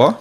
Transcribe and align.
Bó? 0.00 0.18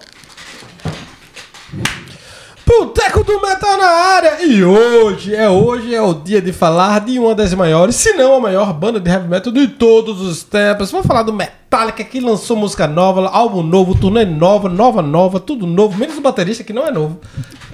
Boteco 2.67 3.23
do 3.23 3.41
Metal 3.41 3.77
na 3.77 3.87
área! 3.87 4.45
E 4.45 4.61
hoje, 4.61 5.33
é 5.33 5.49
hoje, 5.49 5.95
é 5.95 6.01
o 6.01 6.13
dia 6.13 6.41
de 6.41 6.51
falar 6.51 6.99
de 6.99 7.17
uma 7.17 7.33
das 7.33 7.53
maiores, 7.53 7.95
se 7.95 8.11
não 8.11 8.35
a 8.35 8.41
maior 8.41 8.73
banda 8.73 8.99
de 8.99 9.09
heavy 9.09 9.29
metal 9.29 9.53
de 9.53 9.69
todos 9.69 10.19
os 10.19 10.43
tempos. 10.43 10.91
Vamos 10.91 11.07
falar 11.07 11.23
do 11.23 11.31
Metallica 11.31 12.03
que 12.03 12.19
lançou 12.19 12.57
música 12.57 12.87
nova, 12.87 13.29
álbum 13.29 13.63
novo, 13.63 13.95
turnê 13.95 14.25
nova, 14.25 14.67
nova, 14.67 15.01
nova, 15.01 15.39
tudo 15.39 15.65
novo, 15.65 15.97
menos 15.97 16.17
o 16.17 16.21
baterista 16.21 16.61
que 16.61 16.73
não 16.73 16.85
é 16.85 16.91
novo. 16.91 17.17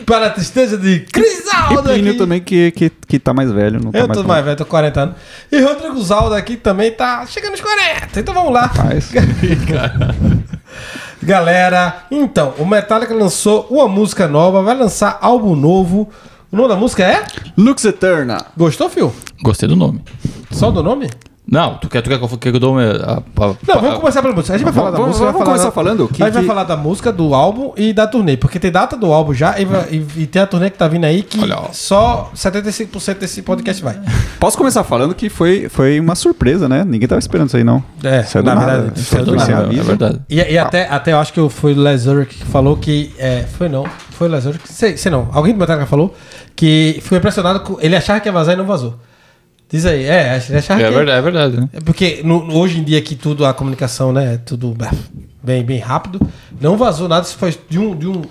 Para 0.05 0.27
a 0.27 0.29
tristeza 0.29 0.77
de 0.77 0.91
E 0.93 0.99
Crisaldo 0.99 1.81
Plínio 1.81 2.11
aqui. 2.11 2.19
também, 2.19 2.39
que, 2.39 2.69
que, 2.69 2.91
que 2.91 3.17
tá 3.17 3.33
mais 3.33 3.51
velho. 3.51 3.83
Não 3.83 3.91
tá 3.91 3.97
Eu 3.97 4.07
mais 4.07 4.19
tô 4.19 4.23
mais 4.23 4.45
velho, 4.45 4.57
tô 4.57 4.63
com 4.65 4.69
40 4.69 5.01
anos. 5.01 5.15
E 5.51 5.59
Rodrigo 5.59 5.99
Zaldo 6.03 6.35
aqui 6.35 6.55
também 6.55 6.91
tá 6.91 7.25
chegando 7.25 7.53
aos 7.53 7.61
40. 7.61 8.19
Então 8.19 8.31
vamos 8.31 8.53
lá. 8.53 8.67
Rapaz. 8.67 9.11
Galera, 11.25 12.03
então, 12.11 12.53
o 12.59 12.67
Metallica 12.67 13.11
lançou 13.11 13.65
uma 13.71 13.87
música 13.87 14.27
nova, 14.27 14.61
vai 14.61 14.77
lançar 14.77 15.17
álbum 15.19 15.55
novo. 15.55 16.07
O 16.51 16.55
nome 16.55 16.69
da 16.69 16.75
música 16.75 17.03
é? 17.03 17.25
Lux 17.57 17.83
Eterna. 17.83 18.45
Gostou, 18.55 18.87
Phil? 18.91 19.11
Gostei 19.41 19.67
do 19.67 19.75
nome. 19.75 20.03
Só 20.51 20.69
do 20.69 20.83
nome? 20.83 21.09
Não, 21.47 21.77
tu 21.77 21.87
quer, 21.87 22.01
tu 22.01 22.09
quer 22.09 22.17
que 22.17 22.23
eu, 22.23 22.37
que 22.37 22.47
eu 22.49 22.59
dou 22.59 22.71
uma. 22.73 22.81
A, 22.83 23.13
a, 23.17 23.47
Não, 23.67 23.79
vamos 23.81 23.99
começar 23.99 24.21
pela 24.23 24.33
música. 24.33 24.55
A 24.55 24.57
gente 24.57 24.65
vai 24.65 24.73
falar 24.73 24.89
da 24.91 24.97
Vamos- 24.97 25.09
música. 25.19 25.31
vamos 25.31 25.45
começar 25.47 25.65
da- 25.65 25.71
falando 25.71 26.07
que- 26.07 26.23
a 26.23 26.25
gente 26.25 26.33
vai 26.35 26.43
falar 26.43 26.63
da 26.63 26.75
música, 26.75 27.11
do 27.13 27.35
álbum 27.35 27.71
e 27.77 27.93
da 27.93 28.07
turnê. 28.07 28.35
Porque 28.35 28.59
tem 28.59 28.71
data 28.71 28.97
do 28.97 29.13
álbum 29.13 29.31
já 29.33 29.55
e, 29.59 29.63
e- 29.95 30.23
e 30.23 30.27
tem 30.27 30.41
a 30.41 30.47
turnê 30.47 30.71
que 30.71 30.77
tá 30.77 30.87
vindo 30.87 31.03
aí 31.05 31.21
que 31.21 31.39
Olha, 31.39 31.59
só 31.71 32.31
75% 32.35 33.19
desse 33.19 33.41
podcast 33.43 33.83
vai. 33.83 33.99
Posso 34.39 34.57
começar 34.57 34.83
falando 34.83 35.13
que 35.13 35.29
foi, 35.29 35.69
foi 35.69 35.99
uma 35.99 36.15
surpresa, 36.15 36.67
né? 36.67 36.83
Ninguém 36.83 37.07
tava 37.07 37.19
esperando 37.19 37.47
isso 37.47 37.57
aí, 37.57 37.63
não. 37.63 37.83
É, 38.03 38.23
Saiu 38.23 38.41
do 38.43 38.47
na 38.49 38.55
nada. 38.55 38.71
verdade, 38.77 38.99
Saiu 39.01 39.25
saiu 39.25 39.25
do 39.25 39.35
nada. 39.35 39.73
é, 39.75 39.83
verdade. 39.83 40.21
E, 40.29 40.35
e 40.37 40.57
até, 40.57 40.87
até 40.89 41.13
eu 41.13 41.19
acho 41.19 41.31
que 41.31 41.49
foi 41.49 41.73
o 41.73 41.79
Les 41.79 42.07
Ulrich 42.07 42.35
que 42.39 42.45
falou 42.45 42.75
que. 42.75 43.13
É, 43.19 43.43
foi 43.43 43.69
não. 43.69 43.85
Foi 44.11 44.27
o 44.27 44.31
Les 44.31 44.45
Ulrich. 44.47 44.63
Sei, 44.67 44.97
sei 44.97 45.11
não. 45.11 45.29
Alguém 45.31 45.53
do 45.53 45.59
Metallica 45.59 45.85
falou 45.85 46.15
que 46.55 46.97
ficou 47.03 47.17
impressionado 47.17 47.59
com. 47.59 47.77
Ele 47.79 47.95
achava 47.95 48.19
que 48.19 48.27
ia 48.27 48.31
vazar 48.33 48.55
e 48.55 48.57
não 48.57 48.65
vazou. 48.65 48.95
Diz 49.69 49.85
aí, 49.85 50.03
é, 50.03 50.41
ele 50.47 50.57
achava 50.57 50.81
É 50.81 50.91
verdade, 50.91 51.17
é 51.17 51.21
verdade. 51.21 51.57
Né? 51.59 51.69
É 51.73 51.79
porque 51.81 52.21
no- 52.23 52.53
hoje 52.55 52.79
em 52.79 52.83
dia 52.83 53.01
que 53.01 53.15
tudo, 53.15 53.45
a 53.45 53.53
comunicação, 53.53 54.13
né? 54.13 54.35
é 54.35 54.37
Tudo 54.37 54.75
bem, 55.43 55.63
bem 55.63 55.79
rápido. 55.79 56.19
Não 56.61 56.77
vazou 56.77 57.07
nada, 57.07 57.25
isso 57.25 57.35
foi 57.37 57.53
de 57.67 57.79
um, 57.79 57.95
de 57.95 58.07
um, 58.07 58.21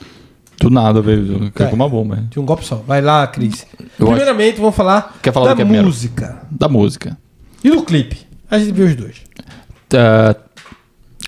Do 0.60 0.70
nada, 0.70 1.02
veio. 1.02 1.50
Caiu 1.52 1.66
É. 1.66 1.70
com 1.70 1.76
uma 1.76 1.88
bomba. 1.88 2.24
de 2.30 2.38
um 2.38 2.44
golpe 2.46 2.64
só. 2.64 2.76
Vai 2.76 3.00
lá, 3.02 3.26
Cris. 3.26 3.66
Eu 3.98 4.06
Primeiramente, 4.06 4.60
vamos 4.60 4.76
falar 4.76 5.16
Quer 5.20 5.32
falar 5.32 5.48
da 5.48 5.56
que 5.56 5.62
primeiro? 5.62 5.86
música. 5.86 6.40
Da 6.50 6.68
música. 6.68 7.18
E 7.62 7.70
do 7.70 7.82
clipe. 7.82 8.18
A 8.50 8.58
gente 8.58 8.72
viu 8.72 8.86
os 8.86 8.94
dois. 8.94 9.16
Tá, 9.88 10.36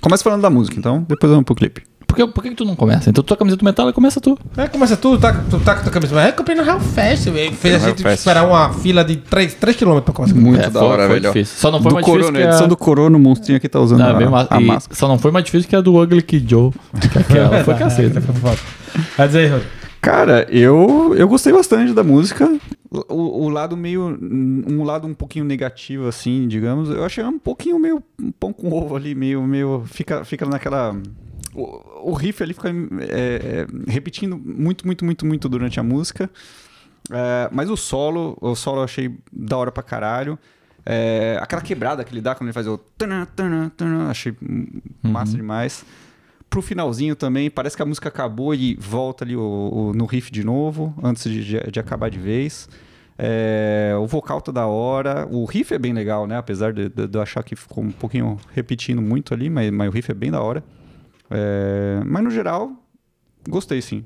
Começa 0.01 0.23
falando 0.23 0.43
da 0.43 0.51
música, 0.51 0.79
então. 0.79 1.05
Depois 1.09 1.31
vamos 1.31 1.45
pro 1.45 1.55
clipe. 1.55 1.83
Por, 2.17 2.27
que, 2.27 2.33
por 2.35 2.43
que, 2.45 2.51
tu 2.55 2.65
não 2.65 2.75
começa? 2.77 3.11
Então 3.11 3.23
tu 3.23 3.35
a 3.35 3.37
camisa 3.37 3.57
do 3.57 3.65
metal 3.65 3.89
e 3.89 3.93
começa 3.93 4.21
tu. 4.21 4.39
É, 4.57 4.67
começa 4.67 4.97
tudo, 4.97 5.21
tá, 5.21 5.33
tu 5.51 5.59
tá 5.61 5.75
com 5.75 5.81
a 5.81 5.83
tua 5.85 5.93
camisa. 5.93 6.15
Mas 6.15 6.29
é 6.29 6.33
comprei 6.33 6.57
no 6.57 6.63
Hellfest. 6.65 7.31
velho. 7.31 7.53
Fez 7.55 7.85
a 7.85 7.89
gente 7.89 8.07
esperar 8.09 8.47
uma 8.47 8.73
fila 8.73 9.05
de 9.05 9.17
3km 9.17 10.01
pra 10.03 10.15
começar. 10.15 10.35
Muito 10.35 10.61
É, 10.61 10.71
da 10.71 10.81
foi- 10.81 10.89
hora, 10.89 11.07
foi 11.07 11.21
velho. 11.21 11.33
difícil. 11.33 11.57
Só 11.59 11.71
não 11.71 11.81
foi 11.83 11.91
do 11.91 11.95
mais 11.95 12.07
difícil 12.07 12.21
Corona, 12.25 12.39
que 12.39 12.45
a- 12.45 12.49
edição 12.51 12.69
do 12.69 12.77
Corona, 12.77 13.17
o 13.17 13.21
monstrinho 13.21 13.57
aqui 13.59 13.69
tá 13.69 13.81
usando 13.81 13.99
Não, 14.01 14.07
a, 14.11 14.15
bem 14.15 14.29
ma- 14.29 14.47
a 14.49 14.61
máscara. 14.61 14.99
Só 14.99 15.09
não 15.09 15.19
foi 15.19 15.31
mais 15.31 15.45
difícil 15.45 15.69
que 15.69 15.77
a 15.77 15.81
do 15.81 15.95
Ugly 16.01 16.23
Kid 16.23 16.49
Joe. 16.51 16.71
Que 17.13 17.19
aquela 17.19 17.63
foi 17.65 17.75
caceta. 17.75 18.21
Foi 18.21 18.35
foda. 18.35 18.59
Vai 19.17 19.27
dizer 19.27 19.39
aí, 19.41 19.47
Rodrigo. 19.49 19.71
Cara, 20.01 20.47
eu, 20.51 21.15
eu 21.17 21.27
gostei 21.27 21.53
bastante 21.53 21.93
da 21.93 22.05
música. 22.05 22.49
O, 23.09 23.45
o 23.47 23.49
lado 23.49 23.77
meio. 23.77 24.17
Um 24.23 24.85
lado 24.85 25.05
um 25.07 25.13
pouquinho 25.15 25.45
negativo, 25.45 26.07
assim, 26.07 26.47
digamos. 26.47 26.89
Eu 26.89 27.05
achei 27.05 27.25
um 27.25 27.39
pouquinho 27.41 27.77
meio 27.79 28.01
um 28.23 28.31
pão 28.31 28.53
com 28.53 28.73
ovo 28.73 28.95
ali, 28.95 29.17
meio. 29.17 29.43
meio 29.43 29.83
fica, 29.87 30.25
fica 30.25 30.47
naquela. 30.47 30.95
O, 31.57 32.11
o 32.11 32.13
riff 32.13 32.43
ali 32.43 32.53
fica 32.55 32.69
é, 32.69 32.73
é, 33.89 33.91
repetindo 33.91 34.37
muito, 34.37 34.87
muito, 34.87 35.05
muito, 35.05 35.25
muito 35.27 35.49
durante 35.49 35.81
a 35.81 35.83
música. 35.83 36.29
É, 37.11 37.49
mas 37.53 37.71
o 37.71 37.77
solo, 37.77 38.37
o 38.41 38.55
solo 38.55 38.81
eu 38.81 38.85
achei 38.85 39.17
da 39.33 39.57
hora 39.57 39.73
pra 39.73 39.83
caralho. 39.83 40.39
É, 40.85 41.39
aquela 41.41 41.63
quebrada 41.63 42.05
que 42.05 42.13
ele 42.13 42.21
dá 42.21 42.35
quando 42.35 42.49
ele 42.49 42.53
faz 42.53 42.67
o. 42.67 42.79
tanã, 42.79 43.27
tanã, 43.35 43.71
tanã, 43.77 44.09
achei 44.11 44.35
massa 45.03 45.37
demais. 45.37 45.85
Pro 46.49 46.63
finalzinho 46.63 47.17
também, 47.17 47.51
parece 47.51 47.75
que 47.77 47.83
a 47.83 47.87
música 47.87 48.09
acabou 48.09 48.55
e 48.55 48.77
volta 48.77 49.25
ali 49.25 49.35
o, 49.37 49.41
o- 49.43 49.93
no 49.93 50.05
riff 50.07 50.31
de 50.31 50.45
novo, 50.45 50.95
antes 51.03 51.25
de, 51.25 51.45
de- 51.45 51.71
de 51.73 51.81
acabar 51.81 52.09
de 52.09 52.19
vez. 52.21 52.69
É, 53.19 53.95
o 53.99 54.07
vocal 54.07 54.41
tá 54.41 54.53
da 54.53 54.67
hora. 54.67 55.27
O 55.31 55.45
riff 55.45 55.75
é 55.75 55.79
bem 55.79 55.93
legal, 55.93 56.27
né? 56.27 56.37
Apesar 56.37 56.73
de, 56.73 56.89
de- 56.89 57.09
de 57.09 57.19
eu 57.19 57.23
achar 57.23 57.43
que 57.43 57.57
ficou 57.57 57.83
um 57.83 57.91
pouquinho 57.91 58.39
repetindo 58.55 59.03
muito 59.03 59.35
ali, 59.35 59.51
mas, 59.51 59.71
mas 59.73 59.89
o 59.89 59.91
riff 59.91 60.11
é 60.11 60.15
bem 60.15 60.31
da 60.31 60.41
hora. 60.41 60.63
É, 61.31 62.01
mas 62.05 62.25
no 62.25 62.31
geral, 62.31 62.73
gostei 63.49 63.81
sim. 63.83 64.05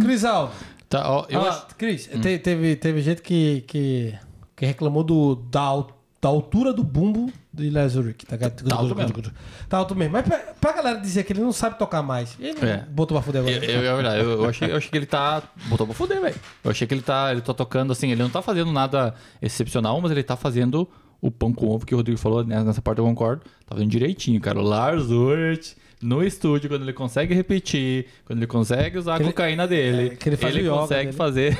Cris 0.00 0.24
Aldo. 0.24 0.52
Tá, 0.88 1.08
ó, 1.10 1.26
eu 1.28 1.40
ah, 1.40 1.48
acho- 1.48 1.66
Cris, 1.76 2.06
te- 2.06 2.38
teve, 2.38 2.76
teve 2.76 3.00
gente 3.00 3.22
que, 3.22 3.62
que, 3.66 4.14
que 4.54 4.66
reclamou 4.66 5.02
do, 5.02 5.34
da, 5.36 5.84
da 6.20 6.28
altura 6.28 6.72
do 6.72 6.84
bumbo 6.84 7.32
de 7.52 7.70
Les 7.70 7.96
Ulrich. 7.96 8.26
Tá, 8.26 8.36
Tá 8.36 8.76
alto 8.76 8.94
mesmo. 8.94 9.22
Tá 9.68 9.76
alto 9.78 9.94
mesmo. 9.96 10.12
Mas 10.12 10.26
pra, 10.26 10.38
pra 10.60 10.72
galera 10.72 11.00
dizer 11.00 11.22
que 11.24 11.32
ele 11.32 11.40
não 11.40 11.52
sabe 11.52 11.78
tocar 11.78 12.02
mais, 12.02 12.36
ele 12.38 12.60
não 12.60 12.68
É. 12.68 12.78
botou 12.90 13.16
pra 13.16 13.24
fuder 13.24 13.40
agora. 13.42 13.64
Eu, 13.64 13.82
eu, 13.82 13.90
é 13.92 13.94
verdade, 13.94 14.20
eu, 14.20 14.30
eu 14.42 14.48
achei, 14.48 14.70
eu 14.72 14.76
achei 14.76 14.90
que 14.90 14.96
ele 14.96 15.06
tá. 15.06 15.42
Botou 15.66 15.86
pra 15.86 15.94
fuder, 15.94 16.20
velho. 16.20 16.36
Eu 16.62 16.70
achei 16.70 16.86
que 16.86 16.94
ele 16.94 17.02
tá. 17.02 17.30
Ele 17.32 17.40
tá 17.40 17.54
tocando 17.54 17.92
assim, 17.92 18.10
ele 18.10 18.22
não 18.22 18.30
tá 18.30 18.42
fazendo 18.42 18.70
nada 18.72 19.14
excepcional, 19.40 20.00
mas 20.00 20.10
ele 20.10 20.22
tá 20.22 20.36
fazendo 20.36 20.88
o 21.26 21.30
pão 21.30 21.52
com 21.52 21.68
ovo 21.68 21.86
que 21.86 21.94
o 21.94 21.96
Rodrigo 21.96 22.18
falou, 22.18 22.44
né, 22.44 22.62
nessa 22.62 22.82
parte 22.82 22.98
eu 22.98 23.04
concordo. 23.04 23.42
Tá 23.66 23.74
fazendo 23.74 23.88
direitinho, 23.90 24.40
cara. 24.40 24.58
O 24.58 24.62
Lars 24.62 25.06
Ulrich 25.10 25.74
no 26.02 26.22
estúdio, 26.22 26.68
quando 26.68 26.82
ele 26.82 26.92
consegue 26.92 27.32
repetir, 27.32 28.06
quando 28.26 28.40
ele 28.40 28.46
consegue 28.46 28.98
usar 28.98 29.14
a 29.14 29.16
ele- 29.16 29.24
cocaína 29.24 29.66
dele, 29.66 30.18
é, 30.22 30.28
ele 30.28 30.36
faz 30.36 30.54
yoga 30.54 30.70
consegue 30.70 31.04
dele. 31.06 31.16
fazer. 31.16 31.58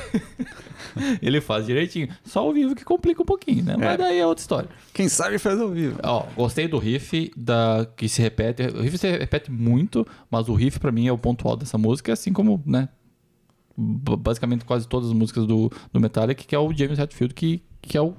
ele 1.22 1.40
faz 1.40 1.64
direitinho. 1.64 2.08
Só 2.22 2.40
ao 2.40 2.52
vivo 2.52 2.74
que 2.74 2.84
complica 2.84 3.22
um 3.22 3.24
pouquinho, 3.24 3.64
né? 3.64 3.74
Mas 3.78 3.94
É. 3.94 3.96
daí 3.96 4.18
é 4.18 4.26
outra 4.26 4.42
história. 4.42 4.68
Quem 4.92 5.08
sabe 5.08 5.38
faz 5.38 5.58
ao 5.58 5.70
vivo. 5.70 5.98
Ó, 6.02 6.26
gostei 6.36 6.68
do 6.68 6.76
riff 6.76 7.32
da 7.34 7.86
que 7.96 8.06
se 8.06 8.20
repete. 8.20 8.64
O 8.64 8.82
riff 8.82 8.98
se 8.98 9.10
repete 9.10 9.50
muito, 9.50 10.06
mas 10.30 10.46
o 10.48 10.54
riff 10.54 10.78
pra 10.78 10.92
mim 10.92 11.06
é 11.06 11.12
o 11.12 11.16
ponto 11.18 11.48
alto 11.48 11.60
dessa 11.60 11.78
música, 11.78 12.12
assim 12.12 12.32
como, 12.32 12.62
né, 12.66 12.88
basicamente 13.76 14.64
quase 14.64 14.86
todas 14.86 15.08
as 15.08 15.14
músicas 15.14 15.46
do, 15.46 15.70
do 15.92 16.00
Metallica, 16.00 16.44
que 16.44 16.54
é 16.54 16.58
o 16.58 16.72
James 16.72 16.98
Hetfield 16.98 17.34
que, 17.34 17.62
que 17.82 17.96
é 17.96 18.00
o 18.02 18.14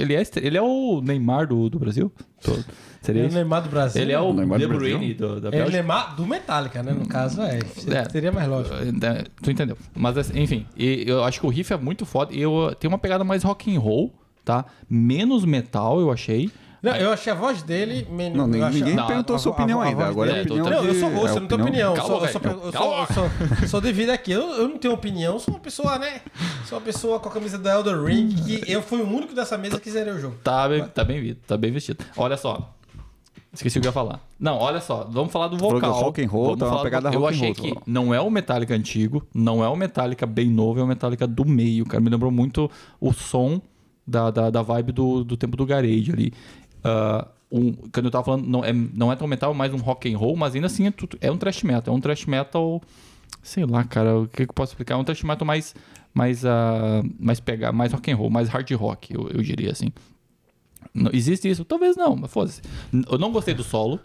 ele 0.00 0.14
é 0.14 0.22
ele 0.36 0.56
é 0.56 0.62
o 0.62 1.00
Neymar 1.02 1.46
do, 1.46 1.68
do 1.68 1.78
Brasil. 1.78 2.10
Todo. 2.42 2.64
Seria 3.04 3.22
Ele 3.22 3.28
é 3.28 3.30
o? 3.30 3.34
Neymar 3.34 3.62
do 3.62 3.68
Brasil. 3.68 4.02
Ele 4.02 4.12
é 4.12 4.20
o 4.20 4.32
Neymar 4.32 4.58
do 4.58 4.66
De 4.66 4.72
Bruyne 4.72 5.14
do, 5.14 5.38
da 5.40 5.48
Ele 5.48 5.56
é 5.56 5.60
o 5.60 5.64
Bélgica. 5.64 5.70
Neymar 5.72 6.16
do 6.16 6.26
Metallica, 6.26 6.82
né? 6.82 6.92
No 6.92 7.06
caso, 7.06 7.42
é. 7.42 7.58
É. 7.88 8.08
Seria 8.08 8.32
mais 8.32 8.48
lógico. 8.48 8.74
É, 8.74 9.24
Tu 9.42 9.50
entendeu? 9.50 9.76
Mas 9.94 10.16
assim, 10.16 10.40
enfim, 10.40 10.66
eu 10.76 11.22
acho 11.22 11.38
que 11.38 11.46
o 11.46 11.50
riff 11.50 11.70
é 11.72 11.76
muito 11.76 12.06
foda. 12.06 12.32
E 12.32 12.40
eu 12.40 12.74
tem 12.80 12.88
uma 12.88 12.98
pegada 12.98 13.22
mais 13.22 13.42
rock 13.42 13.74
and 13.74 13.78
roll, 13.78 14.14
tá? 14.42 14.64
Menos 14.88 15.44
metal, 15.44 16.00
eu 16.00 16.10
achei. 16.10 16.50
Não, 16.84 16.96
eu 16.96 17.10
achei 17.12 17.32
a 17.32 17.36
voz 17.36 17.62
dele. 17.62 18.06
men- 18.10 18.30
Não, 18.30 18.46
eu 18.54 18.64
achei- 18.64 18.80
ninguém 18.80 18.94
Não, 18.96 19.06
perguntou 19.06 19.36
a- 19.36 19.38
sua 19.38 19.52
a- 19.52 19.54
opinião 19.54 19.80
a 19.80 19.84
ainda. 19.84 19.96
voz 19.96 20.08
Agora 20.10 20.30
é 20.32 20.38
a 20.38 20.42
opinião 20.42 20.70
Não, 20.70 20.82
de... 20.82 20.88
eu 20.88 20.94
sou 20.94 21.10
moço, 21.10 21.26
é 21.28 21.36
eu 21.36 21.40
não 21.40 21.48
tenho 21.48 21.62
opinião-. 21.62 21.90
Eu 21.90 22.02
Calma, 22.02 22.08
sou, 22.08 22.14
eu 22.14 22.20
velho. 22.40 22.50
eu 22.54 22.60
sou, 22.62 22.72
Calma. 22.72 23.06
eu 23.08 23.14
sou, 23.14 23.30
eu 23.62 23.68
sou 23.68 23.80
de 23.80 23.92
vida 23.92 24.12
aqui. 24.12 24.32
Eu, 24.32 24.42
eu 24.52 24.68
não 24.68 24.78
tenho 24.78 24.92
opinião, 24.94 25.38
sou 25.38 25.54
uma 25.54 25.60
pessoa, 25.60 25.98
né? 25.98 26.20
Sou 26.66 26.78
uma 26.78 26.84
pessoa 26.84 27.18
com 27.18 27.28
a 27.28 27.32
camisa 27.32 27.56
do 27.58 27.68
Elder 27.68 28.02
Ring, 28.02 28.28
que 28.28 28.70
eu 28.70 28.82
fui 28.82 29.00
o 29.00 29.08
único 29.08 29.34
dessa 29.34 29.56
mesa 29.58 29.80
que 29.80 29.90
zerei 29.90 30.12
o 30.12 30.18
jogo. 30.20 30.36
Tá 30.44 30.68
bem, 30.68 30.84
tá 30.86 31.02
bem 31.04 31.20
visto, 31.20 31.40
tá 31.46 31.56
bem 31.56 31.72
vestido. 31.72 32.04
Olha 32.16 32.36
só. 32.36 32.70
Esqueci 33.52 33.78
o 33.78 33.80
que 33.80 33.86
eu 33.86 33.90
ia 33.90 33.92
falar. 33.92 34.18
Não, 34.38 34.58
olha 34.58 34.80
só, 34.80 35.06
vamos 35.08 35.32
falar 35.32 35.46
do 35.46 35.56
Falou 35.56 35.74
vocal. 35.74 35.92
do 35.92 36.00
rock 36.00 36.24
and 36.24 36.28
roll, 36.28 36.44
Vamos 36.46 36.58
tá 36.58 36.66
uma 36.66 36.76
do 36.78 36.82
pegada. 36.82 37.08
Eu 37.12 37.20
rock 37.20 37.26
and 37.26 37.36
achei 37.36 37.46
roll, 37.46 37.54
que 37.54 37.68
falou. 37.68 37.82
não 37.86 38.12
é 38.12 38.20
o 38.20 38.28
Metallica 38.28 38.74
antigo, 38.74 39.24
não 39.32 39.64
é 39.64 39.68
o 39.68 39.76
Metallica 39.76 40.26
bem 40.26 40.50
novo, 40.50 40.80
é 40.80 40.82
o 40.82 40.86
Metallica 40.88 41.24
do 41.26 41.44
meio, 41.44 41.86
cara. 41.86 42.02
Me 42.02 42.10
lembrou 42.10 42.32
muito 42.32 42.68
o 43.00 43.12
som 43.12 43.62
da, 44.04 44.30
da, 44.32 44.50
da 44.50 44.60
vibe 44.60 44.90
do, 44.90 45.22
do 45.22 45.36
tempo 45.36 45.56
do 45.56 45.64
Garage 45.64 46.10
ali. 46.12 46.32
Ah, 46.84 47.26
um, 47.50 47.72
quando 47.92 48.06
eu 48.06 48.10
tava 48.10 48.24
falando, 48.24 48.46
não 48.46 48.64
é, 48.64 48.72
não 48.72 49.10
é 49.12 49.16
tão 49.16 49.26
metal, 49.26 49.52
é 49.52 49.54
mais 49.54 49.72
um 49.72 49.78
rock 49.78 50.12
and 50.12 50.18
roll, 50.18 50.36
mas 50.36 50.54
ainda 50.54 50.66
assim 50.66 50.86
é, 50.86 50.90
tudo, 50.90 51.16
é 51.20 51.30
um 51.30 51.36
thrash 51.38 51.62
metal. 51.62 51.94
É 51.94 51.96
um 51.96 52.00
thrash 52.00 52.26
metal, 52.26 52.82
sei 53.42 53.64
lá, 53.64 53.84
cara, 53.84 54.18
o 54.20 54.26
que, 54.28 54.44
que 54.44 54.50
eu 54.50 54.54
posso 54.54 54.72
explicar? 54.72 54.94
É 54.94 54.96
um 54.98 55.04
thrash 55.04 55.22
metal 55.22 55.46
mais, 55.46 55.74
mais, 56.12 56.44
ah, 56.44 57.02
mais 57.18 57.40
pegar, 57.40 57.72
mais 57.72 57.92
rock 57.92 58.10
and 58.12 58.16
roll, 58.16 58.30
mais 58.30 58.48
hard 58.48 58.70
rock, 58.72 59.14
eu, 59.14 59.28
eu 59.28 59.42
diria 59.42 59.70
assim. 59.72 59.90
Não, 60.92 61.10
existe 61.12 61.48
isso? 61.48 61.64
Talvez 61.64 61.96
não, 61.96 62.14
mas 62.16 62.30
foda-se. 62.30 62.60
N- 62.92 63.04
Eu 63.10 63.18
não 63.18 63.32
gostei 63.32 63.54
do 63.54 63.64
solo, 63.64 63.98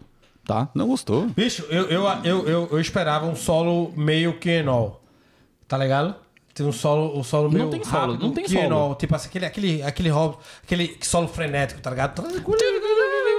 tá? 0.45 0.69
Não 0.73 0.87
gostou? 0.87 1.27
Bicho, 1.27 1.63
eu, 1.69 1.85
eu, 1.85 2.03
eu, 2.23 2.47
eu, 2.47 2.67
eu 2.71 2.79
esperava 2.79 3.25
um 3.27 3.35
solo 3.35 3.91
meio 3.95 4.37
Kenol. 4.39 5.03
Tá 5.67 5.77
ligado? 5.77 6.15
Tem 6.59 6.67
um 6.67 6.71
solo, 6.73 7.17
um 7.17 7.23
solo 7.23 7.43
Não 7.45 7.51
meio 7.57 7.69
tem 7.69 7.81
solo, 7.83 8.01
rápido, 8.13 8.21
não 8.27 8.33
tem 8.33 8.45
solo. 8.47 8.95
Tipo 8.95 9.15
assim, 9.15 9.29
aquele, 9.29 9.45
aquele, 9.45 9.81
aquele, 9.81 10.09
aquele 10.61 10.97
solo 11.01 11.27
frenético, 11.29 11.79
tá 11.79 11.89
ligado? 11.89 12.21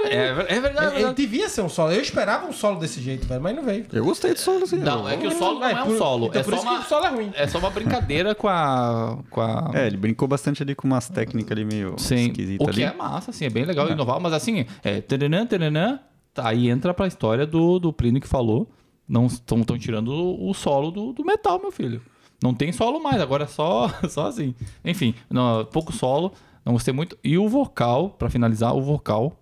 É, 0.05 0.15
é 0.55 0.59
verdade. 0.59 0.87
é 0.87 0.89
Ele 0.89 0.93
verdade. 0.95 1.15
devia 1.15 1.47
ser 1.47 1.61
um 1.61 1.69
solo. 1.69 1.91
Eu 1.91 2.01
esperava 2.01 2.47
um 2.47 2.51
solo 2.53 2.79
desse 2.79 2.99
jeito, 2.99 3.27
velho, 3.27 3.41
mas 3.41 3.55
não 3.55 3.63
veio. 3.63 3.85
Eu 3.93 4.03
gostei 4.03 4.33
do 4.33 4.39
solo, 4.39 4.63
assim. 4.63 4.77
Não, 4.77 5.07
é 5.07 5.17
que 5.17 5.27
o 5.27 5.31
solo 5.31 5.59
não 5.59 5.67
é 5.67 5.83
um 5.83 5.85
por- 5.85 5.97
solo. 5.97 6.25
Então 6.27 6.41
É 6.41 6.43
por 6.43 6.49
só 6.51 6.57
isso 6.57 6.65
que 6.65 6.71
uma, 6.73 6.79
o 6.79 6.83
solo 6.83 7.05
é 7.05 7.09
ruim. 7.09 7.31
é 7.35 7.47
só 7.47 7.59
uma 7.59 7.69
brincadeira 7.69 8.33
com 8.33 8.47
a. 8.47 9.19
Com 9.29 9.41
a... 9.41 9.71
É, 9.73 9.87
ele 9.87 9.97
brincou 9.97 10.27
bastante 10.27 10.63
ali 10.63 10.73
com 10.73 10.87
umas 10.87 11.07
técnicas 11.09 11.51
ali 11.51 11.63
meio 11.65 11.93
Sim, 11.97 12.27
esquisitas 12.27 12.67
o 12.67 12.71
que 12.71 12.83
ali. 12.83 12.93
é 12.93 12.97
massa, 12.97 13.31
assim, 13.31 13.45
é 13.45 13.49
bem 13.49 13.65
legal 13.65 13.87
e 13.87 13.91
inovar, 13.91 14.19
mas 14.19 14.33
assim, 14.33 14.65
é 14.83 14.99
taranã, 15.01 15.45
taranã, 15.45 15.99
tá, 16.33 16.47
aí 16.49 16.69
entra 16.69 16.93
pra 16.93 17.05
história 17.07 17.45
do, 17.45 17.77
do 17.79 17.93
Plínio 17.93 18.19
que 18.21 18.27
falou, 18.27 18.69
não 19.07 19.27
estão 19.27 19.63
tirando 19.77 20.09
o, 20.09 20.49
o 20.49 20.53
solo 20.53 20.89
do, 20.91 21.13
do 21.13 21.23
metal, 21.23 21.59
meu 21.59 21.71
filho. 21.71 22.01
Não 22.41 22.53
tem 22.53 22.71
solo 22.71 23.01
mais, 23.01 23.21
agora 23.21 23.43
é 23.43 23.47
só, 23.47 23.89
só 24.09 24.27
assim. 24.27 24.55
Enfim, 24.83 25.13
não, 25.29 25.63
pouco 25.65 25.93
solo, 25.93 26.33
não 26.65 26.73
gostei 26.73 26.93
muito. 26.93 27.17
E 27.23 27.37
o 27.37 27.47
vocal, 27.47 28.09
pra 28.11 28.29
finalizar, 28.29 28.75
o 28.75 28.81
vocal. 28.81 29.37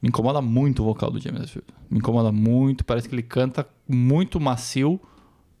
Me 0.00 0.08
incomoda 0.08 0.40
muito 0.40 0.80
o 0.80 0.84
vocal 0.84 1.10
do 1.10 1.18
James 1.18 1.42
Hetfield. 1.42 1.66
Me 1.90 1.98
incomoda 1.98 2.30
muito, 2.30 2.84
parece 2.84 3.08
que 3.08 3.14
ele 3.14 3.22
canta 3.22 3.66
muito 3.88 4.38
macio 4.38 5.00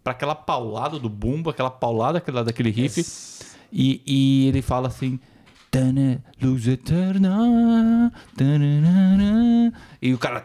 pra 0.04 0.12
aquela 0.12 0.34
paulada 0.34 0.96
do 0.96 1.08
bumbo, 1.08 1.50
aquela 1.50 1.70
paulada 1.70 2.22
daquele 2.44 2.70
riff. 2.70 3.02
E, 3.72 4.00
e 4.06 4.48
ele 4.48 4.62
fala 4.62 4.86
assim. 4.86 5.18
"Tana, 5.70 6.22
Luz 6.40 6.66
eterna. 6.66 8.12
tanana." 8.36 9.72
E 10.00 10.14
o 10.14 10.18
cara. 10.18 10.42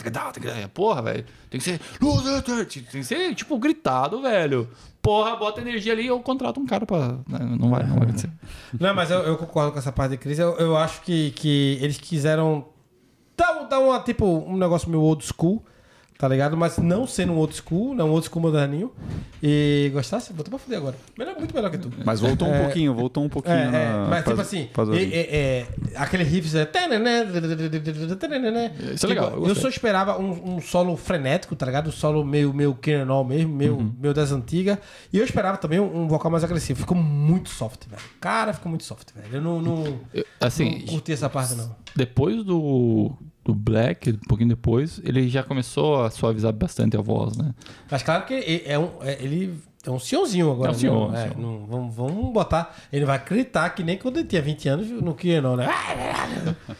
Porra, 0.74 1.02
velho. 1.02 1.26
Tem 1.50 1.60
que 1.60 1.64
ser. 1.64 1.80
Luz 2.02 2.26
eterna. 2.26 2.66
Tem 2.66 2.84
que 2.84 3.04
ser, 3.04 3.36
tipo, 3.36 3.58
gritado, 3.58 4.22
velho. 4.22 4.68
Porra, 5.02 5.36
bota 5.36 5.60
energia 5.60 5.92
ali 5.92 6.04
e 6.04 6.08
eu 6.08 6.20
contrato 6.22 6.60
um 6.60 6.66
cara 6.66 6.86
pra. 6.86 7.18
Não 7.28 7.70
vai, 7.70 7.84
não 7.84 7.96
vai 7.96 8.04
acontecer. 8.04 8.30
Não, 8.80 8.94
mas 8.96 9.12
eu, 9.12 9.20
eu 9.20 9.38
concordo 9.38 9.74
com 9.74 9.78
essa 9.78 9.92
parte 9.92 10.12
de 10.12 10.18
crise. 10.18 10.42
Eu, 10.42 10.56
eu 10.58 10.78
acho 10.78 11.02
que, 11.02 11.32
que 11.32 11.78
eles 11.82 11.98
quiseram 11.98 12.66
dar, 13.36 13.64
dar 13.64 13.80
uma, 13.80 14.00
tipo, 14.00 14.26
um 14.26 14.56
negócio 14.56 14.90
meio 14.90 15.02
old 15.02 15.24
school, 15.26 15.64
tá 16.24 16.30
ligado? 16.30 16.56
Mas 16.56 16.78
não 16.78 17.06
sendo 17.06 17.34
um 17.34 17.38
old 17.38 17.54
school, 17.54 17.94
não 17.94 18.08
um 18.08 18.12
old 18.14 18.26
school 18.26 18.42
moderninho. 18.42 18.94
E 19.42 19.90
gostasse? 19.94 20.32
Botou 20.32 20.52
pra 20.52 20.58
fuder 20.58 20.78
agora. 20.78 20.96
Melhor, 21.20 21.36
muito 21.38 21.54
melhor 21.54 21.70
que 21.70 21.78
tu. 21.78 21.90
Mas 22.06 22.22
voltou 22.22 22.48
um 22.48 22.54
É, 22.54 22.62
pouquinho, 22.64 22.94
voltou 22.94 23.26
um 23.26 23.28
pouquinho. 23.28 23.56
É, 23.56 23.66
é, 23.66 23.70
na- 23.92 24.08
mas 24.10 24.24
pra- 24.24 24.32
tipo 24.32 24.42
assim, 24.42 24.70
é, 25.12 25.66
aquele 25.98 26.24
riff 26.24 26.48
é... 26.58 26.66
Isso 28.94 29.06
é 29.06 29.10
legal, 29.10 29.26
eu 29.26 29.32
Tipo, 29.32 29.42
eu 29.44 29.48
gostei. 29.48 29.62
só 29.64 29.68
esperava 29.68 30.18
um, 30.18 30.56
um 30.56 30.62
solo 30.62 30.96
frenético, 30.96 31.58
tá 31.58 31.66
ligado? 31.66 31.90
Um 31.90 31.92
solo 31.92 32.24
meio, 32.24 32.54
meio 32.54 32.74
Kernel 32.74 33.24
mesmo, 33.26 33.54
meio, 33.54 33.76
Uhum. 33.76 33.94
meio 34.00 34.14
das 34.14 34.32
antigas. 34.32 34.78
E 35.12 35.18
eu 35.18 35.26
esperava 35.26 35.58
também 35.58 35.80
um, 35.82 36.04
um 36.04 36.08
vocal 36.08 36.32
mais 36.32 36.44
agressivo. 36.46 36.80
Ficou 36.80 36.96
muito 36.96 37.50
soft, 37.50 37.82
velho. 37.90 38.02
Cara, 38.22 38.54
ficou 38.54 38.70
muito 38.70 38.86
soft, 38.86 39.10
velho. 39.14 39.28
Eu 39.36 39.42
não, 39.42 39.62
não, 39.62 40.00
Eu- 40.14 40.26
assim, 40.40 40.80
não 40.80 40.86
curti 40.88 41.12
essa 41.12 41.30
parte, 41.30 41.56
não. 41.56 41.76
depois 41.94 42.44
do, 42.46 43.12
do 43.44 43.54
Black, 43.54 44.10
um 44.12 44.18
pouquinho 44.28 44.50
depois, 44.50 45.02
ele 45.04 45.28
já 45.30 45.44
começou 45.44 46.04
a 46.04 46.10
suavizar 46.10 46.54
bastante 46.54 46.96
a 46.98 47.02
voz, 47.02 47.36
né? 47.38 47.54
Mas 47.92 48.02
claro 48.04 48.26
que 48.26 48.34
ele 48.34 48.64
é 48.66 48.80
um, 48.80 48.90
é- 49.02 49.18
ele 49.22 49.54
é 49.86 49.90
um 49.92 50.00
senhorzinho 50.00 50.52
agora. 50.52 50.72
É 50.72 50.76
um 50.76 50.78
senhor, 50.78 51.12
né? 51.12 51.26
É, 51.26 51.30
senhor. 51.30 51.40
não- 51.40 51.66
vamos, 51.66 51.96
vamos 51.96 52.34
botar. 52.34 52.76
Ele 52.92 53.04
vai 53.06 53.24
gritar 53.24 53.70
que 53.72 53.84
nem 53.84 53.98
quando 53.98 54.18
ele 54.18 54.28
tinha 54.28 54.42
20 54.42 54.70
anos 54.70 54.90
no 54.90 55.14
Kernel, 55.14 55.58
né? 55.58 55.68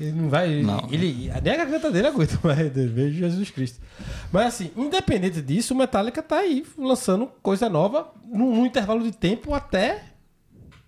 Ele 0.00 0.12
não 0.12 0.28
vai. 0.28 0.62
Não. 0.62 0.86
Ele, 0.90 1.28
nem 1.42 1.52
a 1.52 1.56
garganta 1.56 1.90
dele 1.90 2.06
aguenta 2.06 2.38
mais. 2.44 2.72
Vejo 2.72 3.18
Jesus 3.18 3.50
Cristo. 3.50 3.80
Mas 4.30 4.46
assim, 4.46 4.70
independente 4.76 5.42
disso, 5.42 5.74
o 5.74 5.76
Metallica 5.76 6.22
tá 6.22 6.36
aí 6.38 6.64
lançando 6.78 7.28
coisa 7.42 7.68
nova 7.68 8.12
num, 8.24 8.54
num 8.54 8.66
intervalo 8.66 9.02
de 9.02 9.10
tempo 9.10 9.52
até 9.52 10.04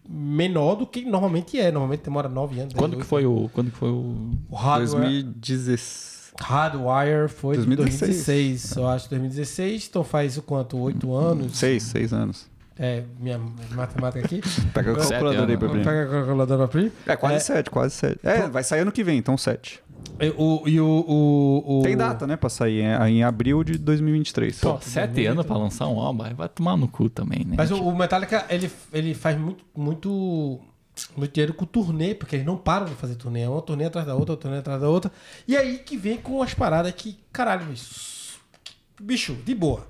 menor 0.09 0.77
do 0.77 0.87
que 0.87 1.05
normalmente 1.05 1.59
é. 1.59 1.71
Normalmente 1.71 2.03
demora 2.03 2.29
9 2.29 2.61
anos. 2.61 2.75
Quando 2.75 2.97
que 2.97 3.05
foi 3.05 3.23
né? 3.23 3.29
o. 3.29 3.51
Quando 3.53 3.71
que 3.71 3.77
foi 3.77 3.91
o. 3.91 4.31
o 4.49 4.56
hardware, 4.56 5.23
2016. 5.25 6.15
Hardwire 6.41 7.29
foi 7.29 7.56
2016. 7.56 8.71
2016 8.71 8.77
é. 8.77 8.81
eu 8.81 8.89
acho 8.89 9.11
2016. 9.11 9.87
Então 9.89 10.05
faz 10.05 10.37
o 10.37 10.43
quanto? 10.43 10.79
8 10.79 11.15
anos? 11.15 11.56
6, 11.56 11.83
6 11.83 12.12
anos. 12.12 12.55
É, 12.77 13.05
minha 13.21 13.41
matemática 13.71 14.25
aqui. 14.25 14.41
Pega 14.75 14.93
a 14.93 14.97
calculadora 14.97 15.53
aí, 15.53 15.56
Pepinho. 15.56 15.85
Pega 15.85 16.03
a 16.03 16.11
calculadora 16.11 16.69
pra 16.69 16.81
mim. 16.81 16.93
É, 17.06 17.17
quase 17.17 17.45
7, 17.45 17.69
é, 17.69 17.71
quase 17.71 17.95
7. 17.95 18.19
É, 18.25 18.49
vai 18.49 18.65
sair 18.65 18.81
ano 18.81 18.91
que 18.91 19.05
vem, 19.05 19.17
então 19.17 19.39
7 19.39 19.81
o, 20.37 20.62
e 20.69 20.81
o, 20.81 20.87
o, 20.87 21.81
o- 21.81 21.82
Tem 21.82 21.96
data, 21.96 22.26
né, 22.26 22.37
pra 22.37 22.49
sair 22.49 22.82
é, 22.82 23.08
em 23.08 23.22
abril 23.25 23.64
de 23.64 23.76
2023. 23.78 24.61
Pô, 24.61 24.78
sete 24.81 25.26
anos 25.26 25.44
pra 25.44 25.56
lançar 25.56 25.87
um 25.88 25.99
álbum, 26.00 26.25
vai 26.34 26.49
tomar 26.49 26.76
no 26.76 26.87
cu 26.88 27.08
também, 27.08 27.44
né? 27.44 27.55
Mas 27.56 27.70
o, 27.70 27.76
o 27.82 27.96
Metallica, 27.96 28.46
ele, 28.49 28.70
ele 28.93 29.14
faz 29.14 29.37
muito, 29.38 29.64
muito, 29.76 30.61
muito 31.16 31.32
dinheiro 31.32 31.52
com 31.55 31.64
turnê, 31.64 32.14
porque 32.14 32.37
eles 32.37 32.46
não 32.46 32.56
param 32.56 32.87
de 32.87 32.94
fazer 32.94 33.16
turnê. 33.16 33.40
É 33.43 33.49
uma 33.49 33.61
turnê 33.62 33.87
atrás 33.87 34.06
da 34.06 34.14
outra, 34.14 34.32
outra 34.32 34.43
turnê 34.43 34.58
atrás 34.58 34.81
da 34.81 34.88
outra. 34.88 35.11
E 35.49 35.56
aí 35.56 35.78
que 35.78 35.96
vem 35.96 36.17
com 36.17 36.43
as 36.43 36.55
paradas 36.55 36.93
que, 36.93 37.19
caralho, 37.32 37.67
bicho, 37.67 38.38
bicho, 39.00 39.34
de 39.44 39.55
boa. 39.55 39.87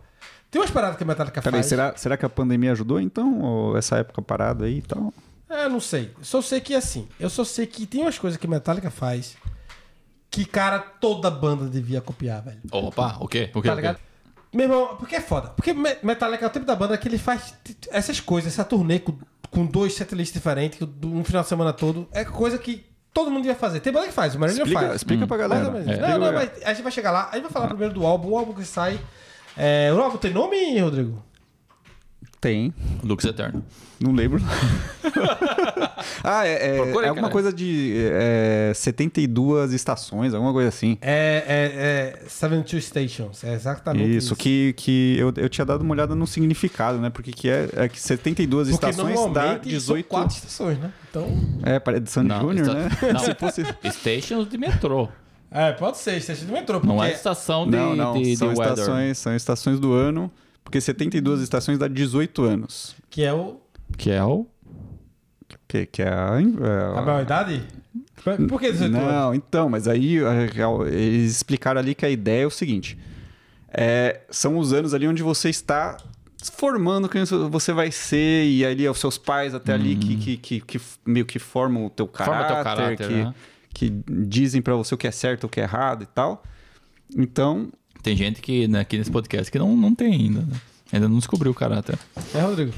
Tem 0.51 0.61
umas 0.61 0.71
paradas 0.71 0.97
que 0.97 1.03
a 1.03 1.07
Metallica 1.07 1.43
Peraí, 1.43 1.61
faz. 1.61 1.67
será, 1.67 1.97
será 1.97 2.17
que 2.17 2.25
a 2.25 2.29
pandemia 2.29 2.73
ajudou 2.73 3.01
então? 3.01 3.41
Ou 3.43 3.77
essa 3.77 3.97
época 3.99 4.23
parada 4.23 4.65
aí 4.67 4.79
e 4.79 4.83
tal? 4.83 5.13
É, 5.51 5.69
não 5.69 5.81
sei. 5.81 6.11
Só 6.23 6.41
sei 6.41 6.61
que 6.61 6.75
assim. 6.75 7.07
Eu 7.19 7.29
só 7.29 7.45
sei 7.45 7.67
que 7.67 7.87
tem 7.87 8.03
umas 8.03 8.19
coisas 8.19 8.39
que 8.39 8.47
Metallica 8.47 8.91
faz 8.91 9.37
que, 10.35 10.45
cara, 10.45 10.79
toda 10.79 11.31
banda 11.31 11.67
devia 11.67 12.01
copiar, 12.01 12.43
velho. 12.43 12.59
Opa, 12.73 13.17
o 13.21 13.29
quê? 13.29 13.51
O 13.55 13.63
quê? 13.63 13.69
Tá 13.69 13.75
ligado? 13.75 13.99
Meu 14.53 14.65
irmão, 14.67 14.97
porque 14.97 15.17
é 15.17 15.21
foda. 15.21 15.49
Porque 15.49 15.73
Me- 15.73 15.97
Metallica 16.03 16.45
é 16.45 16.49
o 16.49 16.51
tipo 16.51 16.65
da 16.65 16.77
banda 16.77 16.97
que 16.97 17.09
ele 17.09 17.19
faz 17.19 17.55
essas 17.91 18.21
coisas, 18.21 18.53
essa 18.53 18.65
turnê 18.65 19.01
com, 19.01 19.17
com 19.51 19.67
dois 19.67 19.95
setlists 19.95 20.33
diferentes, 20.33 20.79
um 21.05 21.25
final 21.25 21.43
de 21.43 21.49
semana 21.49 21.73
todo. 21.73 22.07
É 22.13 22.25
coisa 22.25 22.57
que 22.57 22.85
todo 23.13 23.31
mundo 23.31 23.43
devia 23.43 23.57
fazer. 23.57 23.81
Tem 23.81 23.93
banda 23.93 24.07
que 24.07 24.13
faz, 24.13 24.35
o 24.35 24.39
Explica, 24.45 24.81
faz. 24.81 24.95
explica 24.97 25.27
pra 25.27 25.37
Mais 25.37 25.51
galera. 25.51 25.71
menos. 25.71 25.89
É. 25.89 26.01
Não, 26.01 26.19
não, 26.19 26.29
pra 26.29 26.33
mas 26.33 26.51
a 26.65 26.69
gente 26.73 26.83
vai 26.83 26.93
chegar 26.93 27.11
lá. 27.11 27.29
A 27.31 27.35
gente 27.35 27.43
vai 27.45 27.53
falar 27.53 27.67
primeiro 27.69 27.95
do 27.95 28.07
álbum. 28.07 28.29
O 28.31 28.39
álbum 28.39 28.53
que 28.53 28.65
sai. 28.65 29.01
É, 29.57 29.93
o 29.93 30.01
álbum 30.01 30.17
tem 30.19 30.33
nome, 30.33 30.79
Rodrigo? 30.81 31.23
Tem. 32.45 32.75
Lux 33.03 33.25
Eterno. 33.25 33.65
Não 33.99 34.13
lembro. 34.13 34.39
ah, 36.23 36.47
é, 36.47 36.53
é, 36.53 36.71
aí, 36.73 36.79
é 36.79 37.09
alguma 37.09 37.15
cara. 37.15 37.31
coisa 37.31 37.51
de 37.51 37.95
é, 38.13 38.71
72 38.75 39.73
estações, 39.73 40.35
alguma 40.35 40.53
coisa 40.53 40.69
assim. 40.69 40.99
É, 41.01 41.43
é, 42.19 42.23
é 42.23 42.29
72 42.29 42.85
Stations. 42.85 43.43
É 43.45 43.55
exatamente 43.55 44.11
isso. 44.11 44.27
Isso, 44.27 44.37
que, 44.37 44.75
que 44.77 45.17
eu, 45.19 45.33
eu 45.39 45.49
tinha 45.49 45.65
dado 45.65 45.81
uma 45.81 45.95
olhada 45.95 46.15
no 46.15 46.27
significado, 46.27 46.99
né? 46.99 47.09
Porque 47.09 47.33
que 47.33 47.49
é, 47.49 47.67
é 47.77 47.89
que 47.89 47.99
72 47.99 48.69
Porque 48.69 48.75
estações 48.91 49.15
dá 49.33 49.43
normalmente 49.45 49.69
18. 49.71 50.03
são 50.03 50.11
quatro 50.11 50.37
estações, 50.37 50.79
né? 50.79 50.93
Então. 51.09 51.27
É, 51.63 51.79
parece 51.79 52.03
de 52.03 52.11
Sandy 52.11 52.35
Júnior, 52.35 52.77
esta- 52.77 53.07
né? 53.07 53.13
não. 53.15 53.21
Se 53.25 53.35
fosse. 53.35 53.63
Stations 53.91 54.51
de 54.51 54.59
metrô. 54.59 55.09
É, 55.51 55.73
pode 55.73 55.97
ser, 55.97 56.19
estação 56.19 56.47
do 56.47 56.53
metrô. 56.53 56.79
Porque 56.79 56.95
Não 56.95 57.03
é 57.03 57.11
estação 57.13 57.65
de, 57.65 57.71
Não, 57.71 57.97
não, 57.97 58.13
de, 58.15 58.25
de 58.25 58.37
são 58.37 58.49
weather. 58.49 58.73
estações, 58.75 59.19
são 59.19 59.35
estações 59.35 59.81
do 59.81 59.95
ano, 59.95 60.31
porque 60.65 60.81
72 60.81 61.41
estações 61.41 61.79
dá 61.79 61.87
18 61.87 62.43
anos. 62.43 62.97
Que 63.11 63.23
é 63.23 63.33
o. 63.33 63.61
Que 63.97 64.11
é 64.11 64.25
o... 64.25 64.47
Que, 65.69 65.87
que 65.87 66.03
é 66.03 66.09
a. 66.09 66.37
A 66.97 67.03
maior 67.03 67.23
idade? 67.23 67.63
Por 68.49 68.61
que 68.61 68.73
18 68.73 68.97
anos? 68.97 69.13
Não, 69.13 69.35
então, 69.35 69.69
mas 69.69 69.87
aí 69.87 70.19
eles 70.87 71.33
explicaram 71.33 71.81
ali 71.81 71.95
que 71.95 72.07
a 72.07 72.11
ideia 72.11 72.45
é 72.45 72.47
o 72.47 72.51
seguinte: 72.51 72.99
é, 73.69 74.23
são 74.31 74.57
os 74.57 74.73
anos 74.73 74.95
ali 74.95 75.07
onde 75.07 75.23
você 75.23 75.51
está 75.51 75.97
se 76.37 76.53
formando 76.53 77.09
quem 77.09 77.25
você 77.51 77.73
vai 77.73 77.91
ser, 77.91 78.45
e 78.45 78.65
ali 78.65 78.89
os 78.89 78.99
seus 78.99 79.19
pais 79.19 79.55
até 79.55 79.73
ali 79.73 79.97
que, 79.97 80.17
que, 80.17 80.37
que, 80.37 80.61
que 80.61 80.81
meio 81.05 81.27
que 81.27 81.39
formam 81.39 81.87
o 81.87 81.91
teu 81.91 82.07
caráter, 82.07 82.39
Forma 82.39 82.55
teu 82.55 82.65
caráter, 82.65 83.09
que, 83.09 83.15
né? 83.15 83.35
que 83.73 83.91
dizem 84.09 84.61
pra 84.61 84.75
você 84.75 84.95
o 84.95 84.99
que 84.99 85.07
é 85.07 85.11
certo, 85.11 85.45
o 85.45 85.49
que 85.49 85.61
é 85.61 85.65
errado 85.65 86.03
e 86.03 86.07
tal. 86.07 86.43
Então, 87.17 87.71
Tem 88.05 88.15
gente 88.15 88.41
que, 88.43 88.69
né, 88.69 88.81
aqui 88.81 88.99
nesse 88.99 89.11
podcast 89.11 89.51
que 89.51 89.59
não, 89.59 89.75
não 89.75 89.95
tem 89.95 90.13
ainda, 90.13 90.41
né? 90.43 90.57
Ainda 90.93 91.09
não 91.09 91.17
descobriu 91.19 91.51
o 91.51 91.55
caráter. 91.55 91.99
É, 92.35 92.41
Rodrigo. 92.41 92.73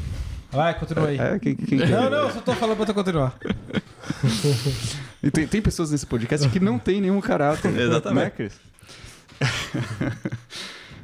Vai, 0.53 0.73
continua 0.79 1.09
aí. 1.09 1.19
é, 1.19 1.39
quem, 1.41 1.57
quem- 1.57 1.79
Não, 1.81 2.09
não, 2.09 2.31
só 2.33 2.41
tô 2.41 2.55
falando 2.55 2.77
pra 2.77 2.87
tu 2.87 2.95
continuar. 2.95 3.37
E 5.23 5.31
tem, 5.33 5.45
tem 5.49 5.61
pessoas 5.61 5.91
nesse 5.91 6.07
podcast 6.07 6.49
que 6.49 6.61
não 6.61 6.79
tem 6.79 7.01
nenhum 7.01 7.21
caráter. 7.21 7.77
Exatamente. 7.77 8.25
Né, 8.25 8.31
Cris? 8.31 8.53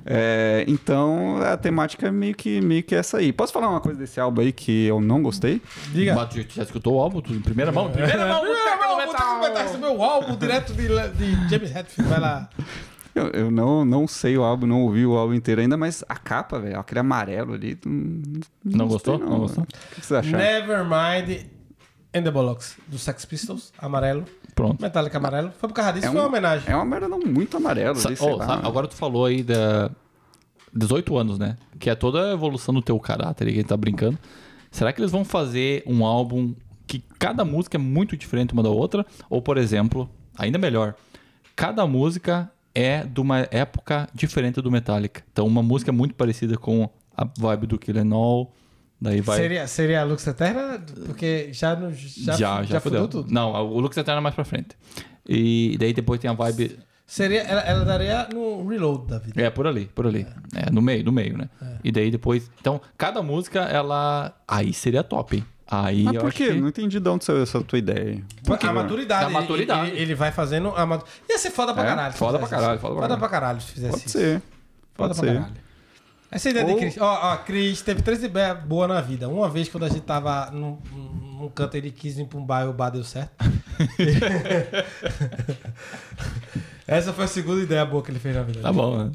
É, 0.05 0.64
então 0.67 1.37
a 1.41 1.57
temática 1.57 2.09
é 2.09 2.11
meio 2.11 2.35
que, 2.35 2.61
meio 2.61 2.83
que 2.83 2.93
essa 2.93 3.19
aí. 3.19 3.33
Posso 3.33 3.52
falar 3.52 3.69
uma 3.69 3.81
coisa 3.81 3.97
desse 4.00 4.19
álbum 4.19 4.41
aí 4.41 4.50
que 4.52 4.87
eu 4.87 5.00
não 5.00 5.23
gostei? 5.23 5.62
Diga. 5.93 6.12
Mas 6.17 6.29
tu 6.29 6.45
já 6.57 6.64
escutou 6.64 6.97
o 6.97 6.99
álbum 7.00 7.21
tudo 7.21 7.37
em 7.37 7.41
primeira 7.41 7.71
mão? 7.71 7.88
Primeira 7.88 8.26
mão! 8.26 8.41
Primeiro, 8.41 8.67
vou 8.97 9.07
ter 9.14 9.17
que 9.17 9.23
comentar 9.23 9.64
esse 9.67 9.79
meu 9.79 10.02
álbum 10.02 10.37
direto 10.37 10.73
de, 10.75 10.88
de 10.88 11.49
James 11.49 11.75
Hetfield. 11.76 12.11
Vai 12.11 12.19
lá. 12.19 12.49
Eu, 13.14 13.26
eu 13.28 13.50
não, 13.50 13.85
não 13.85 14.07
sei 14.09 14.37
o 14.38 14.42
álbum, 14.42 14.66
não 14.66 14.83
ouvi 14.83 15.04
o 15.04 15.16
álbum 15.16 15.35
inteiro 15.35 15.61
ainda, 15.61 15.76
mas 15.76 16.02
a 16.09 16.16
capa, 16.16 16.59
velho, 16.59 16.78
aquele 16.81 17.00
amarelo 17.00 17.54
ali. 17.54 17.78
Não, 17.85 18.42
Não 18.64 18.88
gostou? 18.88 19.19
gostei, 19.19 19.33
Não 19.33 19.40
gostou? 19.40 19.64
O 19.64 19.95
que 19.95 20.07
vocês 20.07 20.12
acharam? 20.12 20.38
Nevermind 20.38 21.47
and 22.14 22.23
the 22.23 22.31
Bollocks, 22.31 22.76
do 22.87 22.99
Sex 22.99 23.25
Pistols, 23.25 23.73
amarelo. 23.78 24.25
Pronto. 24.54 24.81
Metallica 24.81 25.19
amarelo. 25.19 25.50
Foi 25.59 25.69
por 25.69 25.75
causa 25.75 25.92
disso, 25.92 26.07
É 26.07 26.11
foi 26.11 26.19
um- 26.19 26.23
uma 26.23 26.28
homenagem. 26.28 26.71
É 26.73 26.76
uma 26.76 27.00
não 27.00 27.21
muito 27.21 27.57
amarelo. 27.57 27.97
Sa- 27.97 28.09
ali, 28.09 28.16
sei 28.16 28.28
oh, 28.33 28.37
lá. 28.37 28.47
sabe, 28.47 28.66
agora 28.66 28.87
tu 28.88 28.95
falou 28.95 29.26
aí 29.26 29.42
da 29.42 29.90
18 30.73 31.16
anos, 31.16 31.38
né? 31.38 31.57
Que 31.78 31.90
é 31.90 31.95
toda 31.95 32.31
a 32.31 32.33
evolução 32.33 32.75
do 32.75 32.81
teu 32.83 32.99
caráter 32.99 33.47
aí 33.47 33.52
que 33.52 33.59
a 33.59 33.62
gente 33.62 33.69
tá 33.69 33.76
brincando. 33.76 34.19
Será 34.71 34.92
que 34.92 35.00
eles 35.00 35.11
vão 35.11 35.25
fazer 35.25 35.83
um 35.87 36.04
álbum 36.04 36.54
que 36.87 37.02
cada 37.19 37.45
música 37.45 37.76
é 37.76 37.81
muito 37.81 38.16
diferente 38.16 38.52
uma 38.54 38.62
da 38.62 38.71
outra? 38.71 39.04
Ou, 39.28 39.40
por 39.42 39.59
exemplo, 39.59 40.09
ainda 40.37 40.59
melhor, 40.59 40.95
cada 41.54 41.87
música 41.87 42.50
é 42.75 43.05
de 43.05 43.21
uma 43.21 43.47
época 43.50 44.09
diferente 44.14 44.61
do 44.61 44.71
Metallica. 44.71 45.23
Então, 45.33 45.47
uma 45.47 45.62
música 45.62 45.91
é 45.91 45.93
muito 45.93 46.14
parecida 46.14 46.57
com 46.57 46.88
a 47.17 47.29
vibe 47.38 47.67
do 47.67 47.79
Kill 47.79 47.97
'Em 47.97 48.12
All, 48.12 48.55
daí 49.00 49.21
vai... 49.21 49.38
Seria, 49.38 49.67
seria 49.67 50.00
a 50.00 50.05
Lux 50.05 50.26
Eterna? 50.26 50.83
Porque 51.07 51.50
já, 51.52 51.76
no, 51.76 51.93
já, 51.93 52.33
já, 52.33 52.62
já, 52.62 52.81
já 52.81 52.81
tudo. 52.81 53.26
Não, 53.29 53.52
o 53.52 53.81
Lux 53.81 53.97
Eterno 53.97 54.19
é 54.19 54.23
mais 54.23 54.35
pra 54.35 54.45
frente. 54.45 54.76
E 55.29 55.76
daí 55.79 55.93
depois 55.93 56.21
tem 56.21 56.31
a 56.31 56.35
vibe... 56.35 56.79
Seria, 57.05 57.43
ela, 57.43 57.61
ela 57.61 57.85
daria 57.85 58.26
no 58.33 58.67
reload 58.67 59.07
da 59.07 59.19
vida. 59.19 59.43
É, 59.43 59.50
por 59.50 59.67
ali, 59.67 59.85
por 59.85 60.07
ali. 60.07 60.26
É, 60.57 60.71
no 60.71 60.81
meio, 60.81 61.05
no 61.05 61.12
meio, 61.12 61.37
né? 61.37 61.50
E 61.85 61.93
daí 61.93 62.11
depois. 62.11 62.50
Então, 62.59 62.81
cada 62.97 63.23
música, 63.23 63.61
ela. 63.61 64.35
Aí 64.49 64.73
seria 64.73 65.02
top, 65.02 65.37
hein? 65.37 65.45
Aí 65.71 66.02
Mas 66.02 66.14
eu 66.14 66.21
por 66.21 66.28
acho 66.28 66.37
quê? 66.37 66.49
que. 66.52 66.61
Não 66.61 66.69
entendi 66.69 67.00
de 67.00 67.09
onde 67.09 67.25
saiu 67.25 67.42
essa 67.42 67.61
tua 67.62 67.78
ideia. 67.78 68.23
Porque 68.45 68.66
a 68.66 68.73
maturidade. 68.73 69.25
A 69.25 69.26
ele- 69.26 69.33
maturidade. 69.35 69.90
Ele, 69.90 70.00
ele 70.00 70.14
vai 70.14 70.31
fazendo 70.31 70.69
a 70.76 70.85
matu... 70.85 71.07
Ia 71.31 71.38
ser 71.38 71.50
foda 71.50 71.73
pra 71.73 71.83
É, 71.83 71.87
caralho. 71.87 72.12
se 72.12 72.19
foda 72.19 72.38
pra 72.38 72.49
caralho, 72.49 72.78
foda 72.81 72.95
pra 72.95 73.02
Foda 73.02 73.14
caralho. 73.14 73.19
pra 73.21 73.28
caralho 73.28 73.61
se 73.61 73.73
fizesse 73.73 73.92
Pode 73.92 74.07
isso. 74.07 74.19
ser. 74.19 74.42
Foda 74.95 75.14
Pode 75.14 75.21
pra 75.21 75.28
ser. 75.28 75.35
caralho. 75.38 75.62
Essa 76.31 76.50
ideia 76.50 76.64
de 76.64 76.73
Ou- 76.73 76.78
Cris. 76.78 76.97
Ó, 76.99 77.33
ó, 77.33 77.37
Cris 77.38 77.83
teve 77.83 78.00
três 78.02 78.23
ideias 78.23 78.59
boas 78.64 78.88
na 78.88 79.00
vida. 79.02 79.28
Uma 79.28 79.49
vez, 79.50 79.69
quando 79.69 79.85
a 79.85 79.88
gente 79.88 80.00
tava 80.02 80.50
num, 80.50 80.78
num 81.38 81.49
canto, 81.54 81.76
ele 81.76 81.90
quis 81.90 82.19
ir 82.19 82.25
pra 82.26 82.38
um 82.38 82.45
bar 82.45 82.64
e 82.64 82.69
o 82.69 82.73
bar 82.73 82.90
deu 82.90 83.04
certo. 83.04 83.31
Essa 86.87 87.12
foi 87.12 87.25
a 87.25 87.28
segunda 87.28 87.62
ideia 87.62 87.85
boa 87.85 88.02
que 88.02 88.11
ele 88.11 88.19
fez 88.19 88.35
na 88.35 88.42
vida. 88.42 88.61
Tá 88.61 88.73
bom, 88.73 88.99
né? 89.04 89.12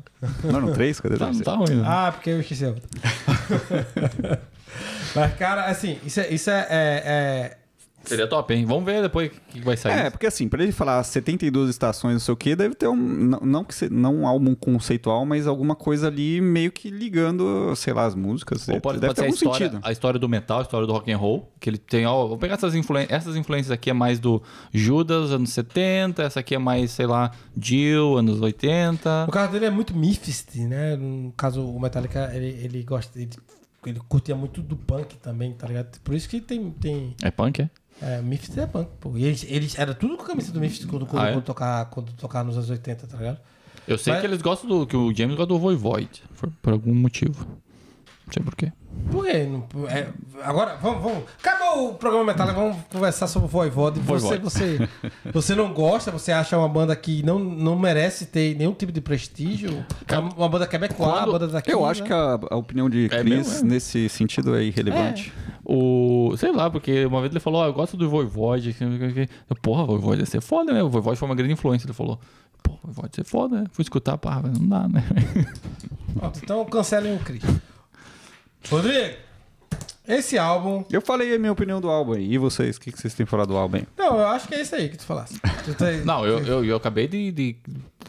Mano, 0.51 0.74
três? 0.74 1.00
Cadê 1.00 1.18
Tá, 1.18 1.27
o 1.27 1.34
não 1.34 1.42
tá 1.42 1.54
ruim, 1.56 1.75
né? 1.75 1.84
Ah, 1.86 2.12
porque 2.12 2.30
eu 2.30 2.39
esqueci 2.39 2.66
a 2.66 2.70
outra. 2.70 4.42
Mas, 5.16 5.34
cara, 5.36 5.66
assim, 5.66 5.98
isso 6.06 6.20
é. 6.20 6.30
Isso 6.34 6.50
é, 6.50 6.68
é- 6.70 7.04
é- 7.06 7.58
Seria 8.06 8.26
top, 8.26 8.54
hein? 8.54 8.64
Vamos 8.66 8.86
ver 8.86 9.02
depois 9.02 9.28
o 9.30 9.32
que 9.50 9.60
vai 9.60 9.76
sair. 9.76 10.06
É, 10.06 10.10
porque 10.10 10.28
assim, 10.28 10.48
pra 10.48 10.64
ele 10.64 10.72
falar 10.72 11.04
72 11.04 11.70
estações, 11.70 12.14
não 12.14 12.20
sei 12.22 12.34
o 12.34 12.38
que, 12.38 12.56
deve 12.56 12.74
ter 12.74 12.88
um. 12.88 12.96
Não, 12.96 13.40
não, 13.42 13.64
que 13.66 13.76
se- 13.76 13.90
não 13.90 14.16
um 14.20 14.28
álbum 14.28 14.56
conceitual, 14.56 15.26
mas 15.26 15.46
alguma 15.46 15.76
coisa 15.76 16.08
ali 16.08 16.40
meio 16.40 16.72
que 16.72 16.90
ligando, 16.90 17.76
sei 17.76 17.92
lá, 17.92 18.06
as 18.06 18.16
músicas. 18.16 18.66
Ou 18.70 18.80
pode, 18.80 19.02
deve 19.02 19.14
pode 19.14 19.18
ser 19.18 19.22
ter 19.24 19.26
a 19.26 19.26
algum 19.26 19.36
história, 19.36 19.68
sentido. 19.72 19.82
a 19.86 19.92
história 19.92 20.18
do 20.18 20.30
metal, 20.30 20.60
a 20.60 20.62
história 20.62 20.88
do 20.88 20.94
rock 20.94 21.12
and 21.12 21.18
roll, 21.18 21.52
que 21.60 21.70
ele 21.70 21.78
tem, 21.78 22.06
ó, 22.06 22.26
vou 22.28 22.38
pegar 22.38 22.54
essas 22.54 22.74
influências, 22.76 23.12
essas 23.12 23.36
influências 23.36 23.72
aqui 23.72 23.90
é 23.90 23.94
mais 23.94 24.22
do 24.22 24.42
Judas, 24.74 25.32
anos 25.32 25.50
70, 25.50 26.24
essa 26.24 26.40
aqui 26.40 26.56
é 26.56 26.60
mais, 26.60 26.92
sei 26.92 27.08
lá, 27.08 27.32
Jill, 27.60 28.16
anos 28.20 28.40
80. 28.40 29.26
No 29.26 29.34
caso 29.34 29.52
dele 29.52 29.66
é 29.66 29.70
muito 29.70 29.94
Mifist, 29.94 30.58
né? 30.60 30.96
No 30.96 31.34
caso, 31.34 31.62
o 31.62 31.78
Metallica, 31.78 32.32
ele, 32.34 32.58
ele 32.64 32.84
gosta. 32.84 33.20
Ele, 33.20 33.32
ele 33.89 34.00
curtia 34.08 34.36
muito 34.36 34.62
do 34.62 34.75
punk 34.75 35.15
também, 35.17 35.53
tá 35.53 35.67
ligado? 35.67 36.00
Por 36.01 36.13
isso 36.15 36.27
que 36.29 36.39
tem. 36.41 36.72
tem 36.72 37.15
É 37.22 37.32
punk, 37.32 37.62
é? 37.62 37.70
é, 38.01 38.22
Mifist 38.22 38.58
é 38.60 38.65
punk, 38.67 38.89
pô. 39.00 39.17
E 39.17 39.24
eles, 39.25 39.46
eles 39.50 39.77
era 39.79 39.94
tudo 39.94 40.15
com 40.17 40.24
a 40.24 40.27
camisa 40.27 40.51
do 40.51 40.60
Mifist 40.60 40.86
quando, 40.88 41.06
quando, 41.06 41.24
Ah, 41.24 41.29
é? 41.29 41.34
quando 41.34 41.44
tocar, 41.46 41.86
quando 41.89 42.12
tocar 42.13 42.44
nos 42.44 42.56
anos 42.58 42.70
80, 42.70 43.08
tá 43.08 43.17
ligado? 43.17 43.39
Eu 43.88 43.98
sei 43.98 44.13
Mas- 44.13 44.22
que 44.22 44.27
eles 44.27 44.41
gostam 44.41 44.70
do, 44.70 44.86
que 44.86 44.96
o 44.98 45.13
James 45.15 45.36
gosta 45.36 45.48
do 45.53 45.58
Voivod, 45.60 46.10
por, 46.38 46.50
por 46.62 46.74
algum 46.74 46.94
motivo. 46.94 47.48
Não 48.28 48.34
sei 48.34 48.44
porquê. 48.44 48.72
Por 49.12 49.26
quê? 49.26 49.48
É, 49.90 50.08
agora, 50.44 50.76
vamos, 50.82 51.02
vamos. 51.02 51.24
Acabou 51.40 51.92
o 51.92 51.94
programa 51.94 52.26
Metallica, 52.26 52.60
vamos 52.60 52.78
conversar 52.92 53.28
sobre 53.28 53.46
o 53.48 53.50
Voivode. 53.50 54.00
Você, 54.02 54.28
Voivode. 54.38 54.44
você, 54.44 54.90
você 55.32 55.56
não 55.56 55.72
gosta, 55.74 56.12
você 56.12 56.32
acha 56.32 56.58
uma 56.58 56.68
banda 56.68 56.94
que 56.96 57.24
não, 57.24 57.40
não 57.40 57.78
merece 57.80 58.26
ter 58.26 58.56
nenhum 58.58 58.74
tipo 58.74 58.92
de 58.92 59.00
prestígio? 59.00 59.86
Uma, 60.12 60.20
uma 60.36 60.50
banda 60.50 60.68
quebecois, 60.68 61.00
uma 61.10 61.20
Quando- 61.20 61.32
banda 61.32 61.48
daqui. 61.48 61.72
Eu 61.72 61.86
acho 61.86 62.02
né? 62.02 62.08
que 62.08 62.14
a, 62.14 62.40
a 62.52 62.56
opinião 62.58 62.90
de 62.90 63.06
É 63.06 63.20
Chris 63.20 63.24
mesmo, 63.48 63.68
é? 63.68 63.72
nesse 63.72 64.10
sentido 64.10 64.56
é 64.58 64.64
irrelevante. 64.64 65.32
O. 65.64 66.34
Sei 66.38 66.52
lá, 66.52 66.70
porque 66.70 67.06
uma 67.06 67.22
vez 67.22 67.32
ele 67.32 67.40
falou, 67.40 67.62
ó, 67.62 67.68
eu 67.68 67.74
gosto 67.74 67.96
do 67.96 68.10
Voivod. 68.10 68.76
Eu, 69.50 69.56
Porra, 69.62 69.86
Voivod 69.86 70.20
ia 70.20 70.26
ser 70.26 70.42
foda, 70.42 70.74
né? 70.74 70.84
O 70.84 70.90
Voivod 70.90 71.16
foi 71.18 71.30
uma 71.30 71.36
grande 71.36 71.54
influência. 71.54 71.86
Ele 71.86 71.94
falou, 71.94 72.20
pô, 72.64 72.74
Voivod 72.84 73.08
ia 73.08 73.14
ser 73.14 73.24
foda, 73.26 73.62
né? 73.62 73.68
Fui 73.72 73.84
escutar, 73.84 74.18
pá, 74.18 74.42
não 74.44 74.68
dá, 74.68 74.88
né? 74.88 75.04
Pronto, 76.18 76.40
então 76.44 76.66
cancelem 76.66 77.16
o 77.16 77.20
Cris. 77.20 77.44
Rodrigo, 78.70 79.16
esse 80.08 80.38
álbum. 80.38 80.84
Eu 80.92 81.02
falei 81.02 81.36
a 81.36 81.40
minha 81.40 81.52
opinião 81.52 81.80
do 81.82 81.90
álbum 81.90 82.14
aí. 82.14 82.34
E 82.34 82.38
vocês? 82.38 82.78
O 82.78 82.82
que, 82.82 82.92
que 82.92 83.00
vocês 83.00 83.14
têm 83.14 83.26
falado 83.26 83.50
do 83.50 83.58
álbum 83.58 83.78
aí? 83.78 83.88
Não, 83.98 84.20
eu 84.20 84.28
acho 84.28 84.48
que 84.48 84.56
é 84.56 84.62
isso 84.62 84.76
aí 84.76 84.90
que 84.90 84.98
tu 84.98 85.04
falasse. 85.04 85.40
Tu 85.66 85.74
tem- 85.74 86.02
Não, 86.06 86.26
eu, 86.26 86.40
eu, 86.46 86.66
eu 86.66 86.76
acabei 86.78 87.08
de, 87.08 87.32
de 87.32 87.56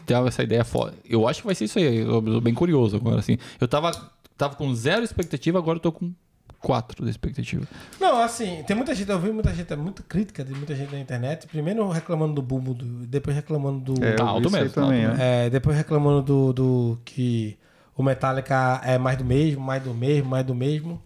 ter 0.05 0.13
essa 0.25 0.43
ideia 0.43 0.63
foda. 0.63 0.93
Eu 1.07 1.27
acho 1.27 1.41
que 1.41 1.45
vai 1.45 1.55
ser 1.55 1.65
isso 1.65 1.77
aí. 1.79 1.97
Eu 1.97 2.21
tô 2.21 2.41
bem 2.41 2.53
curioso 2.53 2.95
agora, 2.95 3.19
assim. 3.19 3.37
Eu 3.59 3.67
tava, 3.67 3.91
tava 4.37 4.55
com 4.55 4.73
zero 4.73 5.03
expectativa, 5.03 5.57
agora 5.57 5.77
eu 5.77 5.81
tô 5.81 5.91
com 5.91 6.13
quatro 6.59 7.03
de 7.05 7.09
expectativa. 7.11 7.65
Não, 7.99 8.21
assim, 8.21 8.63
tem 8.67 8.75
muita 8.75 8.93
gente, 8.95 9.09
eu 9.09 9.19
vi 9.19 9.31
muita 9.31 9.53
gente, 9.53 9.73
muita 9.75 10.03
crítica 10.03 10.43
de 10.43 10.53
muita 10.53 10.75
gente 10.75 10.91
na 10.93 10.99
internet. 10.99 11.47
Primeiro 11.47 11.87
reclamando 11.89 12.33
do 12.33 12.41
bumbo, 12.41 12.73
do, 12.73 12.85
depois 13.07 13.35
reclamando 13.35 13.93
do. 13.93 14.03
É, 14.05 14.13
Tá 14.13 14.25
alto 14.25 14.47
aí 14.47 14.53
mesmo, 14.53 14.69
tá 14.73 14.81
também, 14.81 15.05
alto 15.05 15.17
né? 15.17 15.45
É, 15.45 15.49
depois 15.49 15.75
reclamando 15.77 16.21
do, 16.21 16.53
do 16.53 16.99
que 17.05 17.57
o 17.99 18.03
Metallica 18.03 18.79
é 18.85 18.97
mais 18.97 19.17
do 19.17 19.25
mesmo, 19.25 19.61
mais 19.61 19.83
do 19.83 19.93
mesmo, 19.93 20.29
mais 20.29 20.45
do 20.45 20.55
mesmo. 20.55 21.01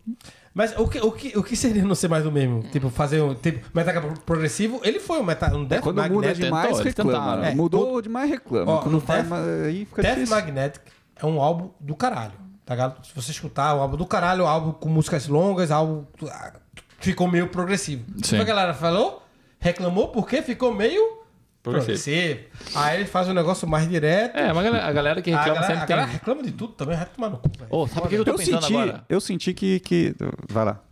Mas 0.54 0.78
o 0.78 0.88
que, 0.88 1.00
o 1.00 1.12
que, 1.12 1.36
o 1.36 1.44
que 1.44 1.56
seria 1.56 1.84
não 1.84 1.96
ser 1.96 2.08
mais 2.08 2.24
do 2.24 2.32
mesmo? 2.32 2.62
Tipo, 2.72 2.92
fazer 2.92 3.20
um 3.20 3.34
tipo, 3.34 3.68
Metallica 3.74 4.08
progressivo, 4.24 4.80
ele 4.84 5.00
foi 5.00 5.20
um, 5.20 5.24
metal, 5.24 5.56
um 5.56 5.66
Death 5.66 5.82
Quando 5.82 5.96
muda 6.04 6.10
Magnetic. 6.28 6.44
demais, 6.44 6.68
tentou, 6.68 6.84
reclama. 6.84 7.12
tentaram. 7.12 7.44
É, 7.46 7.56
Mudou 7.56 8.00
demais, 8.00 8.30
reclama. 8.30 8.72
Ó, 8.74 8.78
Quando 8.84 9.02
faz, 9.02 9.32
aí 9.32 9.86
fica 9.86 10.04
Death 10.04 10.14
difícil. 10.14 10.36
Magnetic 10.36 10.82
é 11.16 11.26
um 11.26 11.42
álbum 11.42 11.72
do 11.80 11.96
caralho, 11.96 12.34
tá 12.64 12.76
ligado? 12.76 13.04
Se 13.04 13.16
você 13.16 13.32
escutar, 13.32 13.72
é 13.72 13.80
um 13.80 13.82
álbum 13.82 13.98
do 13.98 14.06
caralho, 14.06 14.44
um 14.44 14.48
álbum 14.48 14.72
com 14.74 14.88
músicas 14.90 15.28
longas, 15.28 15.72
álbum 15.72 16.04
ah, 16.30 16.54
ficou 17.00 17.28
meio 17.28 17.48
progressivo. 17.48 18.06
O 18.16 18.24
Sim. 18.24 18.38
a 18.38 18.44
galera 18.44 18.76
falou? 18.76 19.24
Reclamou 19.60 20.10
porque 20.10 20.44
ficou 20.44 20.72
meio 20.72 21.23
Progressivo. 21.64 22.40
progressivo. 22.42 22.78
Aí 22.78 22.98
ele 23.00 23.06
faz 23.06 23.28
um 23.30 23.34
negócio 23.34 23.66
mais 23.68 23.88
direto. 23.90 24.36
É, 24.36 24.52
mas 24.52 24.58
a 24.58 24.70
galera, 24.70 24.86
a 24.86 24.92
galera 24.92 25.22
que 25.22 25.32
a 25.32 25.38
reclama 25.38 25.62
galera, 25.62 25.74
a 25.74 25.80
sempre 25.80 25.90
galera 25.90 26.08
tem. 26.08 26.18
reclama 26.18 26.44
de 26.44 26.52
tudo 26.52 26.74
também, 26.74 26.98
vai 26.98 27.06
tomar 27.06 27.30
no 27.30 27.38
cu, 27.38 27.50
velho. 27.58 27.68
Ô, 27.70 27.88
sabe 27.88 28.06
o 28.08 28.10
que 28.10 28.16
eu 28.16 28.26
tô 28.26 28.32
Eu 28.32 28.36
pensando 28.38 28.62
senti, 28.62 28.74
agora? 28.74 29.06
eu 29.08 29.22
senti 29.22 29.54
que, 29.54 29.80
que. 29.80 30.16
Vai 30.50 30.66
lá. 30.66 30.84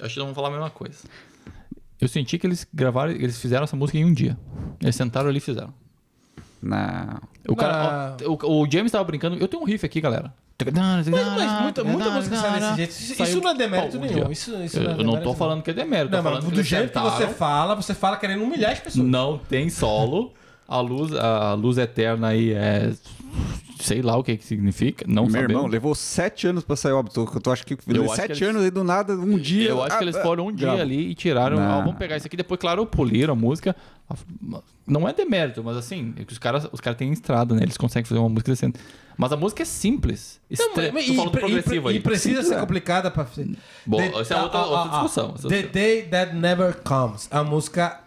Acho 0.00 0.14
que 0.14 0.20
vamos 0.20 0.34
falar 0.34 0.48
a 0.48 0.50
mesma 0.52 0.70
coisa. 0.70 0.98
Eu 2.00 2.08
senti 2.08 2.38
que 2.38 2.46
eles 2.46 2.66
gravaram, 2.72 3.12
eles 3.12 3.38
fizeram 3.40 3.64
essa 3.64 3.76
música 3.76 3.98
em 3.98 4.04
um 4.04 4.12
dia. 4.12 4.38
Eles 4.80 4.96
sentaram 4.96 5.28
ali 5.28 5.38
e 5.38 5.40
fizeram. 5.40 5.74
Não. 6.62 7.20
O, 7.48 7.54
cara, 7.54 8.16
ó, 8.24 8.46
o, 8.46 8.62
o 8.62 8.70
James 8.70 8.90
tava 8.90 9.04
brincando. 9.04 9.36
Eu 9.36 9.46
tenho 9.48 9.62
um 9.62 9.66
riff 9.66 9.84
aqui, 9.84 10.00
galera. 10.00 10.32
Mas, 10.74 11.06
mas 11.06 11.62
muita, 11.62 11.84
muita 11.84 12.10
música 12.10 12.36
sai 12.36 12.58
desse 12.58 12.76
jeito. 12.76 12.90
Isso, 12.90 13.22
isso 13.22 13.40
não 13.40 13.50
é 13.50 13.54
demérito 13.54 13.96
um 13.96 14.00
nenhum. 14.00 14.32
Isso, 14.32 14.56
isso 14.64 14.78
eu, 14.78 14.82
não 14.82 14.90
é 14.90 14.94
eu 14.94 15.04
não 15.04 15.20
tô 15.22 15.32
falando 15.32 15.62
que 15.62 15.70
é 15.70 15.72
demérito. 15.72 16.10
Não, 16.10 16.22
mas 16.22 16.44
do 16.44 16.62
jeito 16.64 16.92
que 16.92 16.98
você 16.98 17.28
fala, 17.28 17.76
você 17.76 17.94
fala 17.94 18.16
querendo 18.16 18.42
humilhar 18.42 18.72
as 18.72 18.80
pessoas. 18.80 19.06
Não 19.06 19.38
tem 19.38 19.70
solo. 19.70 20.32
A 20.66 20.80
luz, 20.80 21.14
a 21.14 21.54
luz 21.54 21.78
eterna 21.78 22.28
aí 22.28 22.52
é. 22.52 22.92
Sei 23.80 24.02
lá 24.02 24.16
o 24.16 24.22
que, 24.24 24.36
que 24.36 24.44
significa. 24.44 25.04
Não 25.08 25.24
Meu 25.24 25.32
sabemos. 25.32 25.50
irmão, 25.52 25.66
levou 25.66 25.94
sete 25.94 26.46
anos 26.46 26.64
pra 26.64 26.76
sair 26.76 26.92
o 26.92 26.96
álbum. 26.96 27.10
Tu, 27.10 27.40
tu 27.40 27.50
acha 27.50 27.64
que 27.64 27.76
Eu 27.86 28.04
acho 28.04 28.16
sete 28.16 28.26
que 28.38 28.44
eles- 28.44 28.54
anos 28.56 28.66
e 28.66 28.70
do 28.70 28.82
nada, 28.84 29.14
um 29.14 29.38
dia. 29.38 29.68
Eu 29.70 29.82
acho 29.82 29.96
que 29.98 30.04
eles 30.04 30.16
ah, 30.16 30.22
foram 30.22 30.46
um 30.48 30.52
dia 30.52 30.66
grava. 30.68 30.82
ali 30.82 31.10
e 31.10 31.14
tiraram. 31.14 31.56
Não. 31.58 31.78
Ó, 31.78 31.80
vamos 31.82 31.96
pegar 31.96 32.16
isso 32.16 32.26
aqui. 32.26 32.36
Depois, 32.36 32.58
claro, 32.60 32.84
poliram 32.86 33.32
a 33.32 33.36
música. 33.36 33.74
Não 34.86 35.06
é 35.08 35.12
demérito, 35.12 35.62
mas 35.62 35.76
assim, 35.76 36.14
é 36.16 36.22
os 36.30 36.38
caras 36.38 36.66
os 36.72 36.80
cara 36.80 36.96
têm 36.96 37.12
estrada, 37.12 37.54
né? 37.54 37.62
Eles 37.62 37.76
conseguem 37.76 38.06
fazer 38.06 38.18
uma 38.18 38.28
música 38.28 38.50
decente. 38.50 38.78
Mas 39.16 39.32
a 39.32 39.36
música 39.36 39.62
é 39.62 39.66
simples. 39.66 40.40
Não, 40.48 40.68
Estre... 40.68 40.92
mas- 40.92 41.06
Tô 41.06 41.12
e, 41.12 41.30
pre- 41.30 41.40
progressivo 41.40 41.88
e, 41.88 41.92
aí. 41.92 41.96
e 41.98 42.00
precisa 42.00 42.28
Simples, 42.36 42.48
ser 42.48 42.54
é. 42.54 42.60
complicada 42.60 43.10
pra. 43.10 43.26
Bom, 43.84 43.96
The- 43.98 44.20
essa 44.20 44.34
é 44.34 44.42
outra- 44.42 44.60
outra 44.64 44.90
discussão, 44.90 45.32
The 45.34 45.62
Day 45.64 46.02
That 46.04 46.34
Never 46.34 46.76
Comes. 46.82 47.28
A 47.30 47.42
música 47.44 48.00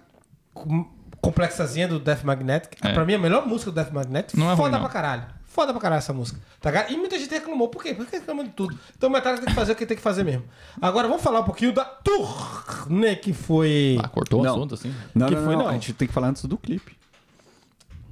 com- 0.54 0.88
complexazinha 1.22 1.88
do 1.88 2.00
Death 2.00 2.24
Magnetic. 2.24 2.78
É. 2.84 2.94
Pra 2.94 3.06
mim, 3.06 3.14
a 3.14 3.20
melhor 3.20 3.46
música 3.46 3.70
do 3.72 3.76
Death 3.76 3.92
Magnetic. 3.92 4.36
Não 4.38 4.48
é 4.52 4.56
foda 4.56 4.70
ruim, 4.70 4.72
não. 4.72 4.80
pra 4.80 4.90
caralho. 4.90 5.24
Foda 5.54 5.74
pra 5.74 5.82
caralho 5.82 5.98
essa 6.00 6.14
música. 6.14 6.40
Tá 6.62 6.70
ligado? 6.72 6.92
E 6.94 6.98
muita 6.98 7.20
gente 7.20 7.30
reclamou. 7.30 7.68
Por 7.68 7.84
quê? 7.84 7.94
Porque 7.94 8.16
reclamam 8.16 8.46
de 8.46 8.52
tudo. 8.52 8.78
Então 8.98 9.10
o 9.10 9.12
Metallica 9.12 9.44
tem 9.44 9.54
que 9.54 9.60
fazer 9.60 9.74
o 9.74 9.76
que 9.76 9.86
tem 9.86 9.98
que 9.98 10.04
fazer 10.04 10.24
mesmo. 10.24 10.46
Agora 10.82 11.08
vamos 11.10 11.22
falar 11.22 11.42
um 11.42 11.44
pouquinho 11.44 11.74
da 11.74 11.84
turnê 11.84 13.16
que 13.18 13.34
foi. 13.34 14.00
Ah, 14.02 14.08
cortou 14.08 14.40
o 14.40 14.44
Não. 14.44 14.52
assunto 14.56 14.76
assim. 14.76 14.94
Não, 15.14 15.28
Que 15.28 15.36
não, 15.36 15.44
foi, 15.44 15.56
não, 15.56 15.64
não. 15.64 15.70
A 15.70 15.74
gente 15.74 15.92
tem 15.94 16.08
que 16.08 16.14
falar 16.14 16.28
antes 16.30 16.46
do 16.46 16.58
clipe. 16.58 16.96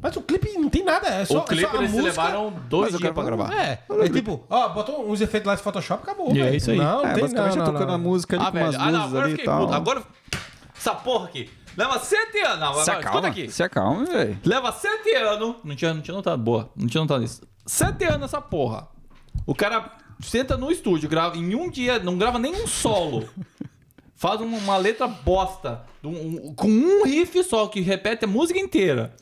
Mas 0.01 0.15
o 0.17 0.22
clipe 0.22 0.51
não 0.58 0.69
tem 0.69 0.84
nada. 0.84 1.08
É 1.08 1.24
só, 1.25 1.39
o 1.39 1.43
clipe 1.43 1.65
é 1.65 1.69
só 1.69 1.75
a 1.75 1.79
eles 1.79 1.91
música. 1.91 2.08
levaram 2.10 2.53
dois 2.69 2.98
dias 2.98 3.12
pra 3.13 3.24
gravar. 3.24 3.53
É, 3.53 3.84
é 3.89 4.10
tipo, 4.10 4.43
ó, 4.50 4.69
botou 4.69 5.10
uns 5.10 5.22
efeitos 5.22 5.48
lá 5.48 5.55
de 5.55 5.62
Photoshop, 5.62 6.03
acabou. 6.03 6.34
E 6.36 6.41
é 6.41 6.55
isso 6.55 6.72
aí. 6.72 6.77
Não, 6.77 7.03
não 7.03 7.10
é, 7.10 7.13
tem 7.13 7.22
basicamente 7.24 7.58
não, 7.58 7.65
eu 7.65 7.72
tocando 7.72 7.88
não, 7.88 7.96
a 7.96 7.98
música 7.98 8.36
ali 8.38 8.46
Ah, 8.46 8.51
com 8.51 8.58
umas 8.58 8.72
velho. 8.75 8.84
Ah, 8.84 8.91
não, 8.91 9.00
luzes 9.00 9.08
agora 9.10 9.19
eu 9.19 9.24
ali 9.25 9.34
e 9.34 9.38
fiquei 9.38 9.46
tal. 9.46 9.62
puto. 9.62 9.74
Agora. 9.74 10.03
Essa 10.77 10.96
porra 10.96 11.25
aqui. 11.25 11.50
Leva 11.79 12.00
sete 12.00 12.38
anos. 12.39 12.59
Não, 12.59 12.74
Se 12.83 12.91
acalma, 12.91 13.27
aqui. 13.29 13.50
se 13.50 13.63
acalma, 13.63 14.05
velho. 14.05 14.38
Leva 14.45 14.71
sete 14.71 15.15
anos. 15.15 15.55
Não 15.63 15.75
tinha, 15.75 15.93
não 15.93 16.01
tinha 16.01 16.15
notado. 16.15 16.41
Boa. 16.41 16.69
Não 16.75 16.88
tinha 16.88 17.01
notado 17.01 17.24
isso. 17.24 17.41
Sete 17.65 18.03
anos 18.05 18.24
essa 18.25 18.41
porra. 18.41 18.88
O 19.45 19.55
cara 19.55 19.91
senta 20.19 20.57
no 20.57 20.71
estúdio, 20.71 21.07
grava 21.09 21.38
em 21.38 21.55
um 21.55 21.69
dia, 21.69 21.98
não 22.00 22.17
grava 22.17 22.38
nenhum 22.38 22.67
solo. 22.67 23.27
Faz 24.15 24.41
uma, 24.41 24.57
uma 24.57 24.77
letra 24.77 25.07
bosta. 25.07 25.83
um- 26.03 26.09
um- 26.50 26.53
com 26.53 26.67
um 26.67 27.03
riff 27.05 27.41
só, 27.43 27.67
que 27.67 27.79
repete 27.79 28.25
a 28.25 28.27
música 28.27 28.59
inteira. 28.59 29.15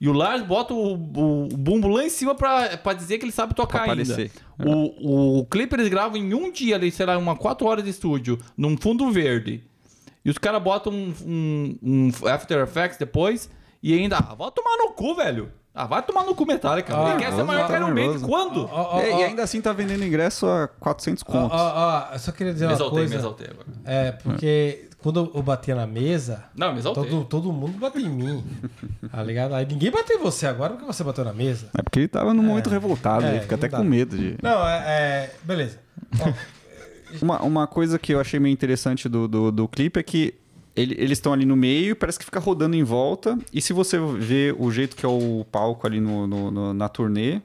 E 0.00 0.08
o 0.08 0.12
Lars 0.12 0.42
bota 0.42 0.72
o, 0.72 0.94
o, 0.94 1.44
o 1.44 1.56
bumbo 1.56 1.86
lá 1.88 2.02
em 2.04 2.08
cima 2.08 2.34
pra, 2.34 2.76
pra 2.78 2.94
dizer 2.94 3.18
que 3.18 3.24
ele 3.26 3.32
sabe 3.32 3.54
tocar 3.54 3.84
Pra 3.84 3.92
ainda. 3.92 4.02
aparecer. 4.12 4.32
O, 4.58 5.40
o 5.40 5.44
clipe 5.46 5.76
eles 5.76 5.88
gravam 5.88 6.16
em 6.16 6.32
um 6.34 6.50
dia 6.50 6.74
ali, 6.76 6.90
sei 6.90 7.04
lá, 7.06 7.18
uma 7.18 7.36
quatro 7.36 7.66
horas 7.66 7.84
de 7.84 7.90
estúdio, 7.90 8.38
num 8.56 8.76
fundo 8.78 9.10
verde. 9.12 9.62
E 10.24 10.30
os 10.30 10.38
caras 10.38 10.62
botam 10.62 10.92
um, 10.92 11.14
um, 11.24 11.78
um 11.82 12.28
After 12.28 12.58
Effects 12.62 12.98
depois 12.98 13.48
e 13.82 13.94
ainda. 13.94 14.16
Ah, 14.18 14.34
vai 14.34 14.50
tomar 14.50 14.76
no 14.76 14.92
cu, 14.92 15.14
velho. 15.14 15.50
Ah, 15.74 15.86
vai 15.86 16.02
tomar 16.02 16.24
no 16.24 16.34
cu 16.34 16.44
Metallica. 16.44 16.92
Ah, 16.94 17.10
Ele 17.12 17.20
quer 17.24 17.32
ser 17.32 17.44
maior 17.44 17.66
que 17.68 17.72
Iron 17.74 17.92
Maiden. 17.94 18.20
Quando? 18.20 18.64
Ó, 18.70 18.96
ó, 18.96 19.00
É, 19.00 19.12
ó, 19.14 19.18
e 19.20 19.24
ainda 19.24 19.44
assim 19.44 19.60
tá 19.60 19.72
vendendo 19.72 20.04
ingresso 20.04 20.46
a 20.46 20.66
400 20.68 21.22
ó, 21.26 21.32
contos. 21.32 21.58
ó, 21.60 22.08
ó, 22.10 22.12
eu 22.12 22.18
só 22.18 22.32
queria 22.32 22.52
dizer 22.52 22.66
me 22.66 22.72
uma 22.72 22.76
exaltei, 22.76 22.98
coisa. 22.98 23.14
me 23.14 23.18
exaltei 23.20 23.46
agora. 23.48 23.66
É, 23.84 24.12
porque 24.12 24.88
quando 24.98 25.30
eu 25.32 25.42
batia 25.42 25.76
na 25.76 25.86
mesa, 25.86 26.44
Não, 26.56 26.72
me 26.72 26.80
exaltei. 26.80 27.04
todo, 27.08 27.24
todo 27.24 27.52
mundo 27.52 27.78
batia 27.78 28.02
em 28.04 28.10
mim. 28.10 28.44
Tá 29.12 29.22
ligado? 29.22 29.54
Aí 29.54 29.64
ninguém 29.64 29.92
bateu 29.92 30.18
em 30.18 30.20
você 30.20 30.46
agora 30.46 30.72
porque 30.74 30.84
você 30.84 31.04
bateu 31.04 31.24
na 31.24 31.32
mesa. 31.32 31.68
É 31.78 31.82
porque 31.82 32.00
ele 32.00 32.08
tava 32.08 32.34
num 32.34 32.42
momento 32.42 32.68
revoltado, 32.68 33.24
É, 33.24 33.30
ele 33.30 33.40
fica 33.42 33.54
até 33.54 33.68
dá. 33.68 33.78
com 33.78 33.84
medo 33.84 34.18
de. 34.18 34.36
Não, 34.42 34.66
é. 34.68 34.76
é- 34.86 35.34
beleza. 35.44 35.78
Ó, 36.20 36.32
Uma, 37.22 37.42
uma 37.42 37.66
coisa 37.66 37.98
que 37.98 38.12
eu 38.12 38.20
achei 38.20 38.38
meio 38.40 38.52
interessante 38.52 39.08
do, 39.08 39.26
do, 39.28 39.50
do 39.52 39.68
clipe 39.68 39.98
é 39.98 40.02
que 40.02 40.34
ele- 40.76 40.94
eles 40.98 41.18
estão 41.18 41.32
ali 41.32 41.44
no 41.44 41.56
meio, 41.56 41.96
parece 41.96 42.18
que 42.18 42.24
fica 42.24 42.38
rodando 42.40 42.76
em 42.76 42.82
volta. 42.84 43.38
E 43.52 43.60
se 43.60 43.72
você 43.72 43.98
vê 44.18 44.54
o 44.58 44.70
jeito 44.70 44.94
que 44.96 45.04
é 45.04 45.08
o 45.08 45.44
palco 45.50 45.86
ali 45.86 46.00
no, 46.00 46.26
no- 46.26 46.50
no- 46.50 46.74
na 46.74 46.88
turnê, 46.88 47.40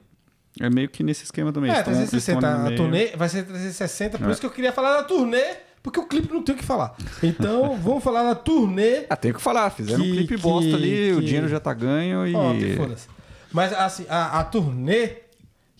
é 0.60 0.70
meio 0.70 0.88
que 0.88 1.02
nesse 1.02 1.24
esquema 1.24 1.52
também. 1.52 1.70
é, 1.70 1.74
Eles 1.74 1.84
tão- 1.84 1.92
eles 1.94 2.10
tão 2.10 2.40
360. 2.40 2.48
ali 2.48 2.62
no 2.62 2.74
A 2.74 2.76
turnê 2.76 3.16
vai 3.16 3.28
ser 3.28 3.44
360, 3.44 4.18
por 4.18 4.28
É. 4.28 4.30
isso 4.32 4.40
que 4.40 4.46
eu 4.46 4.50
queria 4.50 4.72
falar 4.72 4.96
da 4.98 5.02
turnê, 5.04 5.42
porque 5.82 6.00
o 6.00 6.06
clipe 6.06 6.32
não 6.32 6.42
tem 6.42 6.54
o 6.54 6.58
que 6.58 6.64
falar. 6.64 6.96
Então, 7.22 7.76
vamos 7.82 8.02
falar 8.02 8.22
da 8.22 8.34
turnê. 8.34 9.04
Ah, 9.10 9.16
tem 9.16 9.32
o 9.32 9.34
que 9.34 9.42
falar, 9.42 9.68
fizeram 9.70 10.02
Que- 10.02 10.10
um 10.10 10.14
clipe 10.14 10.36
que- 10.36 10.40
bosta 10.42 10.74
ali, 10.76 11.12
o 11.12 11.18
que- 11.20 11.26
dinheiro 11.26 11.48
já 11.48 11.60
tá 11.60 11.74
ganho 11.74 12.26
e. 12.26 12.34
Ó, 12.34 12.54
foda-se. 12.76 13.08
Mas 13.52 13.72
assim, 13.72 14.06
a, 14.08 14.40
a 14.40 14.44
turnê 14.44 15.10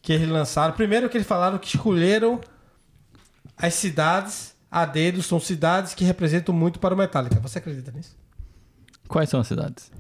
que 0.02 0.12
eles 0.12 0.28
lançaram, 0.28 0.74
primeiro 0.74 1.08
que 1.08 1.16
eles 1.16 1.26
falaram 1.26 1.58
que 1.58 1.66
escolheram 1.76 2.40
as 3.56 3.74
cidades 3.74 4.54
a 4.70 4.84
dedo, 4.84 5.22
são 5.22 5.40
cidades 5.40 5.94
que 5.94 6.04
representam 6.04 6.54
muito 6.54 6.78
para 6.78 6.94
o 6.94 6.98
Metallica. 6.98 7.38
Você 7.40 7.58
acredita 7.58 7.90
nisso? 7.92 8.16
Quais 9.08 9.28
são 9.30 9.40
as 9.40 9.46
cidades? 9.46 9.90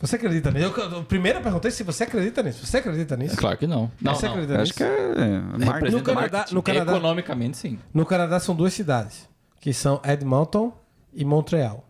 Você 0.00 0.16
acredita 0.16 0.50
nisso? 0.50 0.66
Eu, 0.66 0.90
eu 0.90 1.04
primeiro 1.04 1.38
eu 1.38 1.42
perguntei 1.42 1.70
se 1.70 1.82
você 1.82 2.04
acredita 2.04 2.42
nisso. 2.42 2.66
Você 2.66 2.78
acredita 2.78 3.16
nisso? 3.16 3.34
É 3.34 3.36
claro 3.36 3.56
que 3.56 3.66
não. 3.66 3.90
Não, 4.00 4.14
você 4.14 4.26
não. 4.26 4.32
acredita 4.34 4.54
Eu 4.54 4.60
nisso? 4.60 4.72
acho 4.72 4.74
que 4.74 4.82
é. 4.82 5.24
é 5.62 5.64
marketing. 5.66 5.96
No 5.96 6.02
Canadá- 6.02 6.46
no 6.50 6.62
Canadá- 6.62 6.92
Economicamente, 6.92 7.56
sim. 7.56 7.78
No 7.92 8.04
Canadá 8.04 8.40
são 8.40 8.54
duas 8.54 8.74
cidades, 8.74 9.28
que 9.60 9.72
são 9.72 10.00
Edmonton 10.04 10.76
e 11.12 11.24
Montreal. 11.24 11.88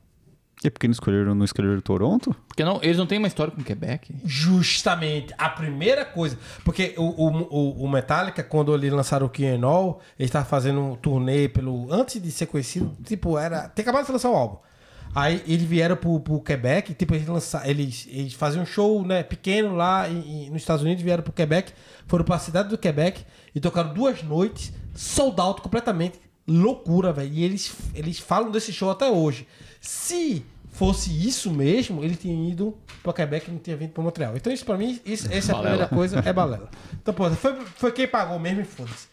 E 0.64 0.70
por 0.70 0.80
que 0.80 0.88
não 0.88 0.92
escolheram, 0.92 1.34
não 1.34 1.44
escolheram 1.44 1.78
Toronto? 1.82 2.34
Porque 2.48 2.64
não, 2.64 2.80
eles 2.82 2.96
não 2.96 3.06
têm 3.06 3.18
uma 3.18 3.28
história 3.28 3.52
com 3.52 3.62
Quebec. 3.62 4.14
Justamente. 4.24 5.34
A 5.36 5.50
primeira 5.50 6.06
coisa. 6.06 6.38
Porque 6.64 6.94
o, 6.96 7.02
o, 7.02 7.28
o- 7.50 7.84
o 7.84 7.88
Metallica, 7.88 8.42
quando 8.42 8.74
eles 8.74 8.90
lançaram 8.90 9.26
o 9.30 9.66
All, 9.66 10.00
ele 10.18 10.26
estava 10.26 10.46
fazendo 10.46 10.80
um 10.80 10.96
turnê 10.96 11.48
pelo. 11.48 11.92
Antes 11.92 12.20
de 12.22 12.30
ser 12.32 12.46
conhecido, 12.46 12.96
tipo, 13.04 13.36
era. 13.38 13.68
Tem 13.68 13.82
acabado 13.82 14.06
de 14.06 14.12
lançar 14.12 14.30
o 14.30 14.34
álbum. 14.34 14.56
Aí 15.14 15.44
eles 15.46 15.62
vieram 15.62 15.96
pro, 15.96 16.18
pro 16.18 16.40
Quebec, 16.40 16.92
tipo, 16.94 17.14
eles, 17.14 17.28
lançaram, 17.28 17.66
eles, 17.66 18.08
eles 18.10 18.32
faziam 18.32 18.64
um 18.64 18.66
show 18.66 19.04
né, 19.06 19.22
pequeno 19.22 19.76
lá 19.76 20.08
em- 20.10 20.46
em- 20.46 20.50
nos 20.50 20.62
Estados 20.62 20.82
Unidos, 20.82 21.04
vieram 21.04 21.22
pro 21.22 21.32
Quebec, 21.32 21.72
foram 22.08 22.24
pra 22.24 22.36
cidade 22.38 22.68
do 22.70 22.76
Quebec 22.78 23.22
e 23.54 23.60
tocaram 23.60 23.94
duas 23.94 24.22
noites, 24.24 24.72
sold 24.94 25.40
out 25.40 25.60
completamente. 25.60 26.18
Loucura, 26.48 27.12
velho. 27.12 27.32
E 27.32 27.44
eles, 27.44 27.72
eles 27.94 28.18
falam 28.18 28.50
desse 28.50 28.72
show 28.72 28.90
até 28.90 29.08
hoje. 29.08 29.46
Se 29.80 30.44
fosse 30.74 31.10
isso 31.26 31.50
mesmo, 31.52 32.02
ele 32.02 32.16
tinha 32.16 32.50
ido 32.50 32.76
pra 33.02 33.12
Quebec 33.12 33.48
e 33.48 33.52
não 33.52 33.60
tinha 33.60 33.76
vindo 33.76 33.90
pra 33.90 34.02
Montreal. 34.02 34.36
Então, 34.36 34.52
isso 34.52 34.64
pra 34.64 34.76
mim, 34.76 35.00
isso, 35.06 35.32
essa 35.32 35.52
é 35.52 35.54
a 35.54 35.58
primeira 35.58 35.88
coisa, 35.88 36.20
é 36.24 36.32
balela. 36.32 36.68
Então, 37.00 37.14
pô, 37.14 37.30
foi, 37.30 37.54
foi 37.76 37.92
quem 37.92 38.08
pagou 38.08 38.38
mesmo 38.38 38.60
e 38.60 38.64
foda-se. 38.64 39.06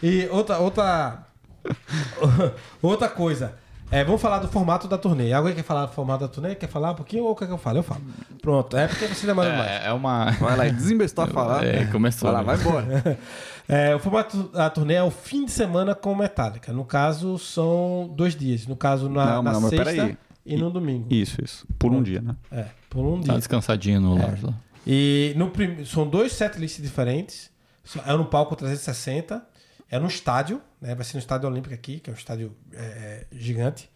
E 0.00 0.28
outra, 0.30 0.58
outra, 0.58 1.26
outra 2.80 3.08
coisa. 3.08 3.54
É, 3.90 4.04
vamos 4.04 4.20
falar 4.20 4.38
do 4.38 4.48
formato 4.48 4.86
da 4.86 4.98
turnê. 4.98 5.32
Alguém 5.32 5.54
quer 5.54 5.62
falar 5.62 5.86
do 5.86 5.92
formato 5.92 6.20
da 6.20 6.28
turnê? 6.28 6.54
Quer 6.54 6.68
falar 6.68 6.92
um 6.92 6.94
pouquinho 6.94 7.24
ou 7.24 7.34
quer 7.34 7.46
que 7.46 7.52
eu 7.52 7.58
fale? 7.58 7.78
Eu 7.78 7.82
falo. 7.82 8.02
Pronto, 8.40 8.76
é 8.76 8.86
porque 8.86 9.06
você 9.06 9.26
demora 9.26 9.50
mais. 9.56 9.70
É, 9.70 9.86
é 9.86 9.92
uma. 9.92 10.30
Vai 10.32 10.56
lá 10.56 10.66
e 10.68 10.70
desembestou 10.70 11.24
a 11.24 11.26
falar. 11.26 11.64
É, 11.66 11.86
começou, 11.86 12.30
Vai 12.30 12.44
lá, 12.44 12.52
né? 12.52 12.56
vai 12.56 12.66
embora. 12.66 13.18
É, 13.70 13.94
o 13.94 13.98
formato 13.98 14.44
da 14.44 14.70
turnê 14.70 14.94
é 14.94 15.02
o 15.02 15.10
fim 15.10 15.44
de 15.44 15.50
semana 15.50 15.94
com 15.94 16.14
Metallica. 16.14 16.72
No 16.72 16.86
caso, 16.86 17.38
são 17.38 18.10
dois 18.16 18.34
dias. 18.34 18.66
No 18.66 18.74
caso, 18.74 19.10
na, 19.10 19.26
Não, 19.26 19.42
na 19.42 19.52
não, 19.52 19.60
mas 19.60 19.68
sexta 19.68 19.84
peraí. 19.84 20.18
E 20.54 20.56
no 20.56 20.70
domingo. 20.70 21.06
Isso, 21.12 21.42
isso. 21.44 21.66
Por 21.78 21.92
um 21.92 22.02
dia, 22.02 22.20
né? 22.20 22.34
É, 22.50 22.66
por 22.90 23.04
um 23.04 23.18
Tá 23.20 23.32
dia. 23.32 23.38
descansadinho 23.38 24.00
no 24.00 24.14
lar 24.18 24.38
lá. 24.42 24.54
E 24.86 25.32
no 25.36 25.50
prim... 25.50 25.84
são 25.84 26.08
dois 26.08 26.32
setlists 26.32 26.82
diferentes. 26.82 27.50
É 28.06 28.12
no 28.16 28.24
palco 28.24 28.54
360. 28.56 29.42
É 29.90 29.98
no 29.98 30.06
estádio, 30.06 30.60
né? 30.80 30.94
Vai 30.94 31.04
ser 31.04 31.14
no 31.14 31.20
estádio 31.20 31.48
Olímpico 31.48 31.74
aqui, 31.74 31.98
que 32.00 32.10
é 32.10 32.12
um 32.12 32.16
estádio 32.16 32.52
é, 32.74 32.78
é, 32.82 33.26
gigante. 33.32 33.88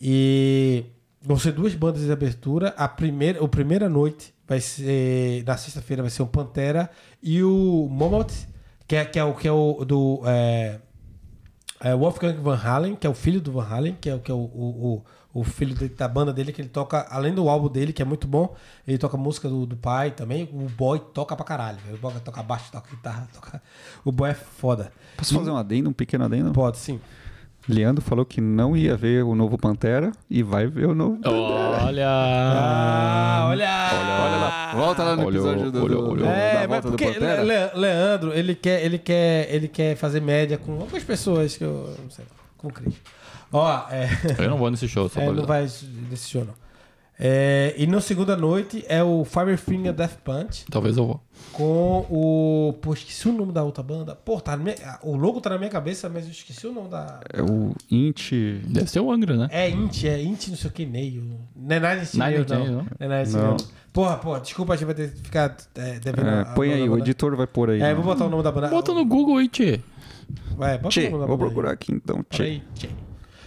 E 0.00 0.84
vão 1.20 1.38
ser 1.38 1.52
duas 1.52 1.74
bandas 1.74 2.02
de 2.02 2.12
abertura. 2.12 2.68
A 2.76 2.88
primeira, 2.88 3.42
a 3.44 3.48
primeira 3.48 3.88
noite 3.88 4.34
vai 4.46 4.60
ser. 4.60 5.44
Na 5.46 5.56
sexta-feira 5.56 6.02
vai 6.02 6.10
ser 6.10 6.22
o 6.22 6.26
Pantera 6.26 6.90
e 7.22 7.42
o 7.42 7.88
Momot, 7.90 8.32
que 8.86 8.96
é, 8.96 9.04
que 9.04 9.18
é 9.18 9.24
o 9.24 9.34
que 9.34 9.46
é 9.48 9.52
o 9.52 9.84
do. 9.84 10.22
É, 10.26 10.78
é 11.80 11.94
Wolfgang 11.96 12.34
Van 12.40 12.56
Halen, 12.56 12.94
que 12.96 13.06
é 13.06 13.10
o 13.10 13.14
filho 13.14 13.40
do 13.40 13.50
Van 13.52 13.64
Halen, 13.68 13.96
que 14.00 14.08
é, 14.08 14.14
o- 14.14 14.20
que 14.20 14.30
é 14.30 14.34
o, 14.34 14.38
o, 14.38 14.94
o, 14.94 15.04
o 15.34 15.42
filho 15.44 15.74
de- 15.74 15.88
da 15.88 16.06
banda 16.06 16.32
dele, 16.32 16.52
que 16.52 16.60
ele 16.60 16.68
toca, 16.68 17.06
além 17.10 17.32
do 17.34 17.48
álbum 17.48 17.68
dele, 17.68 17.92
que 17.92 18.02
é 18.02 18.04
muito 18.04 18.26
bom, 18.26 18.54
ele 18.86 18.98
toca 18.98 19.16
música 19.16 19.48
do, 19.48 19.64
do 19.64 19.76
pai 19.76 20.10
também. 20.10 20.48
O 20.52 20.68
boy 20.68 20.98
toca 21.14 21.34
pra 21.34 21.44
caralho. 21.44 21.78
O 21.92 21.96
boy 21.96 22.12
toca 22.24 22.42
baixo, 22.42 22.70
toca 22.70 22.90
guitarra, 22.90 23.28
toca. 23.32 23.62
O 24.04 24.12
boy 24.12 24.30
é 24.30 24.34
foda. 24.34 24.92
Posso 25.16 25.34
fazer 25.34 25.50
um 25.50 25.56
adendo, 25.56 25.88
um 25.90 25.92
pequeno 25.92 26.24
adendo? 26.24 26.52
Pode, 26.52 26.78
sim. 26.78 27.00
Leandro 27.68 28.02
falou 28.04 28.24
que 28.26 28.40
não 28.40 28.76
ia 28.76 28.96
ver 28.96 29.22
o 29.24 29.36
novo 29.36 29.56
Pantera 29.56 30.10
e 30.28 30.42
vai 30.42 30.66
ver 30.66 30.86
o 30.88 30.94
novo 30.96 31.16
Pantera. 31.18 31.84
Olha! 31.84 32.08
Ah, 32.08 33.46
olha! 33.48 33.68
Olha 34.24 34.36
lá, 34.36 34.72
volta 34.74 35.02
lá 35.04 35.14
no 35.16 35.26
Olhou, 35.26 35.46
episódio 35.48 35.70
do, 35.70 35.84
olhou, 35.84 36.16
do-. 36.16 36.24
É, 36.24 36.62
da 36.62 36.68
mas 36.68 36.80
porque 36.84 37.06
Pantera. 37.06 37.42
Le- 37.42 37.70
Leandro, 37.80 38.32
ele 38.34 38.54
quer, 38.56 38.84
ele, 38.84 38.98
quer, 38.98 39.46
ele 39.54 39.68
quer 39.68 39.96
fazer 39.96 40.20
média 40.20 40.58
com 40.58 40.72
algumas 40.72 41.04
pessoas 41.04 41.56
que 41.56 41.62
eu 41.62 41.94
não 42.02 42.10
sei, 42.10 42.24
com 42.62 42.68
o 42.68 42.72
Cris. 42.72 42.94
Ó, 43.52 43.86
é. 43.90 44.08
Eu 44.38 44.48
não 44.48 44.56
vou 44.56 44.70
nesse 44.70 44.88
show, 44.88 45.08
só 45.08 45.20
É, 45.20 45.30
não 45.30 45.44
vai 45.44 45.64
desse 45.64 46.28
show, 46.30 46.44
não. 46.44 46.62
É, 47.24 47.74
e 47.76 47.86
na 47.86 48.00
segunda 48.00 48.34
noite 48.36 48.84
é 48.88 49.00
o 49.00 49.24
Firefinger 49.24 49.92
Death 49.92 50.16
Punch 50.24 50.64
Talvez 50.68 50.96
eu 50.96 51.06
vou. 51.06 51.20
com 51.52 52.06
o. 52.10 52.72
Pô, 52.80 52.92
esqueci 52.94 53.28
o 53.28 53.32
nome 53.32 53.52
da 53.52 53.62
outra 53.62 53.82
banda. 53.82 54.16
Pô, 54.16 54.40
tá 54.40 54.56
na 54.56 54.64
minha- 54.64 54.98
o 55.02 55.14
logo 55.16 55.40
tá 55.40 55.50
na 55.50 55.58
minha 55.58 55.70
cabeça, 55.70 56.08
mas 56.08 56.24
eu 56.24 56.30
esqueci 56.30 56.66
o 56.66 56.72
nome 56.72 56.88
da. 56.88 57.20
É 57.32 57.42
o 57.42 57.74
Int... 57.90 58.32
Deve 58.66 58.90
ser 58.90 59.00
o 59.00 59.12
Angra, 59.12 59.36
né? 59.36 59.48
É 59.52 59.68
Int, 59.68 60.04
é 60.04 60.20
Int 60.20 60.48
não 60.48 60.56
sei 60.56 60.70
o 60.70 60.72
que, 60.72 60.86
Neil. 60.86 61.22
Não 61.54 61.76
é 61.76 61.80
não. 62.48 62.66
Não? 62.66 62.86
É 62.98 63.26
Não. 63.26 63.56
Porra, 63.92 64.16
porra, 64.16 64.40
desculpa, 64.40 64.72
a 64.72 64.76
gente 64.76 64.86
vai 64.86 64.94
ter 64.94 65.12
que 65.12 65.20
ficar 65.20 65.54
é, 65.74 66.00
devendo. 66.00 66.26
É, 66.26 66.44
põe 66.54 66.72
aí, 66.72 66.88
o 66.88 66.98
editor 66.98 67.36
vai 67.36 67.46
pôr 67.46 67.70
aí. 67.70 67.76
É, 67.76 67.82
né? 67.82 67.94
vou 67.94 68.04
botar 68.04 68.24
o 68.24 68.30
nome 68.30 68.42
da 68.42 68.50
banda. 68.50 68.68
Bota 68.68 68.94
no 68.94 69.04
Google 69.04 69.46
tchê. 69.48 69.80
Vai, 70.56 70.76
bota 70.78 70.88
Tchê, 70.90 71.08
vou 71.08 71.22
aí. 71.30 71.36
procurar 71.38 71.72
aqui 71.72 71.92
então. 71.92 72.24
Tchê. 72.30 72.60
Tchê. 72.74 72.88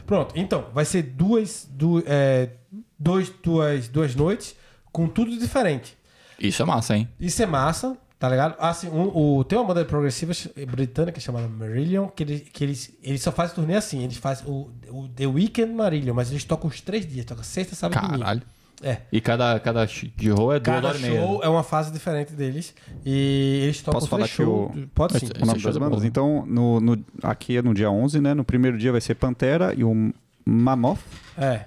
Pronto, 0.06 0.34
então, 0.38 0.66
vai 0.74 0.86
ser 0.86 1.02
duas, 1.02 1.68
du, 1.72 2.04
é, 2.06 2.50
dois, 2.98 3.30
duas, 3.44 3.88
duas 3.88 4.14
noites 4.16 4.56
com 4.92 5.08
tudo 5.08 5.38
diferente. 5.38 5.98
Isso 6.40 6.62
é 6.62 6.66
massa, 6.66 6.96
hein? 6.96 7.10
Isso 7.20 7.42
é 7.42 7.46
massa, 7.46 7.98
tá 8.20 8.30
ligado? 8.30 8.56
Assim, 8.60 8.88
um- 8.90 9.12
o, 9.40 9.44
tem 9.44 9.58
uma 9.58 9.66
banda 9.66 9.84
progressiva 9.84 10.32
britânica 10.70 11.20
chamada 11.20 11.48
Marillion, 11.48 12.08
que, 12.08 12.22
ele, 12.24 12.40
que 12.40 12.64
eles, 12.64 12.96
eles 13.02 13.22
só 13.22 13.32
fazem 13.32 13.56
turnê 13.56 13.76
assim, 13.76 14.04
eles 14.04 14.18
fazem 14.18 14.46
o, 14.48 14.70
o 14.90 15.08
The 15.10 15.26
Weekend 15.26 15.74
Marillion, 15.74 16.14
mas 16.14 16.30
eles 16.30 16.44
tocam 16.44 16.70
os 16.70 16.82
três 16.82 17.06
dias, 17.08 17.26
tocam 17.26 17.44
sexta, 17.44 17.76
sábado 17.76 17.98
e 17.98 18.02
domingo. 18.02 18.20
Caralho. 18.24 18.42
É. 18.84 18.98
E 19.12 19.22
cada, 19.22 19.60
cada 19.60 19.88
sh- 19.88 20.10
de 20.16 20.30
roll 20.30 20.52
é 20.54 20.60
duas 20.60 20.76
Cada 20.76 20.88
horas 20.90 21.00
e 21.02 21.04
meia. 21.04 21.22
show 21.22 21.42
é 21.44 21.48
uma 21.50 21.64
fase 21.64 21.92
diferente 21.92 22.34
deles. 22.34 22.76
E 23.06 23.62
eles 23.64 23.82
tocam 23.82 24.00
Posso 24.00 24.10
falar 24.10 24.24
três 24.26 24.36
que 24.36 24.44
o-. 24.44 24.72
Pode 24.94 25.18
sim. 25.20 25.26
Esse- 25.26 25.42
O 25.42 25.46
nome 25.46 25.60
show 25.60 25.70
das 25.72 25.78
é 25.78 25.80
bandas? 25.80 26.04
Então, 26.04 26.46
no, 26.46 26.80
no- 26.80 27.06
aqui 27.24 27.58
é 27.58 27.62
no 27.62 27.74
dia 27.74 27.90
11, 27.90 28.20
né? 28.20 28.34
No 28.34 28.44
primeiro 28.44 28.78
dia 28.78 28.92
vai 28.92 29.02
ser 29.02 29.16
Pantera 29.16 29.74
e 29.76 29.84
o 29.84 30.14
Mammoth. 30.46 31.00
É. 31.38 31.62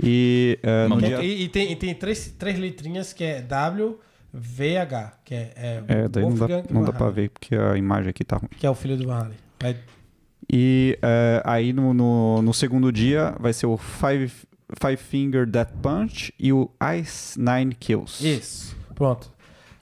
E 0.00 0.58
é, 0.62 0.82
no 0.84 0.96
Mammoth. 0.96 1.06
dia... 1.08 1.22
E, 1.22 1.42
e 1.44 1.48
tem, 1.48 1.72
e 1.72 1.76
tem 1.76 1.94
três, 1.94 2.34
três 2.38 2.58
letrinhas 2.58 3.12
que 3.14 3.24
é 3.24 3.40
WVH, 3.40 5.12
que 5.24 5.34
é. 5.34 5.52
é, 5.56 5.82
É, 5.88 6.08
daí 6.08 6.22
não 6.22 6.34
dá, 6.34 6.46
Wolfgang 6.46 6.64
não 6.70 6.84
dá 6.84 6.92
pra 6.92 7.08
ver 7.10 7.30
porque 7.30 7.54
a 7.54 7.76
imagem 7.76 8.10
aqui 8.10 8.24
tá 8.24 8.36
ruim. 8.36 8.48
Que 8.58 8.66
é 8.66 8.70
o 8.70 8.74
filho 8.74 8.96
do 8.96 9.10
Halen. 9.10 9.32
Aí- 9.62 9.76
E 10.52 10.98
é, 11.02 11.42
aí 11.44 11.72
no, 11.72 11.92
no, 11.94 12.40
no 12.42 12.54
segundo 12.54 12.92
dia 12.92 13.34
vai 13.40 13.52
ser 13.52 13.66
o 13.66 13.76
Five, 13.76 14.30
Five 14.80 14.96
Finger 14.96 15.46
Death 15.46 15.70
Punch 15.82 16.32
e 16.38 16.52
o 16.52 16.70
Ice 17.00 17.38
Nine 17.40 17.74
Kills. 17.74 18.26
Isso. 18.26 18.76
Pronto. 18.94 19.30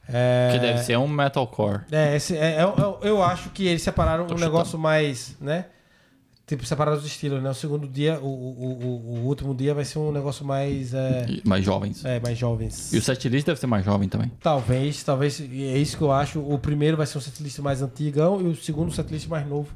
É, 0.09 0.51
Que 0.53 0.59
deve 0.59 0.79
ser 0.81 0.99
um 0.99 1.09
metalcore. 1.09 1.81
É, 1.91 2.15
esse, 2.17 2.37
é, 2.37 2.57
é- 2.57 2.63
eu- 2.63 2.99
eu 3.03 3.23
acho 3.23 3.49
que 3.51 3.67
eles 3.67 3.81
separaram 3.83 4.27
Tô 4.27 4.35
um 4.35 4.39
negócio 4.39 4.79
mais, 4.79 5.35
né? 5.41 5.67
Tipo, 6.47 6.67
separaram 6.67 6.99
os 6.99 7.07
estilos, 7.07 7.43
né? 7.43 7.49
O 7.49 7.55
segundo 7.55 7.89
dia, 7.89 8.21
o, 8.21 8.27
o, 8.27 8.85
o, 8.85 9.17
o 9.17 9.25
último 9.25 9.55
dia 9.55 9.73
vai 9.73 9.83
ser 9.87 9.99
um 9.99 10.13
negócio 10.13 10.45
mais, 10.45 10.93
é, 10.93 11.25
Mais 11.43 11.65
jovens. 11.65 12.05
é, 12.05 12.21
mais 12.21 12.37
jovens. 12.37 12.93
E 12.93 12.99
o 12.99 13.03
setlist 13.03 13.47
deve 13.47 13.59
ser 13.59 13.67
mais 13.67 13.83
jovem 13.83 14.07
também. 14.11 14.31
Talvez, 14.43 15.03
talvez, 15.03 15.41
é 15.41 15.79
isso 15.79 15.97
que 15.97 16.03
eu 16.03 16.13
acho. 16.13 16.39
O 16.41 16.59
primeiro 16.59 16.99
vai 16.99 17.07
ser 17.07 17.17
um 17.17 17.23
setlist 17.23 17.59
mais 17.61 17.81
antigão 17.81 18.43
e 18.43 18.45
o 18.49 18.55
segundo 18.55 18.89
um 18.89 18.93
setlist 18.93 19.27
mais 19.27 19.47
novo. 19.49 19.73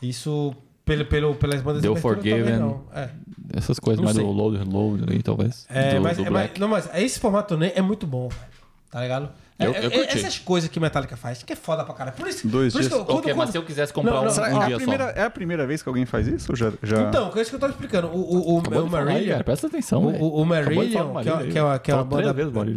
Isso 0.00 0.54
pelo, 0.86 1.04
pelo, 1.04 1.34
pelas 1.34 1.60
bandas 1.60 1.82
The 1.82 1.88
de 1.88 1.92
abertura, 1.92 2.14
Forgiven. 2.14 2.76
É. 2.94 3.08
Essas 3.54 3.78
coisas 3.78 3.98
Não 3.98 4.04
mais 4.04 4.16
sei. 4.16 4.24
do 4.24 4.30
Load 4.32 4.56
Reload 4.56 5.04
aí, 5.12 5.22
talvez. 5.22 5.66
É, 5.68 5.94
do, 5.96 6.00
mas, 6.00 6.16
do 6.16 6.24
é, 6.24 6.30
mas- 6.30 6.50
não, 6.58 6.68
mas 6.68 6.88
esse 6.94 7.20
formato 7.20 7.48
turnê 7.48 7.72
é 7.74 7.82
muito 7.82 8.06
bom, 8.06 8.28
velho. 8.28 8.56
Tá 8.90 9.00
ligado? 9.02 9.28
Eu- 9.58 9.72
É- 9.74 9.86
eu 9.86 9.90
é- 10.02 10.04
essas 10.06 10.38
coisas 10.38 10.68
que 10.70 10.78
Metallica 10.78 11.16
faz, 11.16 11.42
que 11.42 11.52
é 11.52 11.56
foda 11.56 11.82
pra 11.84 11.92
caralho. 11.94 12.16
Por 12.16 12.28
isso, 12.28 12.46
Dois 12.46 12.72
por 12.72 12.80
isso 12.80 12.88
dias. 12.90 13.04
que 13.04 13.10
eu- 13.10 13.16
Ok, 13.16 13.30
quando- 13.32 13.36
mas 13.38 13.50
se 13.50 13.58
eu 13.58 13.62
quisesse 13.64 13.92
comprar 13.92 14.12
Não, 14.12 14.22
não, 14.24 14.30
um, 14.30 14.34
Será- 14.34 14.48
um 14.54 14.60
é, 14.60 14.64
a 14.64 14.66
dia 14.68 14.76
primeira, 14.76 15.04
só. 15.04 15.10
é 15.20 15.22
a 15.24 15.30
primeira 15.30 15.66
vez 15.66 15.82
que 15.82 15.88
alguém 15.88 16.06
faz 16.06 16.28
isso? 16.28 16.54
Já, 16.54 16.72
já... 16.82 17.02
Então, 17.02 17.32
é 17.34 17.40
isso 17.40 17.50
que 17.50 17.56
eu 17.56 17.60
tava 17.60 17.72
explicando. 17.72 18.06
O, 18.08 18.20
o, 18.20 18.56
o, 18.56 18.58
o 18.58 18.90
Marillion, 18.90 19.42
presta 19.42 19.66
atenção, 19.66 20.04
o, 20.04 20.22
o, 20.22 20.42
o 20.42 20.44
Marillion, 20.46 21.12
que 21.22 21.28
é, 21.28 21.46
que 21.50 21.58
é 21.58 21.62
uma, 21.62 21.78
que 21.78 21.90
é 21.90 21.94
uma 21.94 22.04
banda 22.04 22.32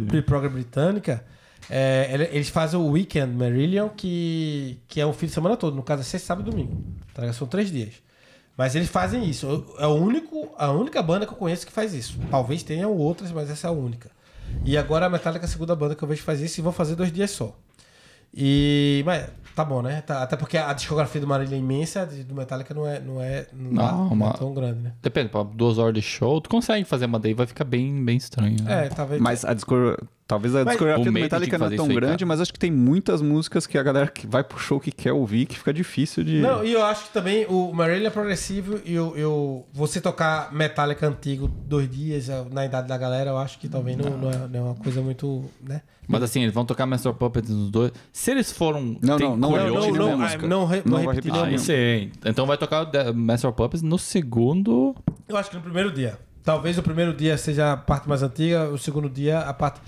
pre-program 0.08 0.50
britânica, 0.50 1.22
é, 1.70 2.08
ele- 2.12 2.28
eles 2.32 2.48
fazem 2.48 2.78
o 2.78 2.86
Weekend 2.88 3.34
Marillion, 3.36 3.88
que, 3.88 4.78
que 4.88 5.00
é 5.00 5.06
um 5.06 5.12
fim 5.12 5.26
de 5.26 5.32
semana 5.32 5.56
todo. 5.56 5.74
No 5.76 5.82
caso, 5.82 6.02
é 6.02 6.04
sexta, 6.04 6.26
sábado 6.28 6.48
e 6.48 6.50
domingo. 6.50 6.82
Tá? 7.14 7.32
São 7.32 7.46
três 7.46 7.70
dias. 7.70 7.94
Mas 8.56 8.74
eles 8.74 8.88
fazem 8.88 9.24
isso. 9.28 9.64
É 9.78 9.86
o 9.86 9.94
único, 9.94 10.50
a 10.58 10.70
única 10.70 11.00
banda 11.02 11.24
que 11.26 11.32
eu 11.32 11.36
conheço 11.38 11.66
que 11.66 11.72
faz 11.72 11.94
isso. 11.94 12.18
Talvez 12.30 12.62
tenham 12.62 12.92
outras, 12.94 13.32
mas 13.32 13.48
essa 13.48 13.68
é 13.68 13.70
a 13.70 13.72
única. 13.72 14.10
E 14.64 14.76
agora 14.76 15.06
a 15.06 15.08
Metallica 15.08 15.44
é 15.44 15.48
a 15.48 15.50
segunda 15.50 15.74
banda 15.76 15.94
que 15.94 16.02
eu 16.02 16.08
vejo 16.08 16.22
fazer 16.22 16.44
isso 16.44 16.60
e 16.60 16.62
vão 16.62 16.72
fazer 16.72 16.94
dois 16.96 17.10
dias 17.12 17.30
só. 17.30 17.56
E. 18.34 19.02
Mas 19.06 19.28
tá 19.56 19.64
bom, 19.64 19.82
né? 19.82 20.00
Tá- 20.02 20.22
até 20.22 20.36
porque 20.36 20.56
a 20.56 20.72
discografia 20.72 21.20
do 21.20 21.26
Marília 21.26 21.56
é 21.56 21.58
imensa, 21.58 22.06
do 22.06 22.34
Metallica 22.34 22.72
não 22.74 22.86
é, 22.86 23.00
não 23.00 23.20
é, 23.20 23.46
não, 23.52 23.70
Não, 23.72 24.08
é 24.10 24.12
uma- 24.12 24.32
tão 24.34 24.54
grande, 24.54 24.80
né? 24.80 24.92
Depende, 25.02 25.28
pra 25.30 25.42
duas 25.42 25.78
horas 25.78 25.94
de 25.94 26.02
show, 26.02 26.40
tu 26.40 26.48
consegue 26.48 26.84
fazer, 26.84 27.06
mas 27.06 27.20
daí 27.22 27.34
vai 27.34 27.46
ficar 27.46 27.64
bem, 27.64 28.04
bem 28.04 28.16
estranho. 28.16 28.56
né? 28.62 28.86
É, 28.86 28.88
talvez. 28.88 29.20
Mas 29.20 29.44
a 29.44 29.52
discor... 29.54 29.98
talvez 30.30 30.54
a 30.54 30.58
Mas- 30.64 30.68
discografia 30.74 31.04
do 31.04 31.12
Metallica 31.12 31.58
não 31.58 31.66
é 31.66 31.74
tão 31.76 31.86
aí, 31.86 31.94
grande, 31.94 32.18
cara. 32.18 32.26
mas 32.26 32.40
acho 32.40 32.52
que 32.52 32.58
tem 32.58 32.70
muitas 32.70 33.20
músicas 33.20 33.66
que 33.66 33.76
a 33.76 33.82
galera 33.82 34.06
que 34.06 34.28
vai 34.28 34.44
pro 34.44 34.58
show 34.58 34.78
que 34.78 34.92
quer 34.92 35.12
ouvir 35.12 35.44
que 35.46 35.58
fica 35.58 35.72
difícil 35.72 36.22
de... 36.22 36.40
Não, 36.40 36.64
e 36.64 36.72
eu 36.72 36.84
acho 36.84 37.06
que 37.08 37.12
também 37.12 37.44
o 37.48 37.72
Marília 37.72 38.06
é 38.06 38.10
progressivo 38.10 38.80
e 38.84 38.94
eu, 38.94 39.16
eu, 39.16 39.66
você 39.72 40.00
tocar 40.00 40.52
Metallica 40.52 41.06
antigo 41.08 41.48
dois 41.48 41.90
dias 41.90 42.28
eh, 42.28 42.44
na 42.52 42.64
idade 42.64 42.86
da 42.86 42.96
galera, 42.96 43.30
eu 43.30 43.38
acho 43.38 43.58
que 43.58 43.68
talvez 43.68 43.96
não, 43.96 44.10
não, 44.16 44.30
é, 44.30 44.36
não 44.48 44.58
é 44.60 44.62
uma 44.62 44.74
coisa 44.76 45.02
muito. 45.02 45.44
né? 45.68 45.82
Mas 46.06 46.22
assim, 46.22 46.42
eles 46.42 46.54
vão 46.54 46.64
tocar 46.64 46.86
Master 46.86 47.12
Puppets 47.12 47.50
nos 47.50 47.70
dois. 47.70 47.92
Se 48.12 48.30
eles 48.30 48.50
foram. 48.52 48.96
Não, 49.02 49.16
tem 49.16 49.28
não, 49.28 49.36
não 49.36 49.50
curioso- 49.50 49.90
não, 49.92 50.08
não, 50.10 50.18
música. 50.18 50.46
não 50.46 50.64
re- 50.66 50.82
não 50.84 51.04
vai 51.04 51.14
repetir 51.14 51.32
Ah, 51.40 51.50
isso 51.52 51.70
aí. 51.70 52.10
Então 52.24 52.46
vai 52.46 52.56
tocar 52.58 52.86
Master 53.14 53.52
Puppets 53.52 53.82
no 53.82 53.96
segundo. 53.98 54.94
Eu 55.28 55.36
acho 55.36 55.50
que 55.50 55.56
no 55.56 55.62
primeiro 55.62 55.92
dia. 55.92 56.18
Talvez 56.44 56.78
o 56.78 56.82
primeiro 56.82 57.12
dia 57.14 57.36
seja 57.36 57.72
a 57.72 57.76
parte 57.76 58.08
mais 58.08 58.22
antiga, 58.22 58.68
o 58.68 58.78
segundo 58.78 59.08
dia 59.08 59.40
a 59.40 59.52
parte. 59.52 59.80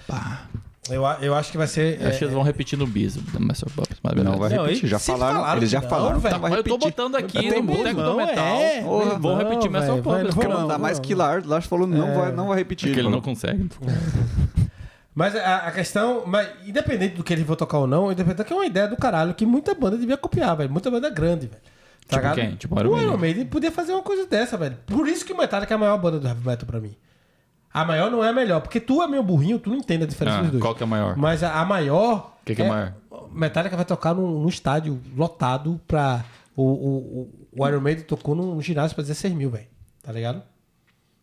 Eu, 0.91 1.07
a- 1.07 1.19
eu 1.23 1.35
acho 1.35 1.51
que 1.51 1.57
vai 1.57 1.67
ser. 1.67 2.01
Eu 2.01 2.09
acho 2.09 2.19
que 2.19 2.25
é, 2.25 2.27
eles 2.27 2.35
vão 2.35 2.43
repetir 2.43 2.79
no 2.79 2.87
bis 2.87 3.15
do 3.17 3.41
Master 3.41 3.69
of 3.69 3.77
Puppets. 3.77 3.99
Mas 4.03 4.15
Não 4.25 4.37
vai 4.37 4.51
repetir, 4.51 4.79
eles 4.79 4.91
já 4.91 4.99
falaram, 4.99 5.37
falaram 5.37 5.57
eles 5.59 5.71
já 5.71 5.81
não, 5.81 5.89
falaram 5.89 6.19
vai 6.21 6.33
Mas 6.39 6.53
eu 6.55 6.65
tô 6.65 6.75
repetir. 6.75 6.79
botando 6.91 7.17
aqui 7.17 7.47
Eu 7.47 7.57
no 7.57 7.63
Boteco 7.63 7.95
do 7.95 8.03
não, 8.03 8.17
Metal. 8.17 8.45
é. 8.57 8.83
Porra, 8.83 9.19
vão 9.19 9.37
Não, 9.37 9.39
repetir 9.39 9.71
Master 9.71 9.91
velho, 9.95 10.01
of 10.01 10.03
Puppets. 10.03 10.35
vai, 10.35 10.45
Quer 10.47 10.53
Não, 10.53 10.61
mandar 10.63 10.79
mais 10.79 10.99
que 10.99 11.15
Lars, 11.15 11.47
Lars 11.47 11.67
falou 11.67 11.87
não, 11.87 12.09
É. 12.09 12.15
vai, 12.19 12.33
não 12.33 12.49
vai 12.49 12.59
repetir. 12.59 12.89
Porque 12.89 13.01
ele 13.01 13.09
não 13.09 13.21
consegue. 13.21 13.69
Mas 15.15 15.37
a, 15.37 15.57
a 15.59 15.71
questão, 15.73 16.23
mas 16.27 16.49
independente 16.67 17.17
do 17.17 17.23
que 17.23 17.33
eles 17.35 17.45
vão 17.47 17.55
tocar 17.55 17.79
ou 17.79 17.87
não, 17.87 18.11
independente 18.11 18.45
que 18.47 18.53
é 18.53 18.57
uma 18.57 18.65
ideia 18.65 18.89
do 18.89 18.97
caralho 18.97 19.35
que 19.35 19.45
muita 19.45 19.75
banda 19.75 19.99
devia 19.99 20.17
copiar, 20.17 20.57
velho. 20.57 20.71
Muita 20.71 20.91
banda 20.91 21.11
grande, 21.11 21.49
velho. 21.49 21.61
Tá 22.07 22.17
Tipo 22.17 22.29
ligado? 22.29 22.35
quem? 22.35 22.57
Tipo 22.57 22.75
o 22.77 22.81
Iron 22.81 23.01
Iron 23.03 23.17
Maiden. 23.17 23.47
Podia 23.47 23.71
fazer 23.73 23.93
uma 23.93 24.03
coisa 24.03 24.27
dessa, 24.27 24.57
velho. 24.57 24.77
Por 24.87 25.09
isso 25.09 25.25
que 25.25 25.33
o 25.33 25.37
Metallica 25.37 25.73
é 25.73 25.77
a 25.77 25.79
maior 25.79 25.99
banda 25.99 26.19
do 26.19 26.27
heavy 26.29 26.47
metal 26.47 26.67
pra 26.67 26.81
mim. 26.81 26.95
A 27.73 27.85
maior 27.87 28.11
não 28.11 28.23
é 28.23 28.29
a 28.29 28.33
melhor, 28.35 28.61
porque 28.61 28.79
tu 28.81 29.03
é 29.03 29.09
meio 29.09 29.23
burrinho, 29.23 29.59
tu 29.59 29.71
não 29.71 29.77
entende 29.79 30.05
a 30.05 30.07
diferença 30.07 30.39
Ah, 30.39 30.43
dos 30.43 30.51
dois. 30.51 30.63
qual 30.63 30.75
que 30.75 30.83
é 30.83 30.85
a 30.85 30.87
maior? 30.87 31.17
Mas 31.17 31.43
a, 31.43 31.59
a 31.61 31.65
maior. 31.65 32.37
Que 32.45 32.55
que 32.55 32.61
é 32.63 32.69
maior? 32.69 32.93
Metallica 33.33 33.75
vai 33.77 33.85
tocar 33.87 34.15
num, 34.15 34.41
num 34.41 34.49
estádio 34.49 35.01
lotado 35.17 35.81
pra. 35.89 36.23
O, 36.55 36.63
o, 36.65 36.99
o, 37.57 37.63
o 37.63 37.67
Iron 37.69 37.81
Maiden 37.81 38.05
tocou 38.05 38.35
num 38.35 38.61
ginásio 38.61 38.95
pra 38.95 39.03
16 39.03 39.33
mil, 39.33 39.51
velho. 39.51 39.65
Tá 40.03 40.13
ligado? 40.13 40.43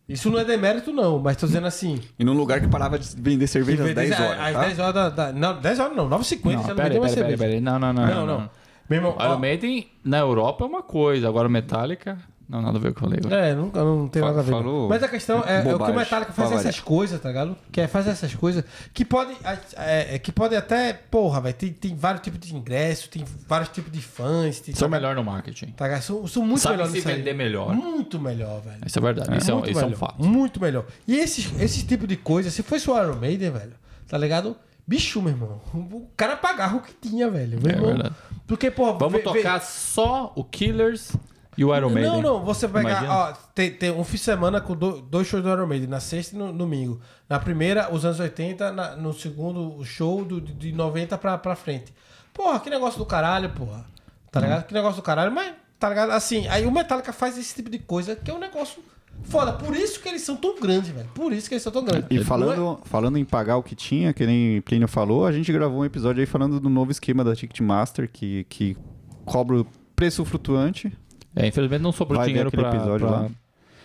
Isso 0.08 0.28
não 0.28 0.40
é 0.40 0.44
demérito, 0.44 0.92
não, 0.92 1.20
mas 1.20 1.36
tô 1.36 1.46
dizendo 1.46 1.68
assim. 1.68 2.00
E 2.18 2.24
num 2.24 2.32
lugar 2.32 2.60
que 2.60 2.66
parava 2.66 2.98
de 2.98 3.08
vender 3.16 3.46
cerveja 3.46 3.84
às 3.84 3.88
que 3.90 3.94
10 3.94 4.08
vez- 4.08 4.20
horas. 4.20 4.40
Às 4.40 4.52
tá? 4.54 4.60
10 4.62 4.78
horas 4.80 4.94
da. 4.94 5.08
da- 5.08 5.32
não, 5.32 5.60
10 5.60 5.78
horas 5.78 5.96
não, 5.96 6.08
9h50 6.08 6.40
Não, 6.56 6.62
já 6.62 6.68
não 6.70 6.74
pera, 6.74 7.00
mais 7.00 7.14
pera, 7.14 7.26
pera, 7.26 7.38
cerveja. 7.38 7.44
pera. 7.44 7.60
Não, 7.60 7.78
não, 7.78 7.92
não. 7.92 8.06
Não, 8.06 8.26
não. 8.26 8.38
Meu 8.40 8.50
irmão, 8.96 9.16
Iron 9.20 9.34
ó, 9.34 9.38
Maiden 9.38 9.88
na 10.04 10.18
Europa 10.18 10.64
é 10.64 10.68
uma 10.68 10.82
coisa, 10.82 11.28
agora 11.28 11.46
o 11.48 11.50
Metallica. 11.50 12.18
Não, 12.48 12.60
nada 12.60 12.78
a 12.78 12.80
ver 12.80 12.92
com 12.92 13.06
o 13.06 13.08
que 13.12 13.16
eu 13.24 13.30
falei. 13.30 13.40
É, 13.50 13.54
nunca 13.54 13.78
não 13.84 14.08
tem 14.08 14.20
Fa- 14.20 14.26
nada 14.30 14.40
a 14.40 14.42
ver. 14.42 14.50
falou 14.50 14.88
Mas 14.88 15.00
a 15.04 15.08
questão 15.08 15.38
é, 15.46 15.58
é 15.58 15.72
o 15.72 15.78
que 15.78 15.88
o 15.92 15.94
Metallica 15.94 16.32
faz 16.32 16.50
essas 16.50 16.80
coisas, 16.80 17.20
tá 17.20 17.28
ligado? 17.28 17.56
Que 17.70 17.80
é 17.82 17.86
fazer 17.86 18.10
essas 18.10 18.34
coisas 18.34 18.64
que 18.92 19.04
pode, 19.04 19.32
é, 19.76 20.16
é, 20.16 20.18
que 20.18 20.32
pode 20.32 20.56
até, 20.56 20.92
porra, 20.92 21.40
velho, 21.42 21.54
tem, 21.54 21.72
tem 21.72 21.94
vários 21.94 22.22
tipos 22.24 22.40
de 22.40 22.52
ingressos, 22.56 23.06
tem 23.06 23.24
vários 23.46 23.68
tipos 23.68 23.92
de 23.92 24.00
fãs, 24.02 24.58
tem, 24.58 24.74
São 24.74 24.88
tá 24.90 24.96
melhor 24.96 25.14
no 25.14 25.22
marketing. 25.22 25.66
Tá 25.66 25.84
ligado? 25.86 26.02
São, 26.02 26.26
são 26.26 26.44
muito 26.44 26.58
Sabe 26.62 26.72
melhores 26.74 26.90
se 26.90 26.98
nisso 26.98 27.08
aí. 27.08 27.14
vender 27.18 27.34
melhor. 27.34 27.72
Muito 27.72 28.18
melhor, 28.18 28.60
velho. 28.62 28.78
Isso 28.84 28.98
é 28.98 29.02
verdade. 29.02 29.36
Isso, 29.38 29.48
é, 29.48 29.54
um- 29.54 29.58
muito 29.58 29.70
isso 29.70 29.78
é 29.78 29.82
um 29.82 29.86
melhor. 29.86 29.98
fato. 30.00 30.24
Muito 30.24 30.60
melhor. 30.60 30.84
E 31.06 31.16
esses, 31.18 31.52
esse 31.62 31.86
tipo 31.86 32.04
de 32.04 32.16
coisa, 32.16 32.50
se 32.50 32.64
fosse 32.64 32.90
o 32.90 33.00
Iron 33.00 33.14
Maiden, 33.14 33.52
velho, 33.52 33.74
tá 34.08 34.18
ligado? 34.18 34.56
Bicho, 34.90 35.22
meu 35.22 35.32
irmão. 35.32 35.60
O 35.72 36.08
cara 36.16 36.36
pagava 36.36 36.76
o 36.78 36.80
que 36.80 36.92
tinha, 36.94 37.30
velho. 37.30 37.60
Meu 37.62 37.70
É 37.70 37.74
irmão. 37.76 37.90
verdade. 37.92 38.14
Porque, 38.44 38.72
pô, 38.72 38.86
Vamos 38.98 39.12
vê- 39.12 39.18
vê- 39.18 39.22
tocar 39.24 39.60
só 39.62 40.32
o 40.34 40.42
Killers 40.42 41.12
e 41.56 41.64
o 41.64 41.72
Iron 41.76 41.90
Maiden. 41.90 42.10
Não, 42.10 42.20
não, 42.20 42.44
você 42.44 42.66
pegar, 42.66 42.90
Imagina. 42.90 43.14
ó, 43.14 43.32
tem, 43.54 43.70
tem 43.70 43.92
um 43.92 44.02
fim 44.02 44.16
de 44.16 44.22
semana 44.24 44.60
com 44.60 44.74
do- 44.74 45.00
dois 45.00 45.28
shows 45.28 45.44
do 45.44 45.48
Iron 45.48 45.66
Maiden, 45.68 45.88
na 45.88 46.00
sexta 46.00 46.34
e 46.34 46.38
no 46.40 46.52
domingo. 46.52 47.00
Na 47.28 47.38
primeira, 47.38 47.88
os 47.94 48.04
anos 48.04 48.18
80, 48.18 48.72
na- 48.72 48.96
no 48.96 49.12
segundo, 49.12 49.76
o 49.78 49.84
show 49.84 50.24
do, 50.24 50.40
de 50.40 50.72
90 50.72 51.16
pra, 51.16 51.38
pra 51.38 51.54
frente. 51.54 51.94
Porra, 52.34 52.58
que 52.58 52.68
negócio 52.68 52.98
do 52.98 53.06
caralho, 53.06 53.50
porra. 53.50 53.84
Tá 54.32 54.40
ligado? 54.40 54.64
Que 54.66 54.74
negócio 54.74 54.96
do 54.96 55.02
caralho, 55.04 55.30
mas, 55.30 55.54
tá 55.78 55.88
ligado? 55.88 56.10
Assim, 56.10 56.48
aí 56.48 56.66
o 56.66 56.72
Metallica 56.72 57.12
faz 57.12 57.38
esse 57.38 57.54
tipo 57.54 57.70
de 57.70 57.78
coisa 57.78 58.16
que 58.16 58.28
é 58.28 58.34
um 58.34 58.38
negócio 58.38 58.82
foda. 59.24 59.52
Por 59.52 59.74
isso 59.76 60.00
que 60.00 60.08
eles 60.08 60.22
são 60.22 60.36
tão 60.36 60.58
grandes, 60.60 60.90
velho. 60.90 61.08
Por 61.14 61.32
isso 61.32 61.48
que 61.48 61.54
eles 61.54 61.62
são 61.62 61.72
tão 61.72 61.84
grandes. 61.84 62.06
E 62.10 62.14
Não 62.14 62.22
é- 62.22 62.24
falando, 62.24 62.78
falando 62.84 63.16
em 63.18 63.24
pagar 63.24 63.56
o 63.56 63.62
que 63.62 63.74
tinha, 63.74 64.12
que 64.12 64.26
nem 64.26 64.60
Plínio 64.62 64.88
falou, 64.88 65.26
a 65.26 65.32
gente 65.32 65.52
gravou 65.52 65.80
um 65.80 65.84
episódio 65.84 66.20
aí 66.20 66.26
falando 66.26 66.58
do 66.60 66.68
novo 66.68 66.90
esquema 66.90 67.22
da 67.24 67.34
Ticketmaster, 67.34 68.08
que, 68.12 68.44
que 68.48 68.76
cobra 69.24 69.60
o 69.60 69.66
preço 69.94 70.24
flutuante. 70.24 70.92
É, 71.36 71.46
infelizmente 71.46 71.82
não 71.82 71.92
sobrou 71.92 72.18
Vai 72.18 72.28
dinheiro 72.28 72.50
pra, 72.50 72.68
episódio 72.74 73.06
pra, 73.06 73.16
lá. 73.20 73.30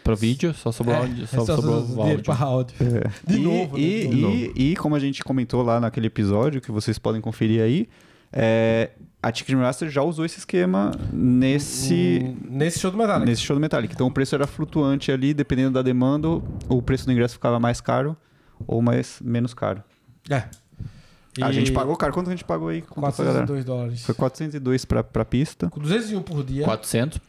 pra 0.04 0.16
vídeo, 0.16 0.52
só 0.54 0.72
sobrou, 0.72 0.96
É, 0.96 1.00
áudio, 1.00 1.28
só 1.28 1.42
é 1.44 1.46
só- 1.46 1.56
sobrou 1.58 1.86
só- 1.86 2.02
áudio. 2.02 2.24
pra 2.24 2.36
áudio. 2.36 2.76
De 3.28 3.36
e, 3.38 3.40
novo, 3.44 3.78
né? 3.78 3.84
e, 3.84 4.08
De 4.08 4.16
novo. 4.16 4.36
e, 4.36 4.72
e 4.72 4.76
como 4.76 4.96
a 4.96 5.00
gente 5.00 5.24
comentou 5.24 5.62
lá 5.62 5.80
naquele 5.80 6.08
episódio, 6.08 6.60
que 6.62 6.72
vocês 6.72 6.98
podem 6.98 7.22
conferir 7.22 7.62
aí, 7.62 7.88
é, 8.34 8.90
a 9.28 9.32
Ticketmaster 9.32 9.90
já 9.90 10.02
usou 10.04 10.24
esse 10.26 10.38
esquema 10.40 10.92
nesse, 11.12 12.36
Nesse 12.50 12.80
show 12.80 12.92
do 12.92 12.98
Metallica. 12.98 13.26
nesse 13.26 13.42
show 13.42 13.56
do 13.56 13.60
Metallica. 13.60 13.94
Então 13.94 14.08
o 14.08 14.12
preço 14.12 14.36
era 14.36 14.46
flutuante 14.46 15.12
ali, 15.12 15.34
dependendo 15.34 15.72
da 15.72 15.82
demanda, 15.82 16.28
o 16.70 16.82
preço 16.82 17.06
do 17.06 17.12
ingresso 17.12 17.34
ficava 17.36 17.60
mais 17.60 17.82
caro 17.82 18.16
ou 18.68 18.82
mais, 18.82 19.20
menos 19.24 19.54
caro. 19.54 19.84
É. 20.30 20.44
A 21.42 21.50
E 21.50 21.54
gente 21.54 21.72
pagou, 21.72 21.96
cara, 21.98 22.14
quanto 22.14 22.28
a 22.28 22.32
gente 22.32 22.46
pagou 22.46 22.70
aí? 22.70 22.82
Galera. 22.82 23.12
402 23.12 23.66
dólares. 23.66 24.06
Foi 24.06 24.16
402 24.16 24.86
pra, 24.86 25.04
pra 25.04 25.26
pista. 25.26 25.70
Com 25.70 25.80
201 25.82 26.22
por 26.22 26.44
dia. 26.44 26.64
400. 26.64 27.20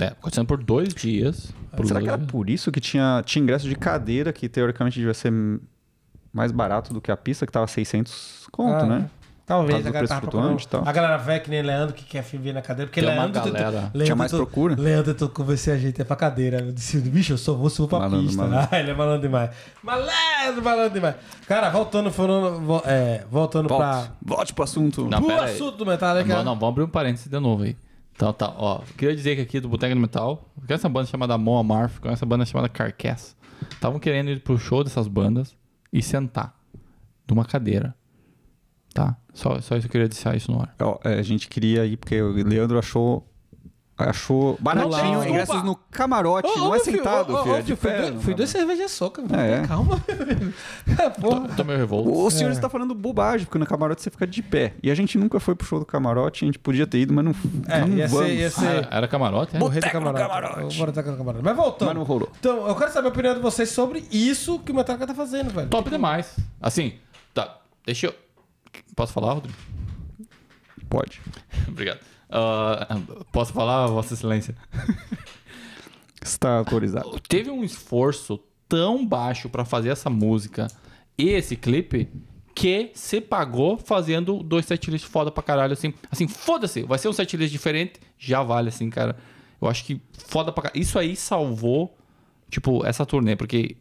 É, 0.00 0.10
400 0.10 0.46
por 0.48 0.62
dois 0.62 0.94
dias. 0.94 1.52
Por 1.76 1.86
Será 1.86 1.98
dois 2.00 2.04
que 2.04 2.08
era 2.08 2.18
dias. 2.18 2.30
por 2.30 2.48
isso 2.50 2.72
que 2.72 2.80
tinha, 2.80 3.22
tinha 3.24 3.42
ingresso 3.42 3.68
de 3.68 3.74
cadeira, 3.76 4.32
que 4.32 4.48
teoricamente 4.48 4.98
devia 4.98 5.14
ser 5.14 5.32
mais 6.32 6.50
barato 6.52 6.92
do 6.94 7.00
que 7.00 7.10
a 7.10 7.16
pista, 7.16 7.44
que 7.46 7.52
tava 7.52 7.66
600 7.66 8.46
conto, 8.50 8.84
Ah, 8.84 8.86
né? 8.86 9.10
Talvez 9.46 9.86
a 9.86 9.90
galera 9.90 10.08
tava 10.08 10.20
procurando. 10.22 10.66
tal. 10.66 10.82
A 10.84 10.90
galera 10.92 11.16
velha 11.18 11.38
que 11.38 11.48
nem 11.48 11.62
Leandro 11.62 11.94
que 11.94 12.04
quer 12.04 12.20
vir 12.24 12.52
na 12.52 12.60
cadeira. 12.60 12.88
Porque 12.90 13.00
Tem 13.00 13.08
uma 13.08 13.22
Leandro 13.26 13.44
galera. 13.44 13.70
Leandro 13.80 14.04
Tinha 14.04 14.16
mais 14.16 14.32
procura? 14.32 14.74
Leandro 14.76 15.14
tentou 15.14 15.28
convencer 15.28 15.72
a 15.72 15.78
gente 15.78 16.00
a 16.00 16.02
ir 16.02 16.04
pra 16.04 16.16
cadeira. 16.16 16.58
Eu 16.62 16.72
disse, 16.72 16.98
bicho, 16.98 17.34
eu 17.34 17.38
só 17.38 17.54
vou 17.54 17.70
subir 17.70 17.90
pra 17.90 18.00
Malandro, 18.00 18.26
pista. 18.26 18.42
malandro. 18.42 18.68
Ah, 18.72 18.78
ele 18.80 18.90
é 18.90 18.94
malandro 18.94 19.22
demais. 19.22 19.50
Malandro, 19.84 20.62
malandro 20.64 20.90
demais. 20.94 21.14
Cara, 21.46 21.70
voltando, 21.70 22.10
falando, 22.10 22.60
vo- 22.60 22.82
é, 22.84 23.24
voltando 23.30 23.68
Volte, 23.68 23.82
pra. 23.84 24.08
volte 24.20 24.52
pro 24.52 24.64
assunto. 24.64 25.06
Não, 25.08 25.22
pro 25.22 25.40
assunto 25.40 25.76
do 25.78 25.86
Metallica. 25.86 26.28
Não, 26.38 26.42
não, 26.44 26.54
vamos 26.58 26.68
abrir 26.70 26.82
um 26.82 26.88
parênteses 26.88 27.28
de 27.28 27.38
novo 27.38 27.62
aí. 27.62 27.76
Então 28.16 28.32
tá, 28.32 28.52
ó. 28.56 28.80
Queria 28.98 29.14
dizer 29.14 29.36
que 29.36 29.42
aqui 29.42 29.60
do 29.60 29.68
Boteca 29.68 29.94
do 29.94 30.00
Metal, 30.00 30.44
com 30.66 30.74
essa 30.74 30.88
banda 30.88 31.06
chamada 31.06 31.38
Mon 31.38 31.56
Amarth, 31.58 32.00
com 32.00 32.08
essa 32.08 32.26
banda 32.26 32.44
chamada 32.44 32.68
Carcass, 32.68 33.36
estavam 33.70 34.00
querendo 34.00 34.28
ir 34.30 34.40
pro 34.40 34.58
show 34.58 34.82
dessas 34.82 35.06
bandas 35.06 35.54
e 35.92 36.02
sentar 36.02 36.52
numa 37.30 37.44
cadeira. 37.44 37.94
Tá? 38.96 39.16
Só, 39.34 39.60
só 39.60 39.76
isso 39.76 39.86
eu 39.86 39.90
queria 39.90 40.08
deixar 40.08 40.34
isso 40.36 40.50
no 40.50 40.60
ar. 40.60 40.74
Ó, 40.80 40.98
é, 41.04 41.18
a 41.18 41.22
gente 41.22 41.48
queria 41.48 41.84
ir, 41.84 41.96
porque 41.96 42.20
o 42.20 42.32
Leandro 42.32 42.78
achou. 42.78 43.26
Achou 43.98 44.58
baratinho 44.60 44.90
Não, 45.20 45.26
ingressos 45.26 45.62
no 45.62 45.74
camarote, 45.74 46.46
não 46.58 46.74
é 46.74 46.78
sentado, 46.80 47.32
ô, 47.34 47.40
ô, 47.40 47.42
filho. 47.44 47.54
é 47.56 47.62
de 47.62 47.64
filho, 47.64 47.76
Fui 47.78 47.90
pé, 47.90 48.10
dois- 48.10 48.24
fui 48.24 48.34
dois 48.34 48.50
cervejas 48.50 48.90
soca, 48.90 49.22
velho. 49.22 49.40
É. 49.64 49.66
Calma. 49.66 49.98
Porra. 51.18 51.48
Tô 51.56 51.64
meio 51.64 51.78
revolto. 51.78 52.12
O 52.14 52.30
senhor 52.30 52.50
É. 52.50 52.52
está 52.52 52.68
falando 52.68 52.94
bobagem, 52.94 53.46
porque 53.46 53.58
no 53.58 53.64
camarote 53.64 54.02
você 54.02 54.10
fica 54.10 54.26
de 54.26 54.42
pé. 54.42 54.74
E 54.82 54.90
a 54.90 54.94
gente 54.94 55.16
nunca 55.16 55.40
foi 55.40 55.54
pro 55.54 55.66
show 55.66 55.78
do 55.78 55.86
camarote, 55.86 56.44
a 56.44 56.46
gente 56.46 56.58
podia 56.58 56.86
ter 56.86 56.98
ido, 56.98 57.14
mas 57.14 57.24
não, 57.24 57.34
É, 57.68 57.80
não 57.80 57.88
ia 57.96 58.06
ser- 58.06 58.14
vamos. 58.14 58.30
ia 58.32 58.50
ser- 58.50 58.84
Ah, 58.90 58.96
era, 58.98 59.08
camarote, 59.08 59.56
é? 59.56 59.58
Boteco 59.58 59.86
no 59.86 59.92
camarote. 59.92 60.22
camarote. 60.28 60.82
O 60.82 60.86
boteco 60.86 61.10
no 61.12 61.16
camarote. 61.16 61.44
Mas 61.44 61.56
voltando. 61.56 61.88
Mas 61.88 61.96
não 61.96 62.02
rolou. 62.04 62.30
Então, 62.38 62.68
eu 62.68 62.74
quero 62.74 62.92
saber 62.92 63.08
a 63.08 63.10
opinião 63.10 63.34
de 63.34 63.40
vocês 63.40 63.70
sobre 63.70 64.04
isso 64.12 64.58
que 64.58 64.72
o 64.72 64.74
Metallica 64.74 65.06
tá 65.06 65.14
fazendo, 65.14 65.50
velho. 65.54 65.68
Top 65.70 65.88
demais. 65.88 66.36
Assim, 66.60 66.92
tá. 67.32 67.56
Deixa 67.86 68.08
eu. 68.08 68.14
Posso 68.94 69.12
falar, 69.12 69.34
Rodrigo? 69.34 69.56
Pode. 70.88 71.20
Obrigado. 71.68 72.00
Ah, 72.30 72.98
posso 73.32 73.52
falar, 73.52 73.86
Vossa 73.86 74.14
Excelência? 74.14 74.56
Está 76.22 76.58
autorizado. 76.58 77.20
Teve 77.20 77.50
um 77.50 77.62
esforço 77.62 78.40
tão 78.68 79.06
baixo 79.06 79.48
pra 79.48 79.64
fazer 79.64 79.90
essa 79.90 80.10
música 80.10 80.66
e 81.16 81.28
esse 81.28 81.56
clipe 81.56 82.08
que 82.54 82.90
você 82.94 83.20
pagou 83.20 83.76
fazendo 83.76 84.42
dois 84.42 84.64
setlists 84.64 85.10
foda 85.10 85.30
pra 85.30 85.42
caralho, 85.42 85.74
assim. 85.74 85.92
Assim, 86.10 86.26
foda-se, 86.26 86.82
vai 86.82 86.98
ser 86.98 87.08
um 87.08 87.12
setlist 87.12 87.52
diferente, 87.52 88.00
já 88.18 88.42
vale, 88.42 88.70
assim, 88.70 88.88
cara. 88.90 89.16
Eu 89.60 89.68
acho 89.68 89.84
que 89.84 90.00
foda 90.26 90.50
pra 90.50 90.64
caralho. 90.64 90.80
Isso 90.80 90.98
aí 90.98 91.14
salvou, 91.14 91.96
tipo, 92.50 92.84
essa 92.84 93.04
turnê, 93.04 93.36
porque 93.36 93.76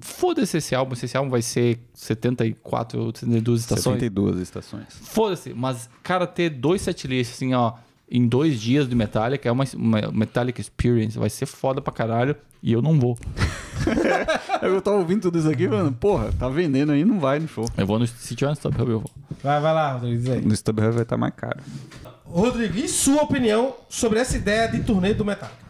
foda-se 0.00 0.58
esse 0.58 0.74
álbum, 0.74 0.94
esse 0.94 1.16
álbum 1.16 1.30
vai 1.30 1.42
ser 1.42 1.78
74, 1.92 3.12
72 3.14 3.60
estações. 3.60 3.94
72 3.94 4.40
estações. 4.40 4.86
Foda-se, 4.90 5.54
mas, 5.54 5.88
cara, 6.02 6.26
ter 6.26 6.50
dois 6.50 6.82
setlists, 6.82 7.36
assim, 7.36 7.54
ó, 7.54 7.74
em 8.10 8.26
dois 8.26 8.60
dias 8.60 8.88
de 8.88 8.94
Metallica 8.94 9.48
é 9.48 9.52
uma, 9.52 9.64
uma 9.74 10.00
Metallica 10.12 10.60
Experience, 10.60 11.18
vai 11.18 11.30
ser 11.30 11.46
foda 11.46 11.80
pra 11.80 11.92
caralho 11.92 12.36
e 12.62 12.72
eu 12.72 12.80
não 12.80 12.98
vou. 12.98 13.18
Eu 14.62 14.80
tava 14.80 14.96
ouvindo 14.96 15.22
tudo 15.22 15.38
isso 15.38 15.48
aqui, 15.48 15.68
mano. 15.68 15.92
Porra, 15.92 16.32
tá 16.32 16.48
vendendo 16.48 16.90
aí, 16.90 17.04
não 17.04 17.20
vai 17.20 17.38
no 17.38 17.46
show. 17.46 17.64
Eu 17.76 17.86
vou 17.86 17.98
no, 17.98 18.06
se 18.06 18.34
tiver 18.34 18.48
no 18.48 18.56
StubHub, 18.56 18.90
eu 18.90 19.00
vou. 19.00 19.10
Vai, 19.42 19.60
vai 19.60 19.74
lá, 19.74 19.92
Rodrigo, 19.92 20.22
diz 20.22 20.30
aí. 20.30 20.40
No 20.40 20.54
StubHub 20.54 20.92
vai 20.92 21.02
estar 21.02 21.16
mais 21.16 21.34
caro. 21.36 21.60
Rodrigo, 22.24 22.76
e 22.76 22.88
sua 22.88 23.22
opinião 23.22 23.74
sobre 23.88 24.18
essa 24.18 24.36
ideia 24.36 24.66
de 24.66 24.82
turnê 24.82 25.14
do 25.14 25.24
Metallica? 25.24 25.65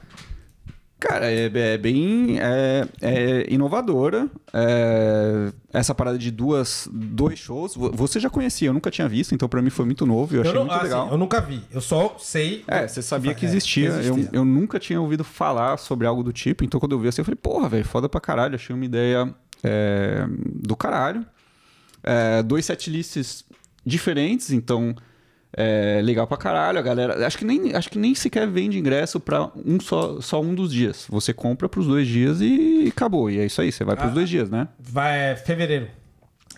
Cara, 0.98 1.30
é, 1.30 1.44
é 1.54 1.76
bem 1.78 2.38
é, 2.40 2.88
é 3.02 3.46
inovadora. 3.52 4.28
É, 4.52 5.52
essa 5.72 5.94
parada 5.94 6.16
de 6.16 6.30
duas, 6.30 6.88
dois 6.90 7.38
shows. 7.38 7.74
vo- 7.76 7.92
Você 7.92 8.18
já 8.18 8.30
conhecia, 8.30 8.68
eu 8.68 8.72
nunca 8.72 8.90
tinha 8.90 9.06
visto, 9.06 9.34
então 9.34 9.46
pra 9.46 9.60
mim 9.60 9.68
foi 9.68 9.84
muito 9.84 10.06
novo 10.06 10.34
e 10.34 10.36
eu 10.38 10.40
achei 10.40 10.54
não, 10.54 10.62
muito 10.62 10.72
assim, 10.74 10.84
legal. 10.84 11.08
eu 11.10 11.18
nunca 11.18 11.40
vi. 11.40 11.60
Eu 11.70 11.82
só 11.82 12.16
sei. 12.18 12.64
É, 12.66 12.88
você 12.88 13.02
sabia 13.02 13.34
que 13.34 13.44
É, 13.44 13.48
existia. 13.48 13.90
que 13.90 13.94
Eu, 13.96 14.00
existia. 14.14 14.30
eu 14.32 14.44
nunca 14.44 14.78
tinha 14.78 14.98
ouvido 15.00 15.22
falar 15.22 15.76
sobre 15.76 16.06
algo 16.06 16.22
do 16.22 16.32
tipo, 16.32 16.64
então 16.64 16.80
quando 16.80 16.92
eu 16.92 16.98
vi 16.98 17.08
assim, 17.08 17.20
eu 17.20 17.24
falei, 17.26 17.38
porra, 17.42 17.68
velho, 17.68 17.84
foda 17.84 18.08
pra 18.08 18.20
caralho. 18.20 18.54
Achei 18.54 18.74
uma 18.74 18.84
ideia 18.84 19.32
é, 19.62 20.26
do 20.62 20.74
caralho. 20.74 21.26
É, 22.02 22.42
dois 22.42 22.64
setlists 22.64 23.44
diferentes, 23.84 24.50
então 24.50 24.94
é 25.56 26.00
legal 26.02 26.26
pra 26.26 26.36
caralho. 26.36 26.78
A 26.78 26.82
galera. 26.82 27.26
Acho 27.26 27.38
que 27.38 27.44
nem, 27.44 27.74
acho 27.74 27.88
que 27.90 27.98
nem 27.98 28.14
sequer 28.14 28.46
vende 28.46 28.78
ingresso 28.78 29.18
pra 29.18 29.50
um 29.64 29.80
só, 29.80 30.20
só 30.20 30.40
um 30.40 30.54
dos 30.54 30.72
dias. 30.72 31.06
Você 31.08 31.32
compra 31.32 31.68
pros 31.68 31.86
dois 31.86 32.06
dias 32.06 32.40
e 32.40 32.92
acabou. 32.94 33.30
E 33.30 33.38
é 33.40 33.46
isso 33.46 33.60
aí, 33.60 33.72
você 33.72 33.82
vai 33.84 33.96
pros 33.96 34.10
Ah. 34.10 34.14
dois 34.14 34.28
dias, 34.28 34.50
né? 34.50 34.68
Vai 34.78 35.32
é, 35.32 35.36
fevereiro. 35.36 35.88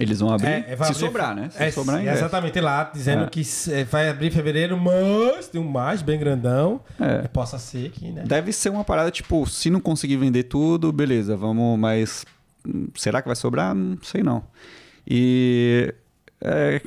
Eles 0.00 0.20
vão 0.20 0.32
abrir. 0.32 0.46
É, 0.48 0.66
é, 0.68 0.76
se 0.76 0.82
abrir- 0.82 0.94
sobrar, 0.94 1.34
né? 1.34 1.50
Se 1.50 1.60
é, 1.60 1.70
sobrar 1.72 1.98
é, 1.98 2.02
ingresso. 2.02 2.18
Exatamente 2.20 2.60
lá, 2.60 2.84
dizendo 2.94 3.24
É. 3.24 3.26
que 3.28 3.42
é, 3.72 3.82
vai 3.84 4.08
abrir 4.08 4.28
em 4.28 4.30
fevereiro, 4.30 4.76
mas 4.78 5.48
tem 5.48 5.60
um 5.60 5.68
mais 5.68 6.02
bem 6.02 6.18
grandão. 6.20 6.80
É. 7.00 7.26
Possa 7.28 7.58
ser 7.58 7.90
que, 7.90 8.08
né? 8.12 8.22
Deve 8.24 8.52
ser 8.52 8.68
uma 8.68 8.84
parada, 8.84 9.10
tipo, 9.10 9.44
se 9.46 9.68
não 9.70 9.80
conseguir 9.80 10.16
vender 10.16 10.44
tudo, 10.44 10.92
beleza, 10.92 11.36
vamos, 11.36 11.76
mas 11.78 12.24
hum, 12.64 12.86
será 12.94 13.20
que 13.20 13.26
vai 13.26 13.34
sobrar? 13.34 13.74
Não 13.74 13.98
sei 14.02 14.22
não. 14.22 14.44
E. 15.06 15.92
é, 16.40 16.80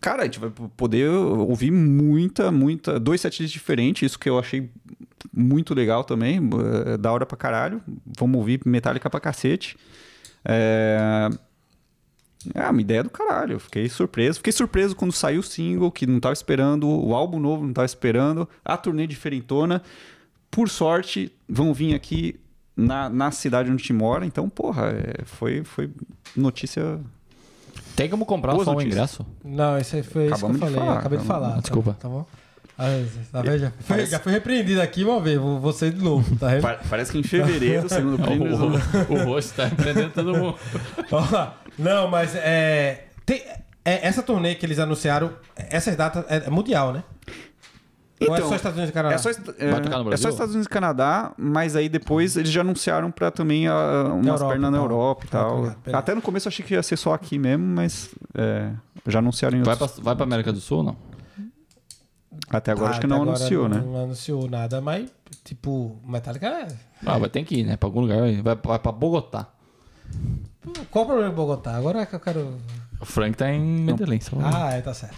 cara, 0.00 0.22
a 0.22 0.24
gente 0.24 0.38
vai 0.38 0.50
poder 0.76 1.08
ouvir 1.08 1.70
muita, 1.70 2.50
muita. 2.50 2.98
Dois 2.98 3.20
setlists 3.20 3.50
diferentes, 3.50 4.02
isso 4.02 4.18
que 4.18 4.28
eu 4.28 4.38
achei 4.38 4.70
muito 5.32 5.74
legal 5.74 6.04
também, 6.04 6.40
é, 6.86 6.96
da 6.96 7.12
hora 7.12 7.26
pra 7.26 7.36
caralho. 7.36 7.82
Vamos 8.18 8.38
ouvir 8.38 8.60
Metallica 8.64 9.10
pra 9.10 9.20
cacete. 9.20 9.76
É. 10.44 11.28
É 12.54 12.68
uma 12.70 12.80
ideia 12.80 13.02
do 13.02 13.10
caralho. 13.10 13.58
Fiquei 13.58 13.88
surpreso. 13.88 14.38
Fiquei 14.38 14.52
surpreso 14.52 14.94
quando 14.94 15.12
saiu 15.12 15.40
o 15.40 15.42
single, 15.42 15.90
que 15.90 16.06
não 16.06 16.20
tava 16.20 16.32
esperando, 16.32 16.88
o 16.88 17.12
álbum 17.14 17.40
novo 17.40 17.66
não 17.66 17.72
tava 17.72 17.86
esperando, 17.86 18.48
a 18.64 18.76
turnê 18.76 19.06
diferentona. 19.06 19.82
Por 20.50 20.68
sorte, 20.68 21.32
vão 21.48 21.74
vir 21.74 21.94
aqui 21.94 22.38
na, 22.76 23.08
na 23.08 23.30
cidade 23.30 23.70
onde 23.70 23.82
gente 23.82 23.92
mora. 23.92 24.24
Então, 24.26 24.48
porra, 24.48 24.90
é, 24.90 25.24
foi, 25.24 25.64
foi 25.64 25.90
notícia. 26.36 27.00
Tem 27.96 28.08
como 28.10 28.24
comprar 28.26 28.52
Boas 28.52 28.64
só 28.66 28.70
o 28.72 28.74
notícias. 28.74 28.94
ingresso? 28.94 29.26
Não, 29.44 29.78
isso 29.78 29.96
aí 29.96 30.02
foi 30.02 30.26
isso 30.26 30.34
que 30.36 30.44
eu 30.44 30.48
Acabamos 30.48 30.56
de 30.60 30.60
falei. 30.60 30.76
falar, 30.78 30.98
acabei 30.98 31.18
de 31.18 31.24
acabamos- 31.24 31.46
falar. 31.48 31.60
Desculpa. 31.62 31.96
Tá, 31.98 32.08
bom? 32.08 32.26
Ah, 32.78 32.88
tá 33.32 33.40
vendo? 33.40 33.58
Já 33.58 33.72
foi, 33.80 34.06
já 34.06 34.18
foi 34.18 34.32
repreendido 34.32 34.82
aqui 34.82 35.02
uma 35.02 35.18
vez. 35.18 35.38
Vou, 35.38 35.58
vou 35.58 35.72
ser 35.72 35.92
de 35.92 36.04
novo, 36.04 36.36
tá 36.36 36.48
Parece 36.90 37.10
que 37.10 37.18
em 37.18 37.22
fevereiro, 37.22 37.88
segundo 37.88 38.22
o 38.22 38.26
O, 39.14 39.14
o, 39.16 39.20
o 39.22 39.24
rosto 39.24 39.54
tá 39.56 39.66
empreendendo 39.68 40.10
todo 40.10 40.34
mundo. 40.36 40.58
Não, 41.78 42.08
mas 42.08 42.34
é, 42.34 43.04
tem, 43.24 43.42
é. 43.84 44.06
Essa 44.06 44.22
turnê 44.22 44.54
que 44.54 44.66
eles 44.66 44.78
anunciaram, 44.78 45.30
essas 45.56 45.96
datas 45.96 46.24
é, 46.28 46.46
é 46.46 46.50
mundial, 46.50 46.92
né? 46.92 47.02
Ou 48.18 48.34
é 48.34 48.38
Então, 48.38 48.48
só 48.48 48.56
Estados 48.56 48.76
Unidos 48.78 48.90
e 48.90 48.92
Canadá? 48.94 49.14
É 49.14 49.18
só, 49.18 49.30
é, 49.30 49.34
é 50.12 50.16
só 50.16 50.28
Estados 50.30 50.54
Unidos 50.54 50.66
e 50.66 50.70
Canadá, 50.70 51.32
mas 51.36 51.76
aí 51.76 51.88
depois 51.88 52.36
eles 52.36 52.50
já 52.50 52.62
anunciaram 52.62 53.10
pra 53.10 53.30
também 53.30 53.68
ah, 53.68 54.10
umas 54.12 54.26
Europa 54.26 54.48
pernas 54.48 54.70
na. 54.72 54.78
Europa 54.78 55.24
e 55.24 55.28
Ah, 55.28 55.30
tá 55.30 55.38
tal. 55.38 55.94
Até 55.98 56.14
no 56.14 56.22
começo 56.22 56.48
eu 56.48 56.50
achei 56.50 56.64
que 56.64 56.72
ia 56.74 56.82
ser 56.82 56.96
só 56.96 57.12
aqui 57.12 57.38
mesmo, 57.38 57.64
mas 57.66 58.14
é, 58.34 58.70
já 59.06 59.18
anunciaram 59.18 59.58
em 59.58 59.62
Vai 59.62 59.74
outros. 59.74 59.92
pra, 59.92 60.02
vai 60.02 60.16
pra 60.16 60.24
América 60.24 60.50
do 60.52 60.60
Sul 60.60 60.78
ou 60.78 60.84
não? 60.84 60.96
Até 62.48 62.72
agora 62.72 62.88
Ah, 62.88 62.90
acho 62.92 63.00
que 63.00 63.06
não 63.06 63.22
anunciou, 63.22 63.68
não, 63.68 63.76
né? 63.78 63.82
Não 63.84 64.04
anunciou 64.04 64.48
nada, 64.48 64.80
mas, 64.80 65.10
tipo, 65.44 65.98
Metallica 66.06 66.46
é. 66.46 66.68
Ah, 67.04 67.18
vai 67.18 67.28
ter 67.28 67.44
que 67.44 67.56
ir, 67.60 67.64
né? 67.64 67.76
Pra 67.76 67.86
algum 67.88 68.00
lugar. 68.00 68.18
Vai, 68.42 68.54
vai 68.56 68.78
pra 68.78 68.92
Bogotá. 68.92 69.48
Qual 70.90 71.04
o 71.04 71.06
problema 71.08 71.30
de 71.30 71.36
Bogotá? 71.36 71.76
Agora 71.76 72.00
é 72.00 72.06
que 72.06 72.14
eu 72.14 72.20
quero. 72.20 72.56
O 73.00 73.04
Frank 73.04 73.36
tá 73.36 73.50
em 73.50 73.60
Medellín. 73.60 74.20
Só... 74.20 74.36
Ah, 74.42 74.72
é, 74.72 74.80
tá 74.80 74.94
certo. 74.94 75.16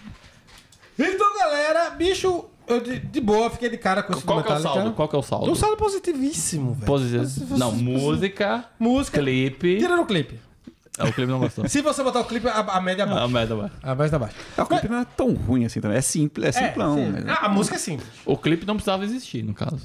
Então, 0.99 1.39
galera, 1.39 1.91
bicho, 1.91 2.47
eu 2.69 2.81
de, 2.81 2.99
de 2.99 3.21
boa, 3.21 3.51
fiquei 3.51 3.69
de 3.69 3.79
cara 3.79 4.03
com 4.03 4.13
isso 4.13 4.25
Qual 4.25 4.43
que 4.43 4.53
é 4.53 4.55
o 4.55 4.61
saldo? 4.61 4.93
Qual 4.93 5.09
que 5.09 5.17
é 5.17 5.19
o 5.19 5.23
saldo? 5.23 5.51
Um 5.51 5.55
saldo 5.55 5.77
positivíssimo, 5.77 6.75
velho. 6.75 6.87
Posi- 6.87 7.45
Não, 7.59 7.73
música, 7.73 8.65
Música. 8.79 9.19
clipe. 9.21 9.79
Tirando 9.79 10.03
o 10.03 10.07
clipe. 10.07 10.41
Ah, 11.01 11.05
o 11.07 11.13
clipe 11.13 11.31
não 11.31 11.39
gostou. 11.39 11.69
Se 11.69 11.81
você 11.81 12.03
botar 12.03 12.19
o 12.21 12.25
clipe, 12.25 12.49
a, 12.49 12.59
a 12.59 12.81
média 12.81 13.07
baixa. 13.07 13.29
merda, 13.29 13.55
vai. 13.55 13.71
A 13.85 13.95
média 13.95 14.19
baixa. 14.19 14.35
Ah, 14.57 14.63
O 14.65 14.67
clipe 14.67 14.89
não 14.89 14.99
é 14.99 15.07
tão 15.17 15.33
ruim 15.33 15.65
assim 15.65 15.81
também. 15.81 15.97
É 15.97 16.01
simples, 16.01 16.45
é 16.49 16.51
simplão. 16.67 16.97
sim. 16.97 17.11
mas- 17.13 17.29
Ah, 17.29 17.47
a 17.47 17.49
música 17.49 17.77
é 17.77 17.79
simples. 17.79 18.09
O 18.27 18.37
clipe 18.37 18.67
não 18.67 18.75
precisava 18.75 19.05
existir, 19.05 19.45
no 19.45 19.55
caso. 19.55 19.79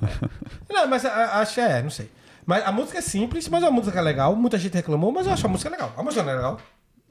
Não, 0.70 0.86
mas 0.86 1.04
a- 1.04 1.08
a- 1.12 1.40
acho 1.40 1.54
que 1.54 1.60
é, 1.60 1.82
não 1.82 1.90
sei. 1.90 2.08
Mas 2.46 2.64
a 2.64 2.70
música 2.72 2.98
é 2.98 3.00
simples, 3.00 3.48
mas 3.48 3.62
a 3.64 3.70
música 3.70 3.98
é 3.98 4.02
legal. 4.02 4.34
Muita 4.36 4.58
gente 4.58 4.74
reclamou, 4.74 5.10
mas 5.12 5.26
eu 5.26 5.32
acho 5.32 5.44
a 5.44 5.48
música 5.48 5.68
legal. 5.70 5.92
A 5.96 6.02
música 6.02 6.22
não 6.22 6.30
é 6.32 6.36
legal. 6.36 6.60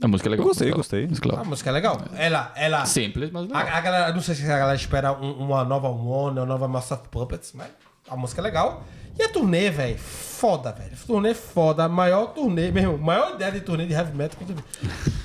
A 0.01 0.07
música 0.07 0.29
é 0.29 0.31
legal. 0.31 0.43
Eu 0.45 0.47
gostei, 0.47 0.71
gostei. 0.71 1.07
música 1.07 1.35
A 1.39 1.43
música 1.43 1.69
é 1.69 1.73
legal. 1.73 2.01
Ela, 2.15 2.51
ela. 2.55 2.85
Simples, 2.85 3.29
mas 3.31 3.43
legal. 3.43 3.57
A, 3.61 3.77
a 3.77 3.81
galera, 3.81 4.13
não 4.13 4.21
sei 4.21 4.33
se 4.35 4.43
a 4.45 4.57
galera 4.57 4.75
espera 4.75 5.11
um- 5.13 5.33
uma 5.45 5.63
nova 5.65 5.89
One, 5.89 6.39
uma 6.39 6.45
nova 6.45 6.67
Master 6.67 6.97
of 6.99 7.09
Puppets, 7.09 7.51
mas 7.53 7.67
a 8.09 8.15
música 8.15 8.39
é 8.41 8.43
legal. 8.43 8.83
E 9.17 9.23
a 9.23 9.27
turnê, 9.29 9.69
velho, 9.69 9.97
foda, 9.97 10.71
velho. 10.71 10.91
Turnê 11.05 11.33
foda, 11.33 11.89
maior 11.89 12.27
turnê, 12.27 12.71
mesmo, 12.71 12.97
maior 12.97 13.35
ideia 13.35 13.51
de 13.51 13.59
turnê 13.59 13.85
de 13.85 13.91
heavy 13.93 14.15
metal 14.15 14.37
que 14.37 14.49
eu 14.49 14.55
vi. 14.55 14.63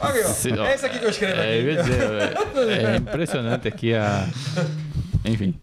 Olha 0.00 0.10
aqui, 0.10 0.20
ó. 0.24 0.28
Se- 0.28 0.52
ó, 0.52 0.64
é 0.66 0.74
isso 0.74 0.86
aqui 0.86 0.98
que 0.98 1.04
eu 1.04 1.10
escrevo 1.10 1.40
É, 1.40 1.56
eu 1.60 1.62
ia 1.72 1.80
aqui. 1.80 1.90
dizer, 1.90 2.02
é, 2.90 2.94
é 2.94 2.96
impressionante 2.96 3.68
aqui 3.68 3.94
a. 3.94 4.26
Enfim. 5.24 5.60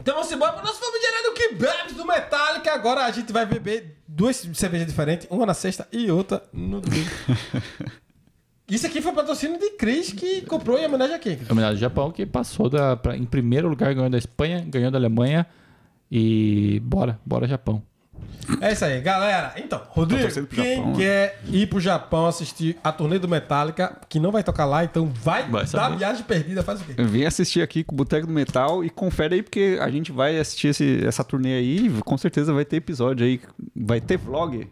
Então 0.00 0.14
vamos 0.14 0.32
embora 0.32 0.52
pro 0.54 0.64
nosso 0.64 0.80
famigerado 0.80 1.34
que 1.34 1.48
bebes 1.54 1.94
do 1.94 2.06
Metallica. 2.06 2.72
Agora 2.72 3.04
a 3.04 3.10
gente 3.10 3.30
vai 3.30 3.44
beber 3.44 3.98
duas 4.08 4.36
cervejas 4.54 4.86
diferentes, 4.86 5.26
uma 5.30 5.44
na 5.44 5.52
sexta 5.52 5.86
e 5.92 6.10
outra 6.10 6.42
no 6.50 6.80
domingo. 6.80 7.10
Isso 8.70 8.86
aqui 8.86 9.00
foi 9.00 9.12
patrocínio 9.12 9.58
de 9.58 9.70
Cris 9.70 10.12
que 10.12 10.42
comprou 10.42 10.78
em 10.78 10.84
homenagem 10.86 11.14
a 11.14 11.18
quem? 11.18 11.38
Homenagem 11.50 11.76
ao 11.76 11.80
Japão, 11.80 12.10
que 12.10 12.26
passou 12.26 12.68
da, 12.68 12.96
pra, 12.96 13.16
em 13.16 13.24
primeiro 13.24 13.68
lugar, 13.68 13.94
ganhou 13.94 14.10
da 14.10 14.18
Espanha, 14.18 14.64
ganhou 14.68 14.90
da 14.90 14.98
Alemanha. 14.98 15.46
E 16.10 16.80
bora, 16.84 17.18
bora 17.24 17.46
Japão. 17.46 17.82
É 18.60 18.72
isso 18.72 18.84
aí, 18.84 19.00
galera. 19.00 19.52
Então, 19.58 19.80
Rodrigo, 19.88 20.26
pro 20.32 20.46
quem 20.46 20.76
Japão, 20.76 20.90
né? 20.92 20.96
quer 20.98 21.40
ir 21.52 21.66
pro 21.68 21.78
Japão 21.80 22.26
assistir 22.26 22.76
a 22.82 22.90
turnê 22.90 23.18
do 23.18 23.28
Metallica, 23.28 23.96
que 24.08 24.18
não 24.18 24.32
vai 24.32 24.42
tocar 24.42 24.64
lá, 24.64 24.82
então 24.84 25.06
vai, 25.06 25.46
Vai 25.48 25.66
dar 25.66 25.90
viagem 25.96 26.24
perdida, 26.24 26.62
faz 26.62 26.80
o 26.80 26.84
quê? 26.84 26.94
Vem 27.02 27.26
assistir 27.26 27.60
aqui 27.62 27.84
com 27.84 27.94
o 27.94 27.96
Boteco 27.98 28.26
do 28.26 28.32
Metal 28.32 28.82
e 28.82 28.88
confere 28.90 29.36
aí, 29.36 29.42
porque 29.42 29.78
a 29.80 29.88
gente 29.90 30.10
vai 30.10 30.38
assistir 30.38 30.68
esse- 30.68 31.06
essa 31.06 31.22
turnê 31.22 31.54
aí 31.58 31.86
e 31.86 31.90
com 32.02 32.16
certeza 32.16 32.52
vai 32.52 32.64
ter 32.64 32.76
episódio 32.76 33.24
aí. 33.26 33.40
Vai 33.76 34.00
ter 34.00 34.16
vlog 34.16 34.66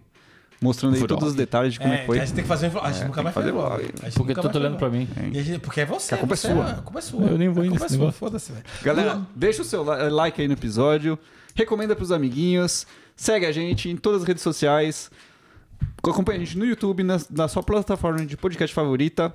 mostrando 0.61 0.95
aí 0.95 0.99
Vlog. 1.01 1.09
todos 1.09 1.29
os 1.29 1.35
detalhes 1.35 1.73
de 1.75 1.81
como 1.81 1.93
é, 1.93 1.99
que 1.99 2.07
foi. 2.07 2.19
a 2.19 2.25
gente 2.25 2.35
tem 2.35 2.43
que 2.45 2.49
fazer 2.49 2.67
um 2.69 2.71
vlog. 2.71 2.87
A 2.87 2.93
gente 2.93 3.03
É, 3.03 3.07
nunca 3.07 3.23
mais 3.23 3.35
fez 3.35 3.47
fazer 3.47 3.57
vlog. 3.57 3.85
Porque 4.15 4.35
tu 4.35 4.49
tá 4.49 4.59
olhando 4.59 4.77
pra 4.77 4.89
mim. 4.91 5.09
E 5.33 5.39
a 5.39 5.43
gente- 5.43 5.59
porque 5.61 5.81
é 5.81 5.87
você. 5.87 6.15
A 6.15 6.19
culpa 6.19 6.35
é 6.35 6.37
você 6.37 6.49
sua. 6.53 6.71
A 6.71 6.75
culpa 6.75 6.99
é 6.99 7.03
sua. 7.03 7.23
Eu 7.27 7.39
nem 7.39 7.49
vou 7.49 7.65
a 7.65 7.69
culpa 7.69 7.85
é 7.85 7.89
sua, 7.89 8.13
foda-se, 8.13 8.53
velho. 8.53 8.65
Galera, 8.83 9.21
deixa 9.35 9.63
o 9.63 9.65
seu 9.65 9.83
li- 9.83 10.11
like 10.11 10.41
aí 10.41 10.47
no 10.49 10.55
episódio, 10.55 11.19
recomenda 11.55 11.95
pros 11.97 12.11
amiguinhos, 12.13 12.87
segue 13.15 13.47
a 13.47 13.53
gente 13.53 13.89
em 13.89 13.97
todas 13.97 14.23
as 14.23 14.29
redes 14.29 14.43
sociais, 14.43 15.11
acompanha 16.03 16.41
a 16.41 16.45
gente 16.45 16.57
no 16.59 16.65
YouTube, 16.65 17.03
na, 17.03 17.19
na 17.31 17.49
sua 17.49 17.63
plataforma 17.63 18.25
de 18.25 18.37
podcast 18.37 18.75
favorita, 18.75 19.33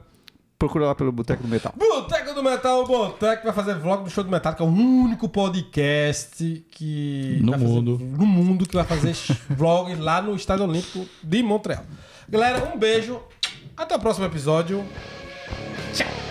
procura 0.62 0.86
lá 0.86 0.96
pelo 0.96 1.12
Boteco 1.12 1.42
do 1.42 1.50
Metal. 1.50 1.74
Boteco 1.76 2.34
do 2.36 2.44
Metal, 2.44 2.84
o 2.84 2.86
Boteco 2.88 3.44
vai 3.46 3.54
fazer 3.54 3.76
vlog 3.76 4.04
do 4.04 4.10
show 4.12 4.24
do 4.24 4.30
Metal, 4.30 4.54
que 4.54 4.62
é 4.62 4.66
o 4.66 4.70
único 4.70 5.28
podcast 5.28 6.64
que. 6.72 7.40
No 7.42 7.52
vai 7.52 7.60
fazer- 7.60 7.74
mundo. 7.74 7.98
no 8.00 8.26
mundo 8.26 8.66
que 8.68 8.76
vai 8.76 8.86
fazer 8.86 9.16
vlog 9.50 9.96
lá 9.96 10.22
no 10.22 10.36
Estádio 10.36 10.66
Olímpico 10.66 11.06
de 11.24 11.42
Montreal. 11.42 11.84
Galera, 12.30 12.72
um 12.74 12.78
beijo. 12.78 13.20
Até 13.76 13.96
o 13.96 14.00
próximo 14.00 14.26
episódio. 14.28 14.86
Tchau. 15.94 16.31